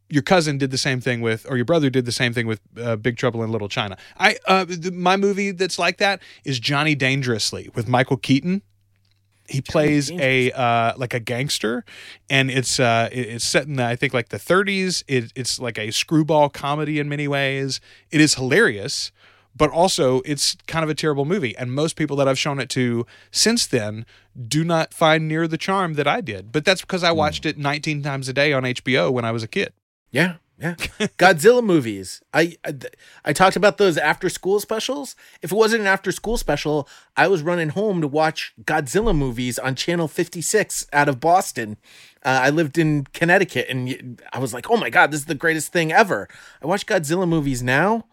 your 0.10 0.24
cousin 0.24 0.58
did 0.58 0.72
the 0.72 0.78
same 0.78 1.02
thing 1.02 1.22
with, 1.22 1.46
or 1.50 1.56
your 1.56 1.66
brother 1.66 1.90
did 1.90 2.06
the 2.06 2.12
same 2.12 2.34
thing 2.34 2.46
with 2.48 2.62
uh, 2.80 2.96
Big 2.96 3.18
Trouble 3.18 3.44
in 3.44 3.52
Little 3.52 3.70
China. 3.70 3.98
I, 4.18 4.38
uh, 4.48 4.66
th- 4.66 4.92
my 4.92 5.18
movie 5.18 5.52
that's 5.52 5.80
like 5.80 5.98
that 5.98 6.22
is 6.44 6.60
Johnny 6.60 6.96
Dangerously 6.96 7.70
with 7.74 7.88
Michael 7.88 8.18
Keaton. 8.18 8.62
He 9.50 9.60
plays 9.60 10.10
a 10.12 10.52
uh, 10.52 10.94
like 10.96 11.14
a 11.14 11.20
gangster, 11.20 11.84
and 12.30 12.50
it's 12.50 12.80
uh, 12.80 13.10
it's 13.12 13.44
set 13.44 13.68
in 13.68 13.76
the, 13.76 13.86
I 13.86 13.98
think 13.98 14.14
like 14.14 14.30
the 14.30 14.38
30s. 14.38 15.04
It, 15.08 15.34
it's 15.36 15.60
like 15.60 15.78
a 15.78 15.92
screwball 15.92 16.50
comedy 16.50 16.98
in 16.98 17.10
many 17.10 17.28
ways. 17.28 17.82
It 18.10 18.22
is 18.22 18.36
hilarious, 18.36 19.12
but 19.56 19.70
also 19.70 20.22
it's 20.22 20.56
kind 20.68 20.84
of 20.84 20.90
a 20.90 20.96
terrible 20.96 21.26
movie. 21.26 21.56
And 21.58 21.74
most 21.74 21.96
people 21.96 22.16
that 22.18 22.28
I've 22.28 22.40
shown 22.40 22.60
it 22.60 22.70
to 22.72 23.06
since 23.32 23.66
then 23.66 24.06
do 24.48 24.64
not 24.64 24.94
find 24.94 25.28
near 25.28 25.48
the 25.48 25.58
charm 25.58 25.94
that 25.94 26.08
I 26.08 26.22
did. 26.22 26.52
But 26.52 26.66
that's 26.66 26.82
because 26.82 27.04
I 27.04 27.12
watched 27.12 27.46
it 27.46 27.58
19 27.58 28.02
times 28.02 28.28
a 28.28 28.34
day 28.34 28.54
on 28.54 28.64
HBO 28.64 29.12
when 29.12 29.26
I 29.26 29.32
was 29.32 29.44
a 29.44 29.48
kid. 29.48 29.74
Yeah, 30.12 30.36
yeah. 30.60 30.76
Godzilla 31.18 31.64
movies. 31.64 32.22
I, 32.34 32.56
I 32.64 32.76
I 33.26 33.34
talked 33.34 33.56
about 33.56 33.78
those 33.78 33.98
after 33.98 34.30
school 34.30 34.60
specials. 34.60 35.16
If 35.42 35.52
it 35.52 35.56
wasn't 35.56 35.82
an 35.82 35.88
after 35.88 36.12
school 36.12 36.38
special, 36.38 36.88
I 37.18 37.28
was 37.28 37.42
running 37.42 37.70
home 37.70 38.02
to 38.02 38.08
watch 38.08 38.54
Godzilla 38.64 39.16
movies 39.16 39.58
on 39.58 39.76
channel 39.76 40.08
56 40.08 40.88
out 40.94 41.10
of 41.10 41.20
Boston. 41.20 41.78
Uh, 42.24 42.40
I 42.44 42.50
lived 42.52 42.78
in 42.78 43.06
Connecticut 43.14 43.68
and 43.70 44.22
I 44.32 44.40
was 44.40 44.54
like, 44.54 44.70
"Oh 44.70 44.78
my 44.78 44.90
god, 44.90 45.12
this 45.12 45.22
is 45.22 45.26
the 45.26 45.36
greatest 45.36 45.74
thing 45.74 45.92
ever." 45.92 46.30
I 46.62 46.68
watch 46.68 46.86
Godzilla 46.86 47.28
movies 47.28 47.64
now 47.64 48.06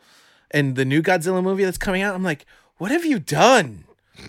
and 0.51 0.77
the 0.77 0.85
new 0.85 1.03
Godzilla 1.03 1.43
movie 1.43 1.65
that's 1.65 1.79
coming 1.79 2.03
out. 2.03 2.15
I'm 2.15 2.25
like, 2.25 2.47
"What 2.79 2.91
have 2.91 3.05
you 3.05 3.19
done? 3.19 3.85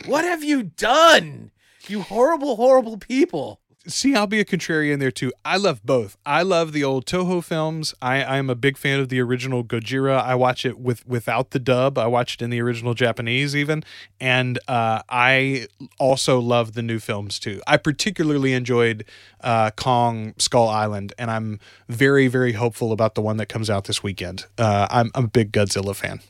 What 0.06 0.26
have 0.26 0.44
you 0.44 0.64
done? 0.64 1.52
You 1.88 2.02
horrible 2.02 2.58
horrible 2.58 2.98
people." 2.98 3.61
See, 3.88 4.16
I'll 4.16 4.28
be 4.28 4.40
a 4.40 4.46
contrarian 4.46 5.00
there 5.00 5.12
too. 5.12 5.32
I 5.44 5.58
love 5.58 5.84
both. 5.84 6.18
I 6.26 6.44
love 6.44 6.72
the 6.72 6.84
old 6.84 7.06
Toho 7.06 7.44
films. 7.44 7.94
I, 8.02 8.24
I 8.24 8.38
am 8.38 8.50
a 8.50 8.56
big 8.56 8.78
fan 8.78 9.00
of 9.00 9.10
the 9.10 9.20
original 9.20 9.64
Gojira. 9.64 10.22
I 10.22 10.36
watch 10.36 10.66
it 10.66 10.80
with 10.80 11.06
without 11.08 11.52
the 11.52 11.60
dub. 11.60 11.98
I 11.98 12.08
watch 12.08 12.36
it 12.36 12.42
in 12.42 12.50
the 12.50 12.62
original 12.62 12.94
Japanese 12.94 13.56
even, 13.56 13.84
and 14.20 14.60
uh, 14.68 15.02
I 15.10 15.68
also 16.00 16.40
love 16.40 16.74
the 16.74 16.82
new 16.82 17.00
films 17.00 17.40
too. 17.40 17.62
I 17.68 17.78
particularly 17.78 18.54
enjoyed 18.54 19.06
uh, 19.42 19.72
Kong 19.72 20.34
Skull 20.38 20.68
Island, 20.68 21.14
and 21.18 21.32
I'm 21.32 21.60
very 21.90 22.28
very 22.28 22.54
hopeful 22.54 22.92
about 22.92 23.16
the 23.16 23.22
one 23.22 23.38
that 23.38 23.48
comes 23.48 23.70
out 23.70 23.86
this 23.86 24.04
weekend. 24.04 24.46
Uh, 24.58 24.88
I'm, 24.90 25.12
I'm 25.16 25.26
a 25.26 25.30
big 25.30 25.52
Godzilla 25.52 25.96
fan. 25.96 26.22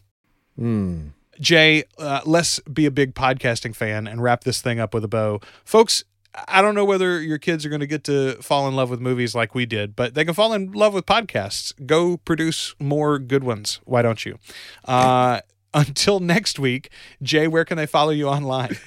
Jay, 1.39 1.85
uh, 1.97 2.21
let's 2.25 2.59
be 2.59 2.85
a 2.85 2.91
big 2.91 3.15
podcasting 3.15 3.75
fan 3.75 4.05
and 4.05 4.21
wrap 4.21 4.43
this 4.43 4.61
thing 4.61 4.79
up 4.79 4.93
with 4.93 5.03
a 5.03 5.07
bow. 5.07 5.39
Folks, 5.65 6.03
I 6.47 6.61
don't 6.61 6.75
know 6.75 6.85
whether 6.85 7.21
your 7.21 7.37
kids 7.37 7.65
are 7.65 7.69
going 7.69 7.81
to 7.81 7.87
get 7.87 8.03
to 8.05 8.35
fall 8.41 8.67
in 8.67 8.75
love 8.75 8.89
with 8.89 9.01
movies 9.01 9.35
like 9.35 9.53
we 9.53 9.65
did, 9.65 9.95
but 9.95 10.13
they 10.13 10.23
can 10.23 10.33
fall 10.33 10.53
in 10.53 10.71
love 10.71 10.93
with 10.93 11.05
podcasts. 11.05 11.73
Go 11.85 12.17
produce 12.17 12.73
more 12.79 13.19
good 13.19 13.43
ones. 13.43 13.81
Why 13.83 14.01
don't 14.01 14.25
you? 14.25 14.37
Uh, 14.85 15.41
until 15.73 16.19
next 16.19 16.57
week, 16.57 16.89
Jay, 17.21 17.47
where 17.47 17.65
can 17.65 17.77
they 17.77 17.85
follow 17.85 18.11
you 18.11 18.27
online? 18.27 18.77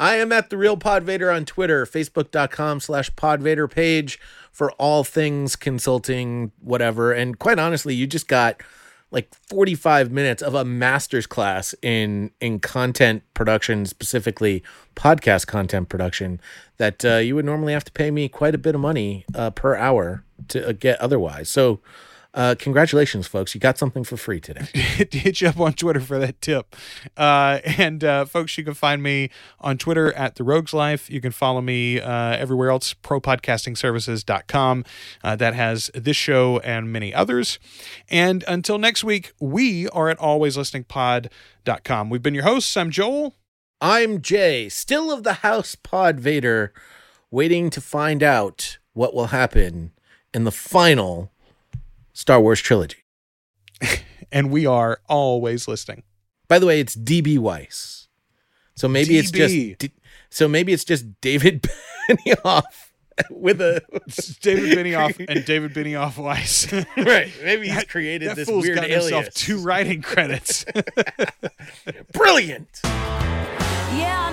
I 0.00 0.16
am 0.16 0.30
at 0.30 0.50
the 0.50 0.56
real 0.56 0.76
Pod 0.76 1.02
Vader 1.02 1.30
on 1.30 1.44
Twitter, 1.44 1.84
facebook.com 1.84 2.80
slash 2.80 3.10
Podvader 3.12 3.68
page 3.68 4.20
for 4.52 4.70
all 4.72 5.02
things 5.02 5.56
consulting, 5.56 6.52
whatever. 6.60 7.12
And 7.12 7.38
quite 7.38 7.58
honestly, 7.58 7.94
you 7.94 8.06
just 8.06 8.28
got 8.28 8.62
like 9.10 9.34
45 9.48 10.10
minutes 10.12 10.42
of 10.42 10.54
a 10.54 10.64
master's 10.64 11.26
class 11.26 11.74
in 11.82 12.30
in 12.40 12.60
content 12.60 13.22
production, 13.34 13.86
specifically 13.86 14.62
podcast 14.94 15.46
content 15.46 15.88
production, 15.88 16.40
that 16.76 17.04
uh, 17.04 17.16
you 17.16 17.34
would 17.34 17.44
normally 17.44 17.72
have 17.72 17.84
to 17.84 17.92
pay 17.92 18.10
me 18.10 18.28
quite 18.28 18.54
a 18.54 18.58
bit 18.58 18.74
of 18.74 18.80
money 18.80 19.24
uh, 19.34 19.50
per 19.50 19.76
hour 19.76 20.24
to 20.48 20.68
uh, 20.68 20.72
get 20.72 21.00
otherwise. 21.00 21.48
So 21.48 21.80
uh, 22.38 22.54
congratulations, 22.56 23.26
folks. 23.26 23.52
You 23.52 23.60
got 23.60 23.78
something 23.78 24.04
for 24.04 24.16
free 24.16 24.38
today. 24.38 24.68
Hit 24.72 25.40
you 25.40 25.48
up 25.48 25.58
on 25.58 25.72
Twitter 25.72 25.98
for 25.98 26.20
that 26.20 26.40
tip. 26.40 26.76
Uh, 27.16 27.58
and 27.64 28.04
uh, 28.04 28.26
folks, 28.26 28.56
you 28.56 28.62
can 28.62 28.74
find 28.74 29.02
me 29.02 29.30
on 29.58 29.76
Twitter 29.76 30.12
at 30.12 30.36
The 30.36 30.44
Rogues 30.44 30.72
Life. 30.72 31.10
You 31.10 31.20
can 31.20 31.32
follow 31.32 31.60
me 31.60 32.00
uh, 32.00 32.36
everywhere 32.36 32.70
else, 32.70 32.94
propodcastingservices.com. 32.94 34.84
Uh, 35.24 35.34
that 35.34 35.54
has 35.54 35.90
this 35.94 36.16
show 36.16 36.60
and 36.60 36.92
many 36.92 37.12
others. 37.12 37.58
And 38.08 38.44
until 38.46 38.78
next 38.78 39.02
week, 39.02 39.32
we 39.40 39.88
are 39.88 40.08
at 40.08 40.18
alwayslisteningpod.com. 40.18 42.08
We've 42.08 42.22
been 42.22 42.34
your 42.34 42.44
hosts. 42.44 42.76
I'm 42.76 42.92
Joel. 42.92 43.34
I'm 43.80 44.22
Jay, 44.22 44.68
still 44.68 45.10
of 45.10 45.24
the 45.24 45.34
House 45.34 45.74
Pod 45.74 46.20
Vader, 46.20 46.72
waiting 47.32 47.68
to 47.70 47.80
find 47.80 48.22
out 48.22 48.78
what 48.92 49.12
will 49.12 49.26
happen 49.26 49.90
in 50.32 50.44
the 50.44 50.52
final 50.52 51.32
Star 52.18 52.40
Wars 52.40 52.60
trilogy. 52.60 53.04
and 54.32 54.50
we 54.50 54.66
are 54.66 54.98
always 55.08 55.68
listening. 55.68 56.02
By 56.48 56.58
the 56.58 56.66
way, 56.66 56.80
it's 56.80 56.96
DB 56.96 57.38
Weiss. 57.38 58.08
So 58.74 58.88
maybe 58.88 59.14
DB. 59.14 59.18
it's 59.20 59.30
just 59.30 59.92
so 60.28 60.48
maybe 60.48 60.72
it's 60.72 60.82
just 60.84 61.20
David 61.20 61.62
Benioff 62.10 62.64
with 63.30 63.60
a 63.60 63.80
David 64.40 64.76
Benioff 64.76 65.24
and 65.28 65.44
David 65.44 65.72
Benioff 65.74 66.18
Weiss. 66.18 66.72
right. 66.96 67.32
Maybe 67.44 67.66
he's 67.68 67.76
That- 67.76 67.88
created 67.88 68.30
that 68.30 68.36
this 68.36 68.48
fool's 68.48 68.64
weird 68.64 68.78
got 68.78 68.90
himself 68.90 69.12
alias. 69.12 69.34
two 69.34 69.58
writing 69.62 70.02
credits. 70.02 70.64
Brilliant. 72.12 72.80
Yeah, 72.84 74.30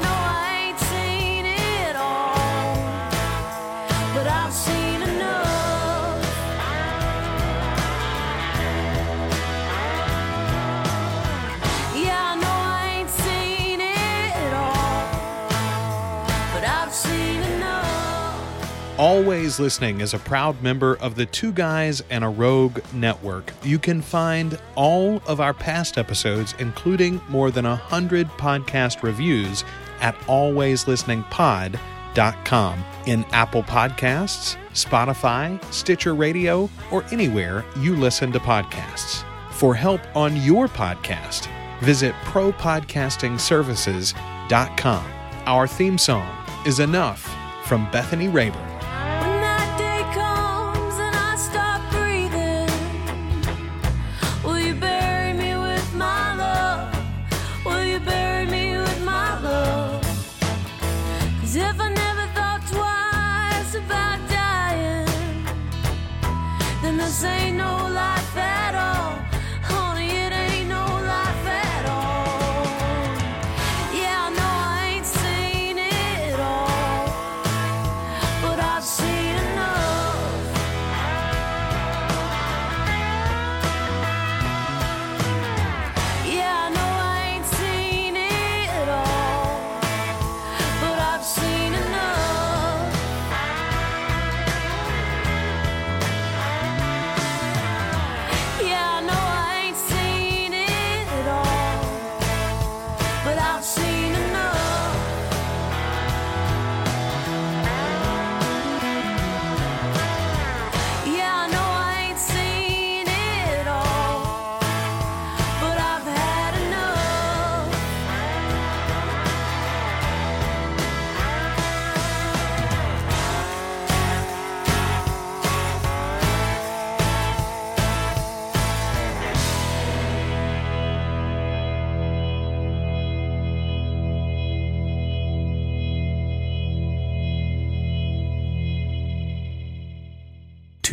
Always 18.97 19.59
Listening 19.59 19.99
is 19.99 20.13
a 20.13 20.19
proud 20.19 20.63
member 20.63 20.95
of 20.99 21.15
the 21.15 21.25
Two 21.25 21.51
Guys 21.51 22.01
and 22.09 22.23
a 22.23 22.29
Rogue 22.29 22.79
network. 22.93 23.51
You 23.61 23.77
can 23.77 24.01
find 24.01 24.57
all 24.75 25.21
of 25.27 25.41
our 25.41 25.53
past 25.53 25.97
episodes, 25.97 26.55
including 26.59 27.19
more 27.27 27.51
than 27.51 27.65
a 27.65 27.75
hundred 27.75 28.29
podcast 28.29 29.03
reviews, 29.03 29.65
at 29.99 30.15
alwayslisteningpod.com 30.27 32.85
in 33.05 33.25
Apple 33.31 33.63
Podcasts, 33.63 34.55
Spotify, 34.71 35.61
Stitcher 35.73 36.15
Radio, 36.15 36.69
or 36.89 37.03
anywhere 37.11 37.65
you 37.77 37.97
listen 37.97 38.31
to 38.31 38.39
podcasts. 38.39 39.25
For 39.51 39.75
help 39.75 39.99
on 40.15 40.37
your 40.37 40.69
podcast, 40.69 41.49
visit 41.81 42.15
propodcastingservices.com. 42.23 45.05
Our 45.45 45.67
theme 45.67 45.97
song 45.97 46.33
is 46.65 46.79
Enough 46.79 47.29
from 47.65 47.91
Bethany 47.91 48.29
Rayburn. 48.29 48.74